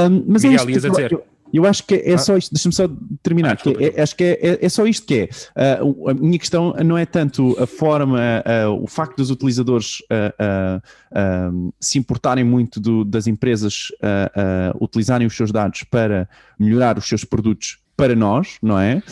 Um, 0.08 0.24
mas 0.28 0.44
Miguel, 0.44 0.68
é 0.68 0.70
isto, 0.70 0.86
eu, 0.86 1.08
eu, 1.08 1.24
eu 1.52 1.66
acho 1.66 1.84
que 1.84 1.94
é 1.94 2.14
ah. 2.14 2.18
só 2.18 2.36
isto, 2.36 2.52
deixa-me 2.52 2.74
só 2.74 2.88
terminar, 3.22 3.58
ah, 3.64 3.70
é, 3.78 4.02
acho 4.02 4.16
que 4.16 4.24
é, 4.24 4.38
é, 4.40 4.58
é, 4.62 4.68
só 4.68 4.86
isto 4.86 5.06
que 5.06 5.28
é. 5.56 5.82
Uh, 5.82 6.10
a 6.10 6.14
minha 6.14 6.38
questão 6.38 6.74
não 6.84 6.96
é 6.96 7.04
tanto 7.04 7.56
a 7.62 7.66
forma, 7.66 8.18
uh, 8.18 8.82
o 8.82 8.86
facto 8.86 9.16
dos 9.16 9.30
utilizadores 9.30 9.98
uh, 10.00 11.72
se 11.80 11.98
importarem 11.98 12.44
muito 12.44 12.80
do, 12.80 13.04
das 13.04 13.26
empresas 13.26 13.88
utilizarem 14.80 15.26
os 15.26 15.36
seus 15.36 15.52
dados 15.52 15.84
para 15.84 16.28
melhorar 16.58 16.96
os 16.98 17.06
seus 17.06 17.24
produtos 17.24 17.78
para 17.96 18.14
nós, 18.16 18.56
não 18.62 18.78
é? 18.78 19.02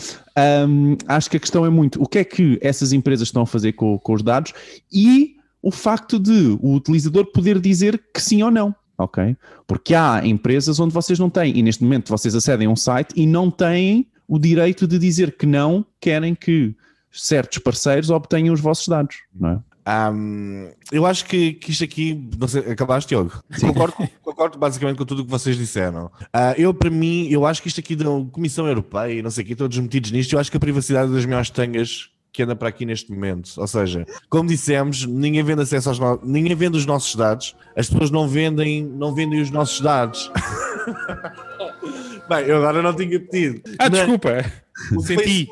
Um, 0.67 0.97
acho 1.07 1.29
que 1.29 1.37
a 1.37 1.39
questão 1.39 1.65
é 1.65 1.69
muito 1.69 2.01
o 2.01 2.07
que 2.07 2.19
é 2.19 2.23
que 2.23 2.57
essas 2.61 2.91
empresas 2.91 3.27
estão 3.27 3.43
a 3.43 3.45
fazer 3.45 3.73
com, 3.73 3.97
com 3.99 4.13
os 4.13 4.23
dados 4.23 4.53
e 4.91 5.35
o 5.61 5.71
facto 5.71 6.19
de 6.19 6.57
o 6.59 6.73
utilizador 6.73 7.31
poder 7.31 7.59
dizer 7.59 8.01
que 8.13 8.21
sim 8.21 8.41
ou 8.41 8.49
não 8.49 8.75
ok? 9.03 9.35
Porque 9.67 9.93
há 9.93 10.25
empresas 10.25 10.79
onde 10.79 10.93
vocês 10.93 11.19
não 11.19 11.29
têm, 11.29 11.57
e 11.57 11.61
neste 11.61 11.83
momento 11.83 12.09
vocês 12.09 12.35
acedem 12.35 12.67
a 12.67 12.69
um 12.69 12.75
site 12.75 13.13
e 13.15 13.25
não 13.25 13.49
têm 13.49 14.07
o 14.27 14.39
direito 14.39 14.87
de 14.87 14.97
dizer 14.97 15.35
que 15.37 15.45
não 15.45 15.85
querem 15.99 16.33
que 16.33 16.75
certos 17.11 17.57
parceiros 17.57 18.09
obtenham 18.09 18.53
os 18.53 18.61
vossos 18.61 18.87
dados, 18.87 19.17
não 19.33 19.49
é? 19.49 19.59
Um, 20.13 20.69
eu 20.91 21.05
acho 21.05 21.25
que, 21.25 21.53
que 21.53 21.71
isto 21.71 21.83
aqui, 21.83 22.29
não 22.37 22.47
sei, 22.47 22.61
acabaste, 22.71 23.09
Diogo? 23.09 23.31
Concordo, 23.59 23.95
concordo 24.21 24.59
basicamente 24.59 24.97
com 24.97 25.05
tudo 25.05 25.23
o 25.23 25.25
que 25.25 25.31
vocês 25.31 25.57
disseram. 25.57 26.05
Uh, 26.05 26.53
eu, 26.55 26.73
para 26.73 26.89
mim, 26.89 27.27
eu 27.29 27.45
acho 27.45 27.61
que 27.61 27.67
isto 27.67 27.79
aqui 27.79 27.95
da 27.95 28.05
Comissão 28.31 28.67
Europeia, 28.67 29.21
não 29.23 29.31
sei 29.31 29.43
o 29.43 29.47
que, 29.47 29.55
todos 29.55 29.77
metidos 29.77 30.11
nisto, 30.11 30.33
eu 30.33 30.39
acho 30.39 30.51
que 30.51 30.57
a 30.57 30.59
privacidade 30.59 31.11
das 31.11 31.25
melhores 31.25 31.49
tangas 31.49 32.09
que 32.31 32.43
anda 32.43 32.55
para 32.55 32.69
aqui 32.69 32.85
neste 32.85 33.11
momento. 33.11 33.51
Ou 33.57 33.67
seja, 33.67 34.05
como 34.29 34.49
dissemos, 34.49 35.05
ninguém 35.05 35.43
vende 35.43 35.61
acesso 35.61 35.89
aos 35.89 35.99
no... 35.99 36.19
ninguém 36.23 36.55
vende 36.55 36.77
os 36.77 36.85
nossos 36.85 37.15
dados, 37.15 37.55
as 37.75 37.89
pessoas 37.89 38.11
não 38.11 38.27
vendem, 38.27 38.83
não 38.83 39.13
vendem 39.13 39.41
os 39.41 39.51
nossos 39.51 39.81
dados. 39.81 40.31
Bem, 42.29 42.45
eu 42.45 42.57
agora 42.57 42.81
não 42.81 42.95
tinha 42.95 43.19
pedido. 43.19 43.61
Ah, 43.77 43.89
desculpa. 43.89 44.45
Senti. 45.05 45.47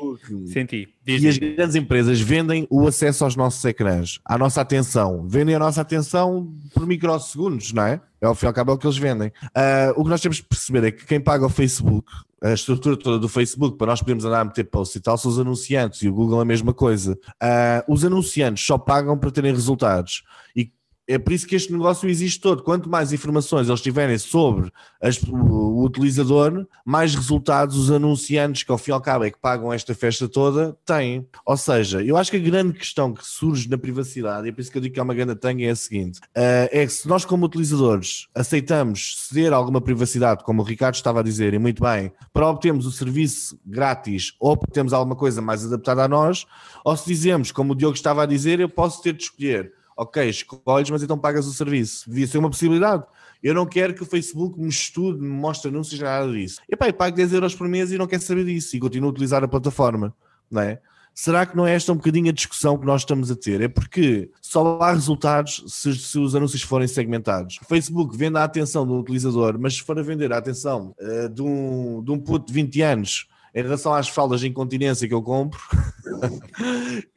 Senti. 0.50 0.88
Diz, 1.04 1.22
e 1.22 1.28
as 1.28 1.38
grandes 1.38 1.76
empresas 1.76 2.20
vendem 2.20 2.66
o 2.70 2.86
acesso 2.86 3.24
aos 3.24 3.36
nossos 3.36 3.62
ecrãs, 3.64 4.18
à 4.24 4.38
nossa 4.38 4.62
atenção. 4.62 5.26
Vendem 5.28 5.54
a 5.54 5.58
nossa 5.58 5.82
atenção 5.82 6.50
por 6.74 6.86
microsegundos, 6.86 7.72
não 7.74 7.82
é? 7.82 8.00
É 8.20 8.26
ao 8.26 8.34
fim 8.34 8.46
e 8.46 8.48
ao 8.48 8.52
cabo 8.52 8.72
é 8.72 8.74
o 8.74 8.78
que 8.78 8.86
eles 8.86 8.96
vendem. 8.96 9.28
Uh, 9.28 9.92
o 9.96 10.04
que 10.04 10.10
nós 10.10 10.20
temos 10.20 10.38
de 10.38 10.42
perceber 10.44 10.84
é 10.84 10.90
que 10.90 11.04
quem 11.06 11.20
paga 11.20 11.44
o 11.44 11.50
Facebook, 11.50 12.10
a 12.42 12.52
estrutura 12.52 12.96
toda 12.96 13.18
do 13.18 13.28
Facebook, 13.28 13.76
para 13.76 13.88
nós 13.88 14.00
podermos 14.00 14.24
andar 14.24 14.40
a 14.40 14.44
meter 14.44 14.64
posts 14.64 14.96
e 14.96 15.00
tal, 15.00 15.18
são 15.18 15.30
os 15.30 15.38
anunciantes 15.38 16.02
e 16.02 16.08
o 16.08 16.12
Google 16.12 16.40
a 16.40 16.44
mesma 16.44 16.72
coisa. 16.72 17.18
Uh, 17.42 17.92
os 17.92 18.04
anunciantes 18.04 18.64
só 18.64 18.78
pagam 18.78 19.18
para 19.18 19.30
terem 19.30 19.52
resultados. 19.52 20.22
E 20.56 20.72
é 21.10 21.18
por 21.18 21.32
isso 21.32 21.46
que 21.46 21.56
este 21.56 21.72
negócio 21.72 22.08
existe 22.08 22.40
todo. 22.40 22.62
Quanto 22.62 22.88
mais 22.88 23.12
informações 23.12 23.68
eles 23.68 23.80
tiverem 23.80 24.16
sobre 24.16 24.70
as, 25.02 25.20
o, 25.20 25.82
utilizador, 25.84 26.66
mais 26.84 27.16
resultados 27.16 27.76
os 27.76 27.90
anunciantes, 27.90 28.62
que 28.62 28.70
ao 28.70 28.78
fim 28.78 28.92
e 28.92 28.94
ao 28.94 29.00
cabo 29.00 29.24
é 29.24 29.30
que 29.30 29.38
pagam 29.38 29.72
esta 29.72 29.92
festa 29.92 30.28
toda, 30.28 30.76
têm. 30.86 31.26
Ou 31.44 31.56
seja, 31.56 32.00
eu 32.00 32.16
acho 32.16 32.30
que 32.30 32.36
a 32.36 32.40
grande 32.40 32.74
questão 32.74 33.12
que 33.12 33.26
surge 33.26 33.68
na 33.68 33.76
privacidade, 33.76 34.46
e 34.46 34.50
é 34.50 34.52
por 34.52 34.60
isso 34.60 34.70
que 34.70 34.78
eu 34.78 34.82
digo 34.82 34.94
que 34.94 35.00
é 35.00 35.02
uma 35.02 35.14
grande 35.14 35.34
tanga, 35.34 35.64
é 35.64 35.70
a 35.70 35.76
seguinte: 35.76 36.20
uh, 36.20 36.70
é 36.70 36.86
que 36.86 36.92
se 36.92 37.08
nós, 37.08 37.24
como 37.24 37.44
utilizadores, 37.44 38.28
aceitamos 38.32 39.26
ceder 39.28 39.52
alguma 39.52 39.80
privacidade, 39.80 40.44
como 40.44 40.62
o 40.62 40.64
Ricardo 40.64 40.94
estava 40.94 41.18
a 41.18 41.24
dizer, 41.24 41.54
e 41.54 41.58
muito 41.58 41.82
bem, 41.82 42.12
para 42.32 42.48
obtermos 42.48 42.86
o 42.86 42.92
serviço 42.92 43.58
grátis 43.66 44.34
ou 44.38 44.56
para 44.56 44.70
termos 44.70 44.92
alguma 44.92 45.16
coisa 45.16 45.42
mais 45.42 45.64
adaptada 45.64 46.04
a 46.04 46.08
nós, 46.08 46.46
ou 46.84 46.96
se 46.96 47.06
dizemos, 47.06 47.50
como 47.50 47.72
o 47.72 47.76
Diogo 47.76 47.96
estava 47.96 48.22
a 48.22 48.26
dizer, 48.26 48.60
eu 48.60 48.68
posso 48.68 49.02
ter 49.02 49.12
de 49.12 49.24
escolher 49.24 49.79
ok, 50.00 50.30
escolhes, 50.30 50.88
mas 50.88 51.02
então 51.02 51.18
pagas 51.18 51.46
o 51.46 51.52
serviço. 51.52 52.08
Devia 52.08 52.26
ser 52.26 52.38
uma 52.38 52.48
possibilidade. 52.48 53.04
Eu 53.42 53.54
não 53.54 53.66
quero 53.66 53.94
que 53.94 54.02
o 54.02 54.06
Facebook 54.06 54.58
me 54.58 54.68
estude, 54.68 55.20
me 55.20 55.28
mostre 55.28 55.70
anúncios, 55.70 56.00
nada 56.00 56.32
disso. 56.32 56.60
E 56.66 56.74
pá, 56.74 56.88
eu 56.88 56.94
pago 56.94 57.14
10 57.14 57.34
euros 57.34 57.54
por 57.54 57.68
mês 57.68 57.92
e 57.92 57.98
não 57.98 58.06
quero 58.06 58.22
saber 58.22 58.46
disso 58.46 58.74
e 58.74 58.80
continuo 58.80 59.08
a 59.08 59.12
utilizar 59.12 59.44
a 59.44 59.48
plataforma, 59.48 60.14
não 60.50 60.62
é? 60.62 60.80
Será 61.12 61.44
que 61.44 61.54
não 61.54 61.66
é 61.66 61.74
esta 61.74 61.92
um 61.92 61.96
bocadinho 61.96 62.30
a 62.30 62.32
discussão 62.32 62.78
que 62.78 62.86
nós 62.86 63.02
estamos 63.02 63.30
a 63.30 63.36
ter? 63.36 63.60
É 63.60 63.68
porque 63.68 64.30
só 64.40 64.78
há 64.80 64.92
resultados 64.92 65.64
se, 65.66 65.94
se 65.94 66.18
os 66.18 66.34
anúncios 66.34 66.62
forem 66.62 66.88
segmentados. 66.88 67.58
O 67.60 67.66
Facebook 67.66 68.16
vende 68.16 68.38
a 68.38 68.44
atenção 68.44 68.86
do 68.86 68.98
utilizador, 68.98 69.58
mas 69.58 69.74
se 69.74 69.82
for 69.82 69.98
a 69.98 70.02
vender 70.02 70.32
a 70.32 70.38
atenção 70.38 70.94
uh, 70.98 71.28
de, 71.28 71.42
um, 71.42 72.02
de 72.02 72.10
um 72.10 72.18
puto 72.18 72.46
de 72.46 72.52
20 72.54 72.80
anos 72.80 73.26
em 73.54 73.62
relação 73.62 73.92
às 73.92 74.08
fraldas 74.08 74.40
de 74.40 74.48
incontinência 74.48 75.06
que 75.06 75.14
eu 75.14 75.22
compro, 75.22 75.60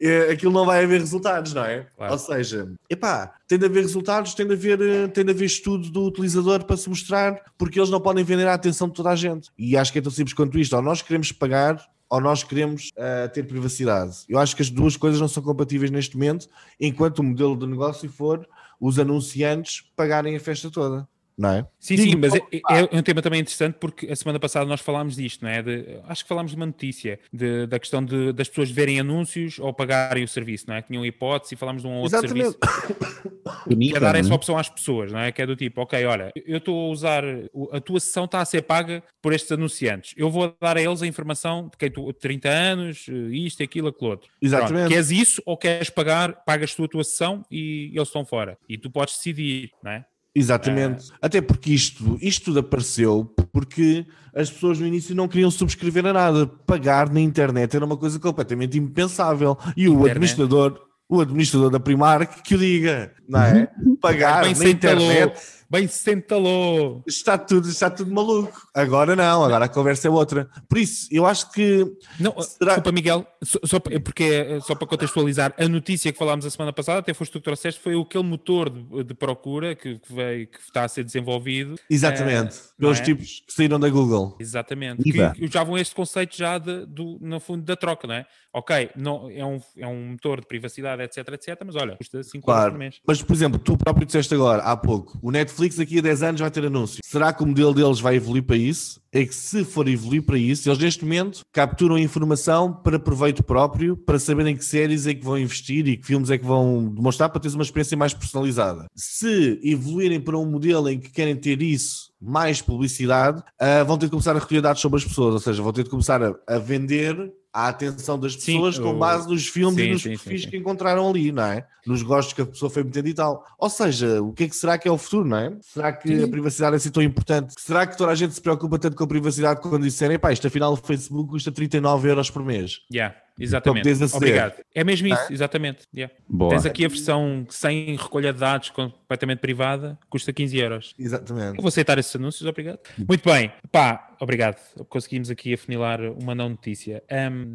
é, 0.00 0.30
aquilo 0.32 0.52
não 0.52 0.66
vai 0.66 0.84
haver 0.84 1.00
resultados, 1.00 1.54
não 1.54 1.64
é? 1.64 1.86
Claro. 1.96 2.12
Ou 2.12 2.18
seja, 2.18 2.72
epá, 2.88 3.34
tem 3.46 3.58
de 3.58 3.66
haver 3.66 3.82
resultados, 3.82 4.34
tem 4.34 4.46
de 4.46 4.54
haver, 4.54 4.80
eh, 4.80 5.08
tem 5.08 5.24
de 5.24 5.30
haver 5.30 5.44
estudo 5.44 5.90
do 5.90 6.04
utilizador 6.04 6.64
para 6.64 6.76
se 6.76 6.88
mostrar, 6.88 7.40
porque 7.56 7.78
eles 7.78 7.90
não 7.90 8.00
podem 8.00 8.24
vender 8.24 8.46
a 8.46 8.54
atenção 8.54 8.88
de 8.88 8.94
toda 8.94 9.10
a 9.10 9.16
gente. 9.16 9.50
E 9.58 9.76
acho 9.76 9.92
que 9.92 9.98
é 9.98 10.02
tão 10.02 10.10
simples 10.10 10.34
quanto 10.34 10.58
isto. 10.58 10.74
Ou 10.74 10.82
nós 10.82 11.02
queremos 11.02 11.32
pagar 11.32 11.84
ou 12.10 12.20
nós 12.20 12.44
queremos 12.44 12.90
uh, 12.90 13.28
ter 13.32 13.42
privacidade. 13.44 14.18
Eu 14.28 14.38
acho 14.38 14.54
que 14.54 14.62
as 14.62 14.70
duas 14.70 14.96
coisas 14.96 15.20
não 15.20 15.26
são 15.26 15.42
compatíveis 15.42 15.90
neste 15.90 16.16
momento, 16.16 16.48
enquanto 16.78 17.18
o 17.20 17.22
modelo 17.22 17.56
de 17.56 17.66
negócio 17.66 18.08
for 18.08 18.46
os 18.80 18.98
anunciantes 18.98 19.82
pagarem 19.96 20.36
a 20.36 20.40
festa 20.40 20.70
toda 20.70 21.08
não 21.36 21.50
é? 21.50 21.66
Sim, 21.80 21.96
sim, 21.96 22.16
mas 22.16 22.34
é, 22.34 22.38
é, 22.38 22.60
é, 22.92 22.98
um 22.98 23.02
tema 23.02 23.20
também 23.20 23.40
interessante 23.40 23.76
porque 23.78 24.06
a 24.06 24.16
semana 24.16 24.38
passada 24.38 24.64
nós 24.66 24.80
falámos 24.80 25.16
disto, 25.16 25.42
não 25.42 25.50
é? 25.50 25.62
De, 25.62 26.00
acho 26.06 26.22
que 26.22 26.28
falámos 26.28 26.52
de 26.52 26.56
uma 26.56 26.66
notícia 26.66 27.18
de, 27.32 27.66
da 27.66 27.78
questão 27.78 28.04
de, 28.04 28.32
das 28.32 28.48
pessoas 28.48 28.70
verem 28.70 29.00
anúncios 29.00 29.58
ou 29.58 29.72
pagarem 29.74 30.22
o 30.24 30.28
serviço, 30.28 30.66
não 30.68 30.76
é? 30.76 30.82
Tinham 30.82 31.04
hipótese 31.04 31.54
e 31.54 31.56
falámos 31.56 31.82
de 31.82 31.88
um 31.88 31.94
outro 31.94 32.18
Exatamente. 32.18 32.52
serviço 32.52 32.58
que 33.90 33.96
é 33.96 34.00
dar 34.00 34.14
essa 34.14 34.34
opção 34.34 34.56
às 34.56 34.68
pessoas, 34.68 35.12
não 35.12 35.18
é? 35.18 35.32
Que 35.32 35.42
é 35.42 35.46
do 35.46 35.56
tipo, 35.56 35.80
ok, 35.80 36.04
olha, 36.04 36.32
eu 36.46 36.58
estou 36.58 36.88
a 36.88 36.90
usar, 36.90 37.24
a 37.72 37.80
tua 37.80 37.98
sessão 37.98 38.24
está 38.24 38.40
a 38.40 38.44
ser 38.44 38.62
paga 38.62 39.02
por 39.20 39.32
estes 39.32 39.50
anunciantes, 39.50 40.14
eu 40.16 40.30
vou 40.30 40.54
dar 40.60 40.76
a 40.76 40.82
eles 40.82 41.02
a 41.02 41.06
informação 41.06 41.68
de 41.68 41.76
quem 41.76 41.90
tu 41.90 42.12
30 42.12 42.48
anos, 42.48 43.06
isto, 43.30 43.62
aquilo, 43.62 43.88
aquilo 43.88 44.10
outro. 44.10 44.30
Exatamente. 44.40 44.74
Pronto, 44.74 44.88
queres 44.88 45.10
isso 45.10 45.42
ou 45.44 45.56
queres 45.56 45.90
pagar, 45.90 46.44
pagas 46.44 46.74
tu 46.74 46.84
a 46.84 46.88
tua 46.88 47.04
sessão 47.04 47.44
e 47.50 47.90
eles 47.92 48.08
estão 48.08 48.24
fora. 48.24 48.56
E 48.68 48.78
tu 48.78 48.90
podes 48.90 49.16
decidir, 49.16 49.70
não 49.82 49.90
é? 49.90 50.04
Exatamente. 50.34 51.12
É. 51.12 51.14
Até 51.22 51.40
porque 51.40 51.72
isto, 51.72 52.18
isto 52.20 52.46
tudo 52.46 52.58
apareceu 52.58 53.32
porque 53.52 54.04
as 54.34 54.50
pessoas 54.50 54.80
no 54.80 54.86
início 54.86 55.14
não 55.14 55.28
queriam 55.28 55.50
subscrever 55.50 56.06
a 56.06 56.12
nada. 56.12 56.46
Pagar 56.46 57.08
na 57.08 57.20
internet 57.20 57.76
era 57.76 57.84
uma 57.84 57.96
coisa 57.96 58.18
completamente 58.18 58.76
impensável. 58.76 59.56
E 59.76 59.88
o 59.88 60.04
administrador, 60.04 60.80
o 61.08 61.20
administrador 61.20 61.70
da 61.70 61.78
Primark 61.78 62.42
que 62.42 62.56
o 62.56 62.58
diga, 62.58 63.12
não 63.28 63.40
é? 63.40 63.68
Pagar 64.00 64.42
na 64.42 64.68
internet. 64.68 65.40
Bem 65.70 65.86
se 65.88 66.12
entalou. 66.12 67.02
Está 67.06 67.36
tudo, 67.38 67.68
está 67.68 67.90
tudo 67.90 68.12
maluco. 68.12 68.68
Agora 68.74 69.16
não, 69.16 69.44
agora 69.44 69.64
a 69.66 69.68
conversa 69.68 70.08
é 70.08 70.10
outra. 70.10 70.48
Por 70.68 70.78
isso, 70.78 71.08
eu 71.10 71.26
acho 71.26 71.50
que. 71.52 71.84
Não, 72.18 72.32
Será... 72.40 72.72
desculpa, 72.72 72.92
Miguel, 72.92 73.26
só, 73.42 73.58
só, 73.64 73.80
porque, 73.80 74.60
só 74.62 74.74
para 74.74 74.86
contextualizar, 74.86 75.54
a 75.58 75.68
notícia 75.68 76.12
que 76.12 76.18
falámos 76.18 76.46
a 76.46 76.50
semana 76.50 76.72
passada, 76.72 77.00
até 77.00 77.14
foste 77.14 77.32
tu 77.32 77.38
que 77.38 77.44
trouxeste, 77.44 77.80
foi 77.80 78.00
aquele 78.00 78.24
motor 78.24 78.70
de, 78.70 79.04
de 79.04 79.14
procura 79.14 79.74
que, 79.74 79.98
que, 79.98 80.12
veio, 80.12 80.46
que 80.46 80.58
está 80.58 80.84
a 80.84 80.88
ser 80.88 81.04
desenvolvido. 81.04 81.76
Exatamente, 81.88 82.56
é, 82.56 82.60
pelos 82.78 83.00
é? 83.00 83.02
tipos 83.02 83.42
que 83.46 83.52
saíram 83.52 83.78
da 83.78 83.88
Google. 83.88 84.36
Exatamente, 84.40 85.02
que 85.02 85.44
usavam 85.44 85.76
este 85.78 85.94
conceito 85.94 86.36
já 86.36 86.58
de, 86.58 86.86
do, 86.86 87.18
no 87.20 87.40
fundo 87.40 87.62
da 87.62 87.76
troca, 87.76 88.06
não 88.06 88.14
é? 88.14 88.26
Ok, 88.52 88.90
não, 88.96 89.28
é, 89.30 89.44
um, 89.44 89.60
é 89.76 89.86
um 89.86 90.10
motor 90.12 90.40
de 90.40 90.46
privacidade, 90.46 91.02
etc, 91.02 91.28
etc, 91.32 91.60
mas 91.66 91.74
olha, 91.74 91.96
custa 91.96 92.22
5 92.22 92.44
claro. 92.44 92.70
por 92.70 92.78
mês. 92.78 93.00
Mas, 93.04 93.20
por 93.20 93.32
exemplo, 93.32 93.58
tu 93.58 93.76
próprio 93.76 94.06
disseste 94.06 94.32
agora, 94.32 94.62
há 94.62 94.76
pouco, 94.76 95.18
o 95.20 95.30
Netflix 95.30 95.63
daqui 95.72 95.98
a 95.98 96.02
10 96.02 96.22
anos 96.22 96.40
vai 96.40 96.50
ter 96.50 96.64
anúncio. 96.64 97.00
Será 97.04 97.32
que 97.32 97.42
o 97.42 97.46
modelo 97.46 97.74
deles 97.74 98.00
vai 98.00 98.16
evoluir 98.16 98.42
para 98.42 98.56
isso? 98.56 99.00
É 99.12 99.24
que 99.24 99.34
se 99.34 99.64
for 99.64 99.86
evoluir 99.88 100.22
para 100.22 100.36
isso, 100.36 100.68
eles 100.68 100.78
neste 100.78 101.04
momento 101.04 101.40
capturam 101.52 101.96
informação 101.96 102.72
para 102.72 102.98
proveito 102.98 103.42
próprio, 103.42 103.96
para 103.96 104.18
saberem 104.18 104.56
que 104.56 104.64
séries 104.64 105.06
é 105.06 105.14
que 105.14 105.24
vão 105.24 105.38
investir 105.38 105.86
e 105.86 105.96
que 105.96 106.06
filmes 106.06 106.30
é 106.30 106.38
que 106.38 106.44
vão 106.44 106.88
demonstrar 106.88 107.28
para 107.28 107.40
teres 107.40 107.54
uma 107.54 107.62
experiência 107.62 107.96
mais 107.96 108.12
personalizada. 108.12 108.86
Se 108.94 109.60
evoluírem 109.62 110.20
para 110.20 110.38
um 110.38 110.46
modelo 110.46 110.88
em 110.88 110.98
que 110.98 111.10
querem 111.10 111.36
ter 111.36 111.62
isso 111.62 112.12
mais 112.20 112.60
publicidade, 112.60 113.40
uh, 113.40 113.84
vão 113.86 113.98
ter 113.98 114.06
de 114.06 114.10
começar 114.10 114.34
a 114.34 114.38
recolher 114.38 114.62
dados 114.62 114.80
sobre 114.80 114.98
as 114.98 115.04
pessoas, 115.04 115.34
ou 115.34 115.40
seja, 115.40 115.62
vão 115.62 115.72
ter 115.72 115.84
de 115.84 115.90
começar 115.90 116.22
a, 116.22 116.34
a 116.48 116.58
vender 116.58 117.32
a 117.54 117.68
atenção 117.68 118.18
das 118.18 118.34
pessoas 118.34 118.74
sim, 118.74 118.82
com 118.82 118.98
base 118.98 119.28
nos 119.28 119.46
filmes 119.46 119.80
sim, 119.80 119.88
e 119.88 119.92
nos 119.92 120.02
sim, 120.02 120.08
perfis 120.08 120.44
que 120.44 120.56
encontraram 120.56 121.08
ali, 121.08 121.30
não 121.30 121.44
é? 121.44 121.64
Nos 121.86 122.02
gostos 122.02 122.34
que 122.34 122.42
a 122.42 122.46
pessoa 122.46 122.68
foi 122.68 122.82
metendo 122.82 123.06
e 123.06 123.14
tal. 123.14 123.46
Ou 123.56 123.70
seja, 123.70 124.20
o 124.20 124.32
que 124.32 124.44
é 124.44 124.48
que 124.48 124.56
será 124.56 124.76
que 124.76 124.88
é 124.88 124.90
o 124.90 124.98
futuro, 124.98 125.28
não 125.28 125.36
é? 125.36 125.56
Será 125.60 125.92
que 125.92 126.24
a 126.24 126.26
privacidade 126.26 126.74
é 126.74 126.76
assim 126.78 126.90
tão 126.90 127.02
importante? 127.02 127.54
Será 127.56 127.86
que 127.86 127.96
toda 127.96 128.10
a 128.10 128.14
gente 128.16 128.34
se 128.34 128.40
preocupa 128.40 128.76
tanto 128.76 128.96
com 128.96 129.04
a 129.04 129.06
privacidade 129.06 129.60
quando 129.60 129.84
disserem, 129.84 130.18
pá, 130.18 130.32
isto 130.32 130.48
afinal 130.48 130.72
o 130.72 130.76
Facebook 130.76 131.30
custa 131.30 131.52
39 131.52 132.10
euros 132.10 132.28
por 132.28 132.44
mês? 132.44 132.80
Yeah. 132.92 133.14
Exatamente. 133.38 133.88
Obrigado. 134.14 134.54
É 134.74 134.84
mesmo 134.84 135.08
isso, 135.08 135.30
é? 135.30 135.32
exatamente. 135.32 135.86
Yeah. 135.94 136.14
Tens 136.50 136.66
aqui 136.66 136.84
a 136.84 136.88
versão 136.88 137.46
sem 137.50 137.96
recolha 137.96 138.32
de 138.32 138.38
dados 138.38 138.70
completamente 138.70 139.38
privada, 139.38 139.98
custa 140.08 140.32
15 140.32 140.58
euros. 140.58 140.94
Exatamente. 140.98 141.56
Eu 141.56 141.62
vou 141.62 141.68
aceitar 141.68 141.98
esses 141.98 142.14
anúncios, 142.14 142.48
obrigado. 142.48 142.78
Muito 142.96 143.28
bem, 143.28 143.52
pá, 143.72 144.14
obrigado. 144.20 144.56
Conseguimos 144.88 145.30
aqui 145.30 145.54
afunilar 145.54 146.00
uma 146.00 146.34
não 146.34 146.48
notícia. 146.48 147.02
Um... 147.10 147.52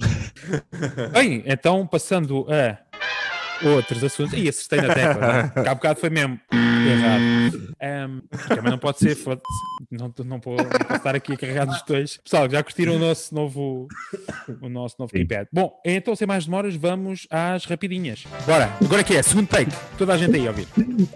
bem, 1.14 1.44
então 1.46 1.88
passando 1.88 2.46
a 2.50 2.89
outros 3.64 4.04
assuntos. 4.04 4.34
E 4.34 4.48
acertei 4.48 4.82
na 4.82 4.94
tecla. 4.94 5.28
Né? 5.28 5.52
Há 5.56 5.76
bocado 5.76 6.00
foi 6.00 6.10
mesmo 6.10 6.40
errado. 6.52 7.76
Um, 7.82 8.22
também 8.48 8.72
não 8.72 8.78
pode 8.78 9.00
ser, 9.00 9.16
foda 9.16 9.42
não, 9.92 10.14
não, 10.24 10.40
vou, 10.40 10.58
estar 10.96 11.16
aqui 11.16 11.34
a 11.34 11.38
carregar 11.38 11.66
nos 11.66 11.82
dois. 11.82 12.18
Pessoal, 12.18 12.50
já 12.50 12.62
curtiram 12.64 12.96
o 12.96 13.00
nosso 13.00 13.34
novo, 13.34 13.88
o 14.62 14.70
nosso 14.70 14.96
novo 15.00 15.12
keypad. 15.12 15.48
Bom, 15.52 15.74
então 15.84 16.16
sem 16.16 16.28
mais 16.28 16.46
demoras, 16.46 16.76
vamos 16.76 17.28
às 17.30 17.66
rapidinhas. 17.66 18.24
Bora, 18.46 18.72
agora 18.84 19.04
que 19.04 19.16
é, 19.16 19.24
segundo 19.24 19.48
take. 19.48 19.72
Toda 19.98 20.14
a 20.14 20.18
gente 20.18 20.36
aí 20.36 20.48
a 20.48 20.52
ouvir. 20.52 20.68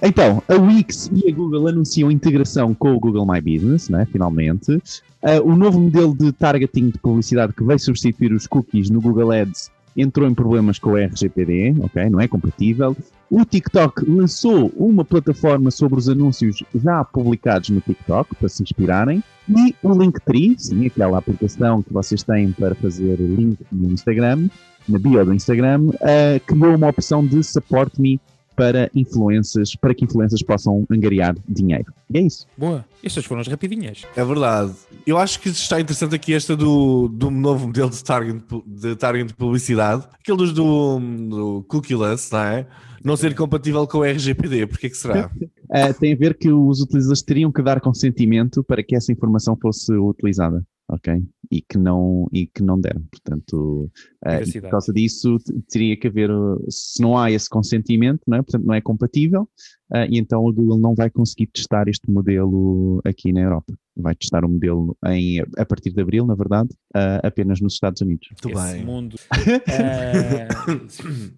Então, 0.02 0.41
a 0.48 0.56
Wix 0.56 1.12
e 1.14 1.30
a 1.30 1.34
Google 1.34 1.68
anunciam 1.68 2.10
integração 2.10 2.74
com 2.74 2.94
o 2.94 3.00
Google 3.00 3.26
My 3.26 3.39
Business, 3.39 3.89
né, 3.89 4.08
finalmente. 4.12 4.72
Uh, 4.72 5.41
o 5.46 5.56
novo 5.56 5.80
modelo 5.80 6.16
de 6.18 6.32
targeting 6.34 6.89
de 6.89 6.98
publicidade 7.00 7.54
que 7.54 7.64
vai 7.64 7.80
substituir 7.80 8.34
os 8.34 8.46
cookies 8.46 8.89
no 8.89 9.00
Google 9.00 9.32
Ads 9.32 9.72
entrou 9.96 10.28
em 10.28 10.34
problemas 10.34 10.80
com 10.80 10.91
o 10.91 10.98
RGPD, 10.98 11.76
ok? 11.82 12.10
Não 12.10 12.20
é 12.20 12.28
compatível. 12.28 12.96
O 13.30 13.44
TikTok 13.44 14.08
lançou 14.10 14.72
uma 14.76 15.04
plataforma 15.04 15.72
sobre 15.72 15.98
os 15.98 16.08
anúncios 16.08 16.64
já 16.76 17.04
publicados 17.04 17.70
no 17.70 17.82
TikTok, 17.82 18.36
para 18.36 18.50
se 18.50 18.62
inspirarem. 18.62 19.24
E 19.50 19.76
o 19.82 19.94
Linktree, 19.94 20.56
sim, 20.58 20.86
aquela 20.86 21.18
aplicação 21.18 21.82
que 21.82 21.91
vocês 21.91 22.24
têm 22.24 22.52
para 22.52 22.76
fazer 22.76 23.16
link 23.20 23.58
no 23.72 23.91
Instagram, 23.91 24.48
na 24.88 25.00
bio 25.00 25.26
do 25.26 25.34
Instagram, 25.34 25.86
uh, 25.86 26.39
criou 26.46 26.76
uma 26.76 26.89
opção 26.89 27.26
de 27.26 27.44
Support 27.44 28.00
Me 28.00 28.20
para 28.56 28.89
influências, 28.93 29.76
para 29.76 29.93
que 29.93 30.06
influências 30.06 30.41
possam 30.41 30.86
angariar 30.89 31.36
dinheiro. 31.47 31.93
E 32.12 32.18
é 32.18 32.22
isso. 32.22 32.47
Boa. 32.58 32.86
Estas 33.04 33.26
foram 33.26 33.41
as 33.41 33.47
rapidinhas. 33.47 34.04
É 34.16 34.24
verdade. 34.24 34.74
Eu 35.06 35.18
acho 35.18 35.39
que 35.39 35.49
está 35.49 35.80
interessante 35.80 36.16
aqui 36.16 36.34
esta 36.34 36.56
do, 36.56 37.08
do 37.08 37.30
novo 37.30 37.68
modelo 37.68 37.89
de 37.89 38.04
target 38.04 38.43
de, 38.66 38.95
target 38.95 39.28
de 39.28 39.34
publicidade. 39.34 40.08
Aqueles 40.20 40.54
do, 40.54 40.99
do 40.99 41.64
cookieless, 41.68 42.32
não 42.32 42.39
é? 42.39 42.68
Não 43.04 43.18
ser 43.18 43.36
compatível 43.36 43.86
com 43.86 43.99
o 43.99 44.04
RGPD. 44.04 44.68
Porquê 44.68 44.89
que 44.89 44.97
será? 44.97 45.30
uh, 45.30 45.93
tem 45.99 46.14
a 46.14 46.16
ver 46.16 46.38
que 46.38 46.51
os 46.51 46.82
utilizadores 46.82 47.22
teriam 47.22 47.51
que 47.51 47.62
dar 47.62 47.82
consentimento 47.82 48.64
para 48.64 48.82
que 48.82 48.95
essa 48.95 49.12
informação 49.12 49.58
fosse 49.62 49.93
utilizada 49.93 50.64
ok? 50.93 51.24
E 51.51 51.62
que 51.62 51.78
não, 51.78 52.28
e 52.32 52.47
que 52.47 52.64
não 52.64 52.80
deram. 52.80 53.04
Portanto, 53.12 53.89
uh, 54.26 54.61
por 54.61 54.69
causa 54.69 54.93
disso, 54.93 55.38
teria 55.69 55.97
que 55.97 56.07
haver, 56.07 56.30
se 56.69 57.01
não 57.01 57.17
há 57.17 57.32
esse 57.32 57.49
consentimento, 57.49 58.21
não 58.28 58.38
é? 58.38 58.41
portanto, 58.41 58.65
não 58.65 58.74
é 58.74 58.82
compatível, 58.82 59.43
uh, 59.91 60.05
e 60.09 60.17
então 60.17 60.47
a 60.47 60.51
Google 60.51 60.80
não 60.80 60.95
vai 60.95 61.09
conseguir 61.09 61.47
testar 61.47 61.88
este 61.88 62.09
modelo 62.09 63.01
aqui 63.05 63.32
na 63.32 63.41
Europa 63.41 63.74
vai 63.95 64.15
testar 64.15 64.43
o 64.43 64.49
modelo 64.49 64.97
em, 65.05 65.39
a 65.57 65.65
partir 65.65 65.91
de 65.91 66.01
abril, 66.01 66.26
na 66.26 66.36
verdade, 66.36 66.69
uh, 66.95 67.26
apenas 67.26 67.61
nos 67.61 67.74
Estados 67.74 68.01
Unidos. 68.01 68.28
Muito 68.32 68.49
Esse 68.59 68.74
bem. 68.74 68.84
mundo. 68.86 69.13
uh, 69.15 70.47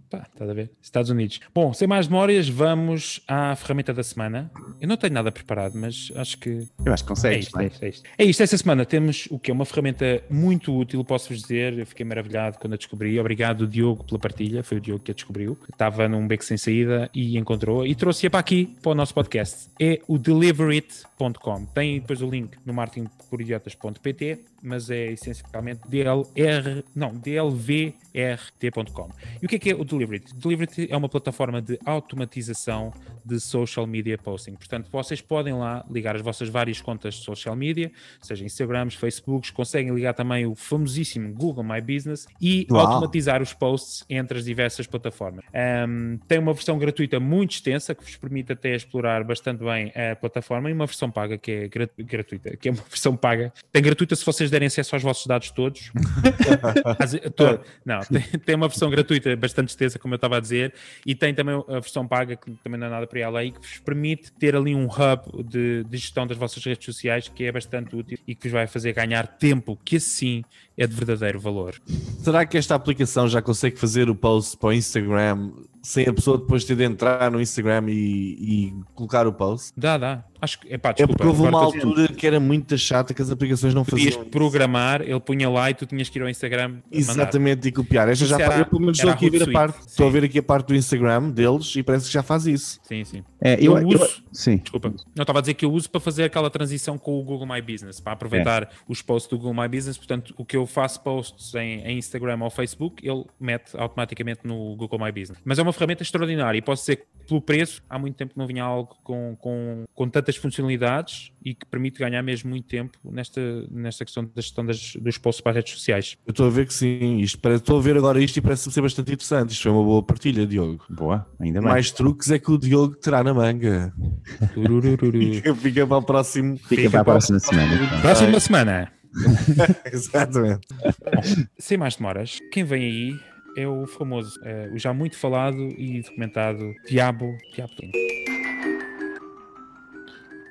pá, 0.10 0.28
a 0.40 0.54
ver? 0.54 0.72
Estados 0.82 1.10
Unidos. 1.10 1.40
Bom, 1.54 1.74
sem 1.74 1.88
mais 1.88 2.08
memórias, 2.08 2.48
vamos 2.48 3.22
à 3.28 3.56
ferramenta 3.56 3.94
da 3.94 4.04
semana. 4.04 4.50
Eu 4.80 4.88
não 4.88 4.98
tenho 4.98 5.14
nada 5.14 5.32
preparado, 5.32 5.74
mas 5.76 6.12
acho 6.16 6.38
que. 6.38 6.68
Eu 6.86 6.94
acho 6.94 7.04
que 7.04 7.10
consegues. 7.10 7.38
É 7.38 7.40
isto, 7.40 7.60
é 7.60 7.66
isto, 7.66 7.84
é 7.84 7.90
isto. 7.90 8.10
É 8.18 8.26
isto. 8.26 8.44
Esta 8.44 8.58
semana 8.58 8.86
temos 8.86 9.28
o 9.30 9.38
que 9.40 9.52
é 9.52 9.54
uma 9.54 9.66
ferramenta 9.66 10.24
muito 10.30 10.76
útil, 10.76 11.04
posso-vos 11.04 11.42
dizer. 11.42 11.78
Eu 11.78 11.86
fiquei 11.86 12.06
maravilhado 12.06 12.58
quando 12.60 12.74
a 12.76 12.78
descobri. 12.78 13.20
Obrigado, 13.20 13.68
Diogo, 13.68 14.04
pela 14.04 14.20
partilha. 14.20 14.64
Foi 14.64 14.78
o 14.78 14.82
Diogo 14.82 15.04
que 15.04 15.12
a 15.12 15.14
descobriu. 15.14 15.58
Estava 15.72 16.08
num 16.08 16.28
beco 16.28 16.44
sem 16.44 16.58
saída 16.58 17.10
e 17.14 17.38
encontrou 17.38 17.86
e 17.86 17.96
trouxe-a 17.96 18.30
para 18.30 18.40
aqui, 18.40 18.76
para 18.82 18.92
o 18.92 18.96
nosso 18.96 19.14
podcast. 19.14 19.70
É 19.80 20.00
o 20.08 20.18
deliverit.com. 20.18 21.66
Tem 21.74 22.00
depois 22.00 22.22
o 22.22 22.30
link 22.30 22.58
no 22.66 22.74
marketingporidiotas.pt, 22.74 24.40
mas 24.66 24.90
é 24.90 25.12
essencialmente 25.12 25.82
DLR, 25.88 26.84
não, 26.96 27.14
dlvrt.com. 27.14 29.10
E 29.42 29.46
o 29.46 29.50
que 29.50 29.56
é 29.56 29.60
que 29.60 29.70
é 29.70 29.76
o 29.76 29.84
Delivery? 29.86 30.24
Delivery 30.36 30.88
é 30.90 30.98
uma 30.98 31.08
plataforma 31.08 31.62
de 31.62 31.80
automatização 31.86 32.92
de 33.24 33.40
social 33.40 33.86
media 33.86 34.18
posting. 34.18 34.56
Portanto, 34.56 34.90
vocês 34.92 35.22
podem 35.22 35.54
lá 35.54 35.86
ligar 35.90 36.16
as 36.16 36.22
vossas 36.22 36.50
várias 36.50 36.82
contas 36.82 37.16
de 37.16 37.24
social 37.24 37.56
media, 37.56 37.92
seja 38.22 38.44
Instagrams, 38.44 38.96
Facebooks, 38.96 39.52
conseguem 39.52 39.94
ligar 39.94 40.14
também 40.14 40.46
o 40.46 40.56
famosíssimo 40.56 41.34
Google 41.34 41.64
My 41.64 41.82
Business 41.82 42.28
e 42.42 42.65
Uau. 42.72 42.86
automatizar 42.86 43.42
os 43.42 43.54
posts 43.54 44.06
entre 44.10 44.38
as 44.38 44.46
diversas 44.46 44.88
plataformas. 44.88 45.46
Um, 45.88 46.18
tem 46.28 46.40
uma 46.40 46.54
versão 46.54 46.78
gratuita 46.78 47.20
muito 47.20 47.52
extensa 47.52 47.94
que 47.94 48.04
vos 48.04 48.16
permite 48.16 48.54
até 48.54 48.76
explorar 48.76 49.24
bastante 49.24 49.64
bem 49.64 49.92
a 49.96 50.16
plataforma 50.16 50.70
e 50.70 50.74
uma 50.74 50.86
versão 50.86 51.10
paga 51.10 51.38
que 51.38 51.52
é 51.52 51.68
gratuita 51.68 52.26
gratuita, 52.26 52.58
que 52.58 52.70
é 52.70 52.72
uma 52.72 52.84
versão 52.90 53.16
paga. 53.16 53.54
Tem 53.72 53.82
gratuita 53.82 54.16
se 54.16 54.26
vocês 54.26 54.50
derem 54.50 54.68
acesso 54.68 54.96
aos 54.96 55.04
vossos 55.04 55.26
dados 55.26 55.52
todos. 55.52 55.92
Todo. 57.36 57.62
Não, 57.86 58.00
tem, 58.06 58.22
tem, 58.22 58.56
uma 58.56 58.68
versão 58.68 58.90
gratuita 58.90 59.36
bastante 59.36 59.70
extensa, 59.70 60.00
como 60.00 60.14
eu 60.14 60.18
estava 60.18 60.38
a 60.38 60.40
dizer, 60.40 60.74
e 61.06 61.16
tem 61.16 61.34
também 61.34 61.56
a 61.68 61.80
versão 61.80 62.08
paga, 62.08 62.36
que 62.36 62.52
também 62.64 62.80
não 62.80 62.88
é 62.88 62.90
nada 62.90 63.08
para 63.08 63.20
ir 63.20 63.24
além, 63.24 63.52
que 63.52 63.60
vos 63.60 63.80
permite 63.80 64.32
ter 64.34 64.56
ali 64.56 64.76
um 64.76 64.86
hub 64.86 65.44
de, 65.44 65.84
de 65.84 65.98
gestão 65.98 66.26
das 66.26 66.38
vossas 66.38 66.64
redes 66.64 66.86
sociais 66.86 67.28
que 67.28 67.44
é 67.44 67.52
bastante 67.52 67.96
útil 67.96 68.18
e 68.28 68.36
que 68.36 68.48
vos 68.48 68.54
vai 68.54 68.68
fazer 68.68 68.94
ganhar 68.94 69.28
tempo, 69.28 69.78
que 69.84 69.98
assim 69.98 70.44
é 70.78 70.86
de 70.86 70.94
verdadeiro 70.94 71.40
valor. 71.40 71.76
Será 72.22 72.46
que 72.46 72.58
esta 72.58 72.76
aplicação 72.76 73.28
já 73.28 73.42
consegue 73.42 73.78
fazer 73.78 74.10
o 74.10 74.16
post 74.16 74.58
para 74.58 74.70
o 74.70 74.74
Instagram 74.74 75.52
sem 75.86 76.08
a 76.08 76.14
pessoa 76.14 76.40
depois 76.40 76.66
ter 76.66 76.76
de 76.76 76.84
entrar 76.84 77.30
no 77.30 77.40
Instagram 77.40 77.86
e, 77.90 77.94
e 77.94 78.74
colocar 78.96 79.28
o 79.28 79.32
post? 79.32 79.72
Dá, 79.78 80.00
dá. 80.00 80.24
Acho 80.42 80.60
que, 80.60 80.74
epá, 80.74 80.92
desculpa, 80.92 81.14
é 81.14 81.16
porque 81.16 81.28
houve 81.28 81.42
uma 81.48 81.64
altura 81.64 82.08
que 82.08 82.26
era 82.26 82.40
muito 82.40 82.78
chata 82.78 83.14
que 83.14 83.22
as 83.22 83.32
aplicações 83.32 83.74
não 83.74 83.86
faziam. 83.86 84.12
Podias 84.12 84.30
programar, 84.30 85.02
ele 85.02 85.20
punha 85.20 85.50
lá 85.50 85.70
e 85.70 85.74
tu 85.74 85.86
tinhas 85.86 86.10
que 86.10 86.20
ir 86.20 86.22
ao 86.24 86.30
Instagram. 86.30 86.78
Exatamente, 86.92 87.58
mandar. 87.58 87.68
e 87.68 87.72
copiar. 87.72 88.10
Esta 88.10 88.26
já 88.26 88.40
era, 88.40 88.60
eu 88.60 88.66
pelo 88.66 88.82
menos 88.82 88.98
estou 88.98 89.12
aqui 89.12 89.28
a 89.28 89.30
ver 89.30 89.44
a 89.44 89.52
parte, 89.52 89.80
estou 89.88 90.08
a 90.08 90.10
ver 90.10 90.24
aqui 90.24 90.40
a 90.40 90.44
parte 90.44 90.68
do 90.68 90.76
Instagram 90.76 91.30
deles 91.30 91.76
e 91.76 91.84
parece 91.84 92.08
que 92.08 92.14
já 92.14 92.22
faz 92.22 92.46
isso. 92.48 92.80
Sim, 92.84 93.04
sim. 93.04 93.24
É, 93.40 93.56
eu, 93.56 93.78
eu, 93.78 93.88
uso, 93.88 94.04
eu, 94.04 94.10
sim. 94.32 94.58
desculpa, 94.58 94.94
não 95.16 95.24
estava 95.24 95.40
a 95.40 95.42
dizer 95.42 95.54
que 95.54 95.66
eu 95.66 95.72
uso 95.72 95.90
para 95.90 96.02
fazer 96.02 96.24
aquela 96.24 96.50
transição 96.50 96.98
com 96.98 97.20
o 97.20 97.24
Google 97.24 97.48
My 97.48 97.62
Business, 97.62 98.00
para 98.00 98.14
aproveitar 98.14 98.64
é. 98.64 98.70
os 98.88 99.02
posts 99.02 99.30
do 99.30 99.38
Google 99.38 99.54
My 99.54 99.68
Business. 99.68 99.98
Portanto, 99.98 100.34
o 100.38 100.44
que 100.44 100.58
eu 100.58 100.66
faço 100.66 101.02
posts 101.02 101.56
em, 101.56 101.82
em 101.82 101.98
Instagram 101.98 102.40
ou 102.42 102.50
Facebook, 102.50 103.08
ele 103.08 103.24
mete 103.40 103.76
automaticamente 103.78 104.42
no 104.44 104.76
Google 104.76 105.00
My 105.00 105.12
Business. 105.12 105.40
Mas 105.46 105.60
é 105.60 105.62
uma 105.62 105.74
ferramenta 105.76 106.04
extraordinária 106.04 106.58
e 106.58 106.62
posso 106.62 106.82
dizer 106.82 106.96
que 106.98 107.16
pelo 107.26 107.42
preço, 107.42 107.84
há 107.90 107.98
muito 107.98 108.16
tempo 108.16 108.34
que 108.34 108.40
não 108.40 108.48
vinha 108.48 108.64
algo 108.64 108.96
com, 109.04 109.36
com, 109.40 109.86
com 109.94 110.10
tantas 110.10 110.36
funcionalidades 110.36 111.32
e 111.44 111.54
que 111.54 111.66
permite 111.66 112.00
ganhar 112.00 112.22
mesmo 112.22 112.50
muito 112.50 112.68
tempo 112.68 112.98
nesta, 113.04 113.42
nesta 113.70 114.06
questão 114.06 114.24
da 114.24 114.42
gestão 114.42 114.66
das, 114.66 114.96
dos 114.96 115.18
posts 115.18 115.42
para 115.42 115.52
as 115.52 115.56
redes 115.58 115.74
sociais. 115.74 116.18
Eu 116.26 116.32
estou 116.32 116.48
a 116.48 116.50
ver 116.50 116.68
que 116.68 116.74
sim, 116.74 117.18
isto 117.20 117.40
parece, 117.40 117.64
estou 117.64 117.78
a 117.78 117.82
ver 117.82 117.98
agora 117.98 118.22
isto 118.22 118.38
e 118.38 118.42
parece 118.42 118.72
ser 118.72 118.82
bastante 118.82 119.12
interessante. 119.12 119.52
Isto 119.52 119.64
foi 119.64 119.72
uma 119.72 119.84
boa 119.84 120.04
partilha, 120.04 120.46
Diogo. 120.46 120.86
Boa, 120.90 121.28
ainda 121.40 121.60
bem. 121.60 121.70
Mais 121.70 121.92
truques 121.92 122.32
é 122.32 122.40
que 122.40 122.52
o 122.52 122.58
Diogo 122.58 122.96
terá 122.96 123.24
na 123.24 123.34
manga. 123.34 123.94
fica, 124.54 125.56
fica 125.56 125.88
para 125.88 125.98
o 125.98 126.04
próximo. 126.04 126.58
Fica, 126.58 126.76
fica 126.76 126.90
para 126.90 127.02
a 127.02 127.06
próxima 127.06 127.40
semana. 127.40 127.76
Então. 127.76 128.02
Próxima 128.02 128.40
semana. 128.40 128.92
Exatamente. 129.92 130.68
Bom, 130.72 131.46
sem 131.58 131.78
mais 131.78 131.96
demoras, 131.96 132.40
quem 132.52 132.64
vem 132.64 132.84
aí 132.84 133.35
é 133.56 133.68
o 133.68 133.86
famoso, 133.88 134.40
é, 134.44 134.70
o 134.72 134.78
já 134.78 134.94
muito 134.94 135.18
falado 135.18 135.74
e 135.78 136.02
documentado 136.02 136.74
Diabo, 136.88 137.38
Diabo 137.54 137.74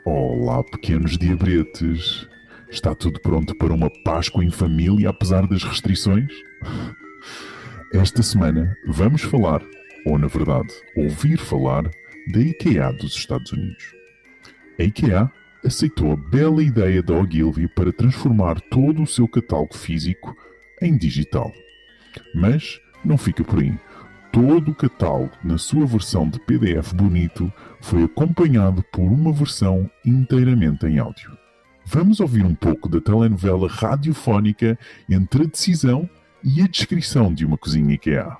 Olá, 0.05 0.63
pequenos 0.65 1.17
diabretes. 1.17 2.29
Está 2.71 2.95
tudo 2.95 3.21
pronto 3.21 3.55
para 3.55 3.73
uma 3.73 3.91
Páscoa 4.05 4.45
em 4.45 4.51
família, 4.51 5.11
apesar 5.11 5.47
das 5.47 5.63
restrições? 5.63 6.31
Esta 7.93 8.23
semana 8.23 8.77
vamos 8.87 9.23
falar, 9.23 9.63
ou 10.05 10.19
na 10.19 10.27
verdade, 10.27 10.73
ouvir 10.97 11.39
falar, 11.39 11.85
da 12.33 12.41
IKEA 12.41 12.93
dos 12.93 13.15
Estados 13.15 13.53
Unidos. 13.53 13.95
A 14.79 14.83
IKEA 14.83 15.31
aceitou 15.65 16.13
a 16.13 16.17
bela 16.17 16.63
ideia 16.63 17.03
da 17.03 17.15
Ogilvy 17.15 17.69
para 17.69 17.93
transformar 17.93 18.61
todo 18.63 19.03
o 19.03 19.07
seu 19.07 19.29
catálogo 19.29 19.77
físico 19.77 20.37
em 20.83 20.97
digital. 20.97 21.53
Mas 22.35 22.81
não 23.05 23.19
fica 23.19 23.45
por 23.45 23.61
aí. 23.61 23.79
Todo 24.33 24.73
o 24.73 24.75
catálogo, 24.75 25.31
na 25.45 25.57
sua 25.59 25.87
versão 25.87 26.29
de 26.29 26.41
PDF 26.41 26.93
bonito, 26.93 27.53
foi 27.81 28.03
acompanhado 28.03 28.83
por 28.93 29.03
uma 29.03 29.33
versão 29.33 29.89
inteiramente 30.05 30.87
em 30.87 30.99
áudio. 30.99 31.37
Vamos 31.87 32.19
ouvir 32.19 32.45
um 32.45 32.55
pouco 32.55 32.89
da 32.89 33.01
telenovela 33.01 33.69
radiofónica 33.69 34.79
entre 35.09 35.45
a 35.45 35.47
decisão 35.47 36.09
e 36.43 36.63
a 36.63 36.67
descrição 36.67 37.33
de 37.33 37.45
uma 37.45 37.57
cozinha 37.57 37.95
IKEA. 37.95 38.37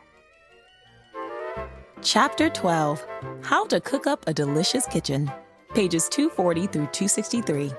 Chapter 2.03 2.51
12 2.51 3.03
How 3.51 3.67
to 3.69 3.81
Cook 3.81 4.07
Up 4.07 4.25
a 4.27 4.33
Delicious 4.33 4.87
Kitchen. 4.87 5.27
Pages 5.75 6.09
240 6.09 6.69
through 6.69 6.87
263. 6.93 7.73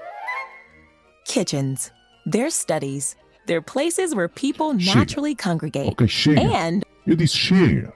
Kitchens. 1.26 1.92
They're 2.26 2.50
studies. 2.50 3.16
They're 3.46 3.62
places 3.62 4.14
where 4.14 4.28
people 4.28 4.74
naturally 4.74 5.36
congregate. 5.36 5.90
Ok, 5.92 6.08
chega. 6.08 6.42
And 6.42 6.82
Eu 7.06 7.16
disse 7.16 7.38
chega. 7.38 7.94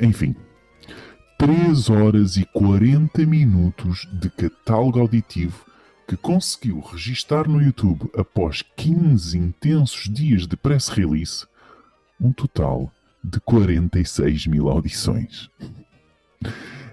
Enfim. 0.00 0.34
3 1.38 1.90
horas 1.90 2.36
e 2.36 2.44
40 2.46 3.24
minutos 3.26 4.06
de 4.12 4.28
catálogo 4.30 5.00
auditivo 5.00 5.64
que 6.06 6.16
conseguiu 6.16 6.80
registar 6.80 7.48
no 7.48 7.62
YouTube 7.62 8.10
após 8.16 8.62
15 8.76 9.38
intensos 9.38 10.08
dias 10.12 10.46
de 10.46 10.56
press 10.56 10.88
release 10.88 11.46
um 12.20 12.32
total 12.32 12.92
de 13.22 13.40
46 13.40 14.46
mil 14.46 14.68
audições. 14.68 15.48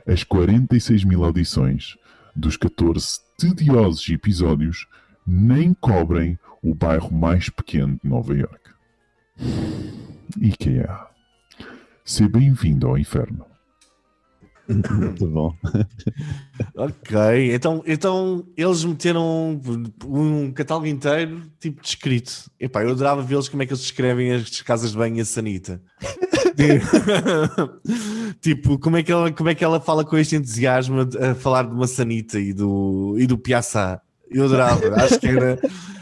As 0.06 0.24
46 0.24 1.04
mil 1.04 1.24
audições 1.24 1.98
dos 2.36 2.56
14 2.56 3.20
tediosos 3.38 4.08
episódios 4.10 4.88
nem 5.26 5.74
cobrem 5.74 6.40
o 6.62 6.74
bairro 6.74 7.14
mais 7.14 7.50
pequeno 7.50 8.00
de 8.04 8.10
Nova 8.10 8.36
York. 8.36 8.72
IKEA. 10.42 11.08
Seja 12.04 12.30
bem-vindo 12.30 12.88
ao 12.88 12.98
inferno. 12.98 13.46
Muito 14.68 15.28
bom. 15.28 15.54
Ok, 16.76 17.54
então, 17.54 17.84
então 17.86 18.46
eles 18.56 18.84
meteram 18.84 19.60
um 20.06 20.52
catálogo 20.52 20.88
inteiro, 20.88 21.42
tipo 21.60 21.82
descrito. 21.82 22.52
Epá, 22.60 22.84
eu 22.84 22.92
adorava 22.92 23.22
vê-los 23.22 23.48
como 23.48 23.64
é 23.64 23.66
que 23.66 23.74
eles 23.74 23.82
descrevem 23.82 24.32
as 24.32 24.62
casas 24.62 24.92
de 24.92 24.98
banho 24.98 25.18
e 25.18 25.22
a 25.22 25.26
sanita. 25.26 25.82
tipo, 28.42 28.80
como 28.80 28.98
é, 28.98 29.04
que 29.04 29.12
ela, 29.12 29.32
como 29.32 29.50
é 29.50 29.56
que 29.56 29.64
ela 29.64 29.80
fala 29.80 30.04
com 30.04 30.18
este 30.18 30.36
entusiasmo 30.36 31.02
a 31.02 31.36
falar 31.36 31.64
de 31.64 31.74
uma 31.74 31.88
sanita 31.88 32.40
e 32.40 32.54
do, 32.54 33.16
e 33.18 33.28
do 33.28 33.38
Piaçá? 33.38 34.02
Eu 34.30 34.46
adorava, 34.46 34.96
acho 34.96 35.20
que 35.20 35.28
era. 35.28 35.60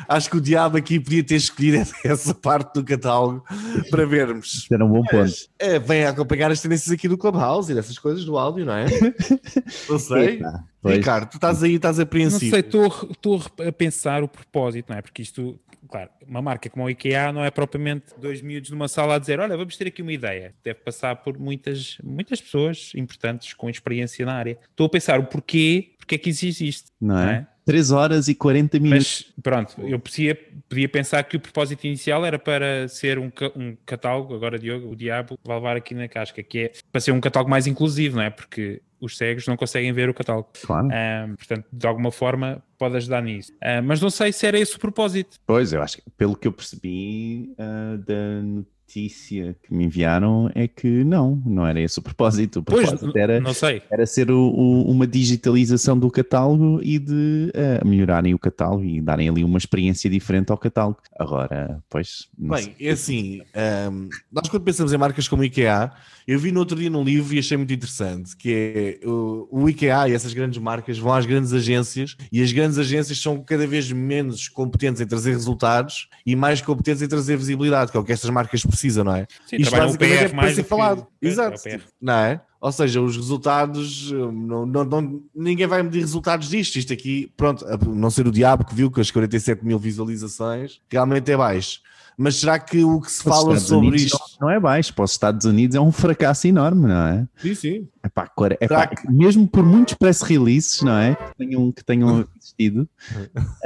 Acho 0.07 0.29
que 0.29 0.37
o 0.37 0.41
diabo 0.41 0.77
aqui 0.77 0.99
podia 0.99 1.23
ter 1.23 1.35
escolhido 1.35 1.77
essa 2.05 2.33
parte 2.35 2.75
do 2.75 2.83
catálogo 2.83 3.43
para 3.89 4.05
vermos. 4.05 4.67
Era 4.71 4.85
um 4.85 4.89
bom 4.89 5.03
ponto. 5.03 5.33
É, 5.57 5.79
vem 5.79 6.03
a 6.05 6.09
acompanhar 6.11 6.51
as 6.51 6.61
tendências 6.61 6.91
aqui 6.91 7.07
do 7.07 7.17
Clubhouse 7.17 7.71
e 7.71 7.75
dessas 7.75 7.97
coisas 7.97 8.23
do 8.23 8.37
áudio, 8.37 8.65
não 8.65 8.73
é? 8.73 8.85
Não 9.89 9.97
sei. 9.97 10.41
Pois. 10.81 10.97
Ricardo, 10.97 11.29
tu 11.31 11.37
estás 11.37 11.63
aí, 11.63 11.73
estás 11.75 11.97
Não 11.97 12.03
apreensivo. 12.03 12.51
sei, 12.51 12.59
estou 12.59 12.87
estou 13.09 13.41
a 13.67 13.71
pensar 13.71 14.23
o 14.23 14.27
propósito, 14.27 14.91
não 14.91 14.97
é? 14.97 15.01
Porque 15.01 15.23
isto, 15.23 15.59
claro, 15.89 16.11
uma 16.27 16.41
marca 16.41 16.69
como 16.69 16.85
a 16.85 16.91
IKEA 16.91 17.31
não 17.31 17.43
é 17.43 17.49
propriamente 17.49 18.05
dois 18.21 18.43
miúdos 18.43 18.69
numa 18.69 18.87
sala 18.87 19.15
a 19.15 19.19
dizer, 19.19 19.39
olha, 19.39 19.57
vamos 19.57 19.75
ter 19.75 19.87
aqui 19.87 20.03
uma 20.03 20.13
ideia. 20.13 20.53
Deve 20.63 20.81
passar 20.81 21.15
por 21.15 21.39
muitas, 21.39 21.97
muitas 22.03 22.39
pessoas 22.39 22.91
importantes 22.95 23.55
com 23.55 23.67
experiência 23.71 24.23
na 24.23 24.33
área. 24.35 24.59
Estou 24.69 24.85
a 24.85 24.89
pensar 24.89 25.19
o 25.19 25.23
porquê, 25.25 25.95
porque 25.97 26.13
é 26.13 26.17
que 26.19 26.29
isso 26.29 26.45
existe, 26.45 26.91
Não 27.01 27.15
não 27.15 27.21
é? 27.27 27.47
É? 27.67 27.71
3 27.71 27.91
horas 27.91 28.27
e 28.27 28.35
40 28.35 28.79
minutos. 28.79 29.25
Mas 29.35 29.43
pronto, 29.43 29.81
eu 29.81 29.99
podia, 29.99 30.37
podia 30.69 30.89
pensar 30.89 31.23
que 31.23 31.37
o 31.37 31.39
propósito 31.39 31.85
inicial 31.85 32.25
era 32.25 32.37
para 32.37 32.87
ser 32.87 33.17
um, 33.19 33.31
um 33.55 33.75
catálogo, 33.85 34.35
agora 34.35 34.59
Diogo, 34.59 34.91
o 34.91 34.95
diabo 34.95 35.37
vai 35.43 35.57
levar 35.57 35.77
aqui 35.77 35.93
na 35.93 36.07
casca, 36.07 36.41
que 36.43 36.59
é 36.59 36.71
para 36.91 37.01
ser 37.01 37.11
um 37.11 37.19
catálogo 37.19 37.49
mais 37.49 37.67
inclusivo, 37.67 38.17
não 38.17 38.23
é? 38.23 38.29
Porque 38.29 38.81
os 38.99 39.17
cegos 39.17 39.47
não 39.47 39.57
conseguem 39.57 39.91
ver 39.93 40.09
o 40.09 40.13
catálogo. 40.13 40.49
Claro. 40.61 40.87
Ahm, 40.91 41.35
portanto, 41.35 41.65
de 41.71 41.87
alguma 41.87 42.11
forma 42.11 42.63
pode 42.77 42.97
ajudar 42.97 43.21
nisso. 43.21 43.53
Ah, 43.61 43.81
mas 43.81 44.01
não 44.01 44.09
sei 44.09 44.31
se 44.31 44.45
era 44.45 44.59
esse 44.59 44.75
o 44.75 44.79
propósito. 44.79 45.37
Pois, 45.45 45.73
eu 45.73 45.81
acho 45.81 45.97
que 45.97 46.09
pelo 46.17 46.35
que 46.35 46.47
eu 46.47 46.51
percebi 46.51 47.53
ah, 47.57 47.97
da 47.97 48.63
notícia 48.87 49.55
que 49.63 49.73
me 49.73 49.85
enviaram 49.85 50.49
é 50.53 50.67
que 50.67 51.03
não, 51.03 51.41
não 51.45 51.65
era 51.65 51.79
esse 51.81 51.97
o 51.99 52.01
propósito. 52.01 52.59
O 52.59 52.63
Pois, 52.63 52.87
propósito 52.89 53.17
era, 53.17 53.39
não 53.39 53.53
sei. 53.53 53.81
era 53.89 54.05
ser 54.05 54.29
o- 54.31 54.49
o- 54.53 54.89
uma 54.89 55.07
digitalização 55.07 55.97
do 55.97 56.09
catálogo 56.11 56.79
e 56.83 56.99
de 56.99 57.51
ah, 57.55 57.83
melhorarem 57.85 58.33
o 58.33 58.39
catálogo 58.39 58.83
e 58.83 59.01
darem 59.01 59.27
ali 59.27 59.43
uma 59.43 59.57
experiência 59.57 60.09
diferente 60.09 60.51
ao 60.51 60.57
catálogo. 60.57 60.99
Agora, 61.19 61.83
pois, 61.89 62.27
Bem, 62.37 62.63
sei. 62.63 62.75
é 62.87 62.91
assim, 62.91 63.41
ahm, 63.55 64.07
nós 64.31 64.47
quando 64.47 64.63
pensamos 64.63 64.93
em 64.93 64.97
marcas 64.97 65.27
como 65.27 65.43
IKEA, 65.43 65.91
eu 66.27 66.39
vi 66.39 66.51
no 66.51 66.59
outro 66.59 66.77
dia 66.77 66.89
num 66.89 67.03
livro 67.03 67.33
e 67.35 67.39
achei 67.39 67.57
muito 67.57 67.73
interessante, 67.73 68.35
que 68.37 68.99
é 69.03 69.07
o, 69.07 69.47
o 69.51 69.69
IKEA 69.69 70.09
e 70.09 70.13
essas 70.13 70.33
grandes 70.33 70.59
marcas 70.59 70.97
vão 70.97 71.13
às 71.13 71.25
grandes 71.25 71.53
agências 71.53 72.15
e 72.31 72.41
as 72.41 72.51
grandes 72.51 72.77
agências 72.77 73.19
são 73.19 73.41
cada 73.41 73.65
vez 73.67 73.91
menos 73.91 74.47
competentes 74.47 75.01
em 75.01 75.07
trazer 75.07 75.31
resultados 75.31 76.07
e 76.25 76.35
mais 76.35 76.61
competentes 76.61 77.01
em 77.01 77.07
trazer 77.07 77.37
visibilidade, 77.37 77.91
que 77.91 77.97
é 77.97 77.99
o 77.99 78.03
que 78.03 78.11
estas 78.13 78.29
marcas 78.29 78.61
precisam, 78.75 79.03
não 79.03 79.15
é? 79.15 79.25
Sim, 79.47 79.57
Isto 79.57 79.71
basicamente 79.75 80.17
PR 80.17 80.23
é 80.23 80.39
para 80.41 80.53
ser 80.53 80.63
falado. 80.63 81.07
É, 81.21 81.27
Exato. 81.27 81.67
é 81.67 81.79
Não 82.01 82.13
é? 82.13 82.41
Ou 82.61 82.71
seja, 82.71 82.99
os 83.01 83.15
resultados, 83.15 84.11
hum, 84.11 84.31
não, 84.31 84.65
não- 84.65 84.83
não- 84.85 85.21
ninguém 85.35 85.67
vai 85.67 85.83
medir 85.83 85.99
resultados 85.99 86.49
disto. 86.49 86.77
Isto 86.77 86.93
aqui, 86.93 87.31
pronto, 87.37 87.65
a 87.67 87.77
não 87.77 88.09
ser 88.09 88.27
o 88.27 88.31
diabo 88.31 88.65
que 88.65 88.73
viu 88.73 88.89
que 88.89 88.99
as 89.01 89.11
47 89.11 89.63
mil 89.65 89.77
visualizações 89.79 90.79
realmente 90.89 91.31
é 91.31 91.37
baixo. 91.37 91.79
Mas 92.17 92.37
será 92.37 92.57
que 92.57 92.81
o 92.83 93.01
que 93.01 93.11
se 93.11 93.17
Os 93.19 93.23
fala 93.23 93.39
Estados 93.55 93.63
sobre 93.63 93.87
Unidos 93.89 94.01
isto. 94.03 94.17
Não, 94.39 94.47
não 94.47 94.55
é 94.55 94.59
baixo, 94.59 94.93
para 94.93 95.03
os 95.05 95.11
Estados 95.11 95.45
Unidos 95.45 95.75
é 95.75 95.81
um 95.81 95.91
fracasso 95.91 96.47
enorme, 96.47 96.87
não 96.87 96.95
é? 97.07 97.27
Sim, 97.37 97.55
sim. 97.55 97.87
Epá, 98.05 98.27
quara- 98.27 98.57
epá, 98.61 98.89
Mesmo 99.09 99.47
por 99.47 99.65
muitos 99.65 99.95
press 99.95 100.21
releases, 100.21 100.81
não 100.83 100.95
é? 100.97 101.15
Que 101.15 101.35
tenham, 101.37 101.71
que 101.71 101.83
tenham 101.83 102.27
existido, 102.37 102.87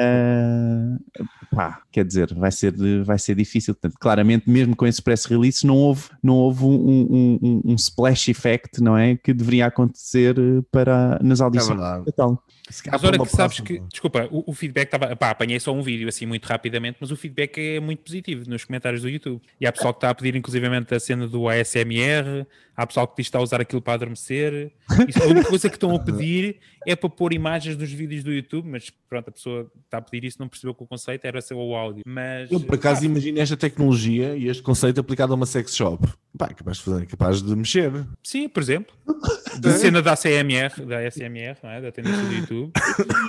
pá, 1.53 1.81
quer 1.91 2.05
dizer, 2.05 2.33
vai 2.33 2.51
ser, 2.51 2.73
vai 3.03 3.19
ser 3.19 3.35
difícil. 3.35 3.73
Portanto, 3.73 3.97
claramente, 3.99 4.49
mesmo 4.49 4.75
com 4.75 4.85
esses 4.87 5.01
press 5.01 5.25
releases, 5.25 5.63
não 5.63 5.75
houve, 5.75 6.09
não 6.23 6.35
houve 6.35 6.63
um, 6.63 6.69
um- 6.69 7.39
um- 7.41 7.61
um 7.71 7.75
splash 7.75 8.29
effect, 8.29 8.81
não 8.81 8.97
é? 8.97 9.17
Que 9.17 9.33
deveria 9.33 9.65
acontecer 9.65 10.37
eh, 10.37 10.61
para, 10.71 11.19
nas 11.21 11.41
É 11.41 11.43
audições. 11.43 11.79
Se 12.69 12.83
calhar 12.83 12.99
Mas 13.01 13.09
olha 13.09 13.19
que 13.19 13.35
sabes 13.35 13.59
que, 13.61 13.79
desculpa, 13.91 14.27
o, 14.31 14.51
o 14.51 14.53
feedback 14.53 14.93
estava, 14.93 15.15
pá, 15.15 15.31
apanhei 15.31 15.59
só 15.59 15.73
um 15.73 15.81
vídeo 15.81 16.07
assim 16.07 16.27
muito 16.27 16.45
rapidamente, 16.45 16.97
mas 17.01 17.09
o 17.09 17.15
feedback 17.15 17.57
é 17.57 17.79
muito 17.79 18.03
positivo 18.03 18.47
nos 18.47 18.63
comentários 18.63 19.01
do 19.01 19.09
YouTube. 19.09 19.41
E 19.59 19.65
há 19.65 19.71
pessoal 19.71 19.91
que 19.91 19.97
está 19.97 20.11
a 20.11 20.15
pedir 20.15 20.35
inclusivamente 20.35 20.93
a 20.93 20.99
cena 20.99 21.27
do 21.27 21.49
ASMR, 21.49 22.45
há 22.77 22.85
pessoal 22.85 23.07
que 23.07 23.15
diz 23.17 23.25
que 23.25 23.29
está 23.29 23.39
a 23.39 23.41
usar 23.41 23.59
aquilo 23.59 23.81
para 23.81 23.93
adormecer. 23.95 24.28
Isso, 25.07 25.21
a 25.23 25.27
única 25.27 25.49
coisa 25.49 25.69
que 25.69 25.75
estão 25.75 25.95
a 25.95 25.99
pedir 25.99 26.57
é 26.87 26.95
para 26.95 27.09
pôr 27.09 27.33
imagens 27.33 27.75
dos 27.75 27.91
vídeos 27.91 28.23
do 28.23 28.31
YouTube, 28.31 28.67
mas 28.69 28.89
pronto, 29.07 29.29
a 29.29 29.31
pessoa 29.31 29.71
está 29.85 29.97
a 29.97 30.01
pedir 30.01 30.27
isso 30.27 30.37
não 30.39 30.47
percebeu 30.47 30.73
que 30.73 30.83
o 30.83 30.85
conceito 30.87 31.25
era 31.25 31.41
ser 31.41 31.53
o 31.53 31.75
áudio. 31.75 32.03
Mas, 32.07 32.51
Eu, 32.51 32.59
por 32.59 32.75
acaso, 32.75 33.01
pá, 33.01 33.05
imagino 33.05 33.39
esta 33.39 33.57
tecnologia 33.57 34.35
e 34.35 34.47
este 34.47 34.63
conceito 34.63 34.99
aplicado 34.99 35.33
a 35.33 35.35
uma 35.35 35.45
sex 35.45 35.75
shop. 35.75 36.07
Pá, 36.37 36.47
é 36.51 36.53
capaz 36.53 36.77
de, 36.77 36.83
fazer, 36.83 37.03
é 37.03 37.05
capaz 37.05 37.41
de 37.41 37.55
mexer. 37.55 37.91
sim, 38.23 38.47
por 38.47 38.61
exemplo, 38.61 38.93
da 39.59 39.71
cena 39.73 40.01
da 40.01 40.13
ASMR, 40.13 40.85
da 40.85 40.99
ASMR, 40.99 41.57
não 41.63 41.69
é? 41.69 41.81
da 41.81 41.91
tendência 41.91 42.23
do 42.23 42.33
YouTube. 42.33 42.71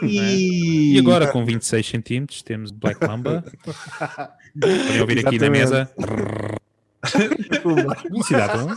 E, 0.02 0.94
E 0.94 0.98
agora 0.98 1.26
com 1.26 1.44
26 1.44 1.86
centímetros 1.86 2.42
temos 2.42 2.70
Black 2.70 3.04
Mamba. 3.06 3.44
Podem 4.60 5.00
ouvir 5.00 5.26
aqui 5.26 5.38
na 5.38 5.46
Exatamente. 5.46 5.50
mesa. 5.50 5.90
Publicidade, 8.02 8.58
não? 8.58 8.76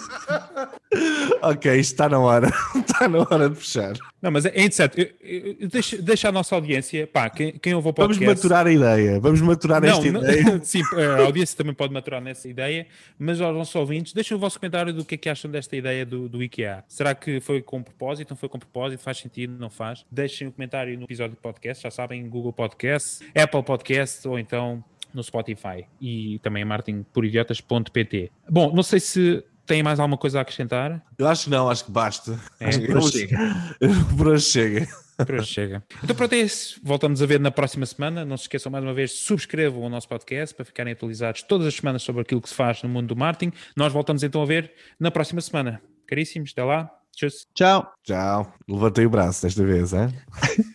ok, 1.41 1.79
isto 1.79 1.91
está 1.93 2.07
na 2.09 2.19
hora. 2.19 2.51
está 2.75 3.07
na 3.09 3.19
hora 3.19 3.49
de 3.49 3.55
fechar. 3.55 3.93
Não, 4.21 4.31
mas 4.31 4.45
é 4.45 4.49
interessante. 4.49 4.99
Eu- 5.01 5.09
eu- 5.21 5.55
eu- 5.59 5.67
Deixa, 5.69 6.01
deixa 6.01 6.29
a 6.29 6.31
nossa 6.31 6.55
audiência, 6.55 7.05
pá, 7.07 7.29
quem, 7.29 7.51
quem 7.53 7.73
ouve 7.73 7.89
o 7.89 7.93
Vamos 7.95 8.17
podcast... 8.17 8.43
maturar 8.45 8.67
a 8.67 8.71
ideia. 8.71 9.19
Vamos 9.19 9.41
maturar 9.41 9.81
Não, 9.81 9.89
esta 9.89 10.11
não- 10.11 10.21
ideia. 10.21 10.59
sim, 10.63 10.81
a 10.95 11.21
audiência 11.23 11.57
também 11.57 11.73
pode 11.73 11.93
maturar 11.93 12.21
nessa 12.21 12.47
ideia, 12.47 12.87
mas 13.19 13.41
aos 13.41 13.55
nossos 13.55 13.75
ouvintes, 13.75 14.13
deixem 14.13 14.35
o 14.37 14.39
vosso 14.39 14.59
comentário 14.59 14.93
do 14.93 15.03
que 15.03 15.15
é 15.15 15.17
que 15.17 15.29
acham 15.29 15.49
desta 15.51 15.75
ideia 15.75 16.05
do, 16.05 16.29
do 16.29 16.41
IKEA. 16.43 16.83
Será 16.87 17.13
que 17.15 17.39
foi 17.41 17.61
com 17.61 17.81
propósito? 17.83 18.29
Não 18.29 18.37
foi 18.37 18.47
com 18.49 18.59
propósito? 18.59 19.01
Faz 19.01 19.17
sentido? 19.17 19.55
Não 19.59 19.69
faz? 19.69 20.05
Deixem 20.11 20.47
o 20.47 20.51
comentário 20.51 20.97
no 20.97 21.03
episódio 21.05 21.35
do 21.35 21.41
podcast, 21.41 21.83
já 21.83 21.91
sabem, 21.91 22.27
Google 22.29 22.53
Podcast, 22.53 23.25
Apple 23.35 23.63
Podcast 23.63 24.27
ou 24.27 24.37
então 24.39 24.83
no 25.13 25.21
Spotify 25.23 25.85
e 26.01 26.39
também 26.39 26.65
martinporidiotas.pt. 26.65 28.31
Bom, 28.49 28.73
não 28.73 28.83
sei 28.83 28.99
se 28.99 29.43
têm 29.65 29.83
mais 29.83 29.99
alguma 29.99 30.17
coisa 30.17 30.39
a 30.39 30.41
acrescentar. 30.41 31.01
Eu 31.17 31.27
acho 31.27 31.45
que 31.45 31.49
não, 31.49 31.69
acho 31.69 31.85
que 31.85 31.91
basta. 31.91 32.39
É, 32.59 32.67
Acho 32.67 32.79
que 32.79 32.87
por 32.87 32.97
hoje 32.97 33.11
chega. 33.11 33.37
Por 34.17 34.27
hoje 34.27 34.45
chega. 34.45 34.87
Por 35.17 35.35
hoje 35.35 35.45
chega. 35.53 35.83
Então 36.03 36.15
pronto, 36.15 36.33
é 36.33 36.37
isso. 36.39 36.79
Voltamos 36.83 37.21
a 37.21 37.25
ver 37.25 37.39
na 37.39 37.51
próxima 37.51 37.85
semana. 37.85 38.25
Não 38.25 38.37
se 38.37 38.43
esqueçam 38.43 38.71
mais 38.71 38.83
uma 38.83 38.93
vez, 38.93 39.11
subscrevam 39.11 39.81
o 39.81 39.89
nosso 39.89 40.07
podcast 40.07 40.55
para 40.55 40.65
ficarem 40.65 40.93
atualizados 40.93 41.43
todas 41.43 41.67
as 41.67 41.75
semanas 41.75 42.01
sobre 42.01 42.21
aquilo 42.21 42.41
que 42.41 42.49
se 42.49 42.55
faz 42.55 42.81
no 42.83 42.89
mundo 42.89 43.07
do 43.07 43.15
marketing. 43.15 43.53
Nós 43.75 43.93
voltamos 43.93 44.23
então 44.23 44.41
a 44.41 44.45
ver 44.45 44.73
na 44.99 45.11
próxima 45.11 45.41
semana. 45.41 45.81
Caríssimos, 46.07 46.51
até 46.51 46.63
lá. 46.63 46.89
Tchau. 47.15 47.29
Tchau. 47.53 47.93
Tchau. 48.03 48.53
Levantei 48.67 49.05
o 49.05 49.09
braço 49.09 49.43
desta 49.43 49.63
vez, 49.63 49.93
hein? 49.93 50.09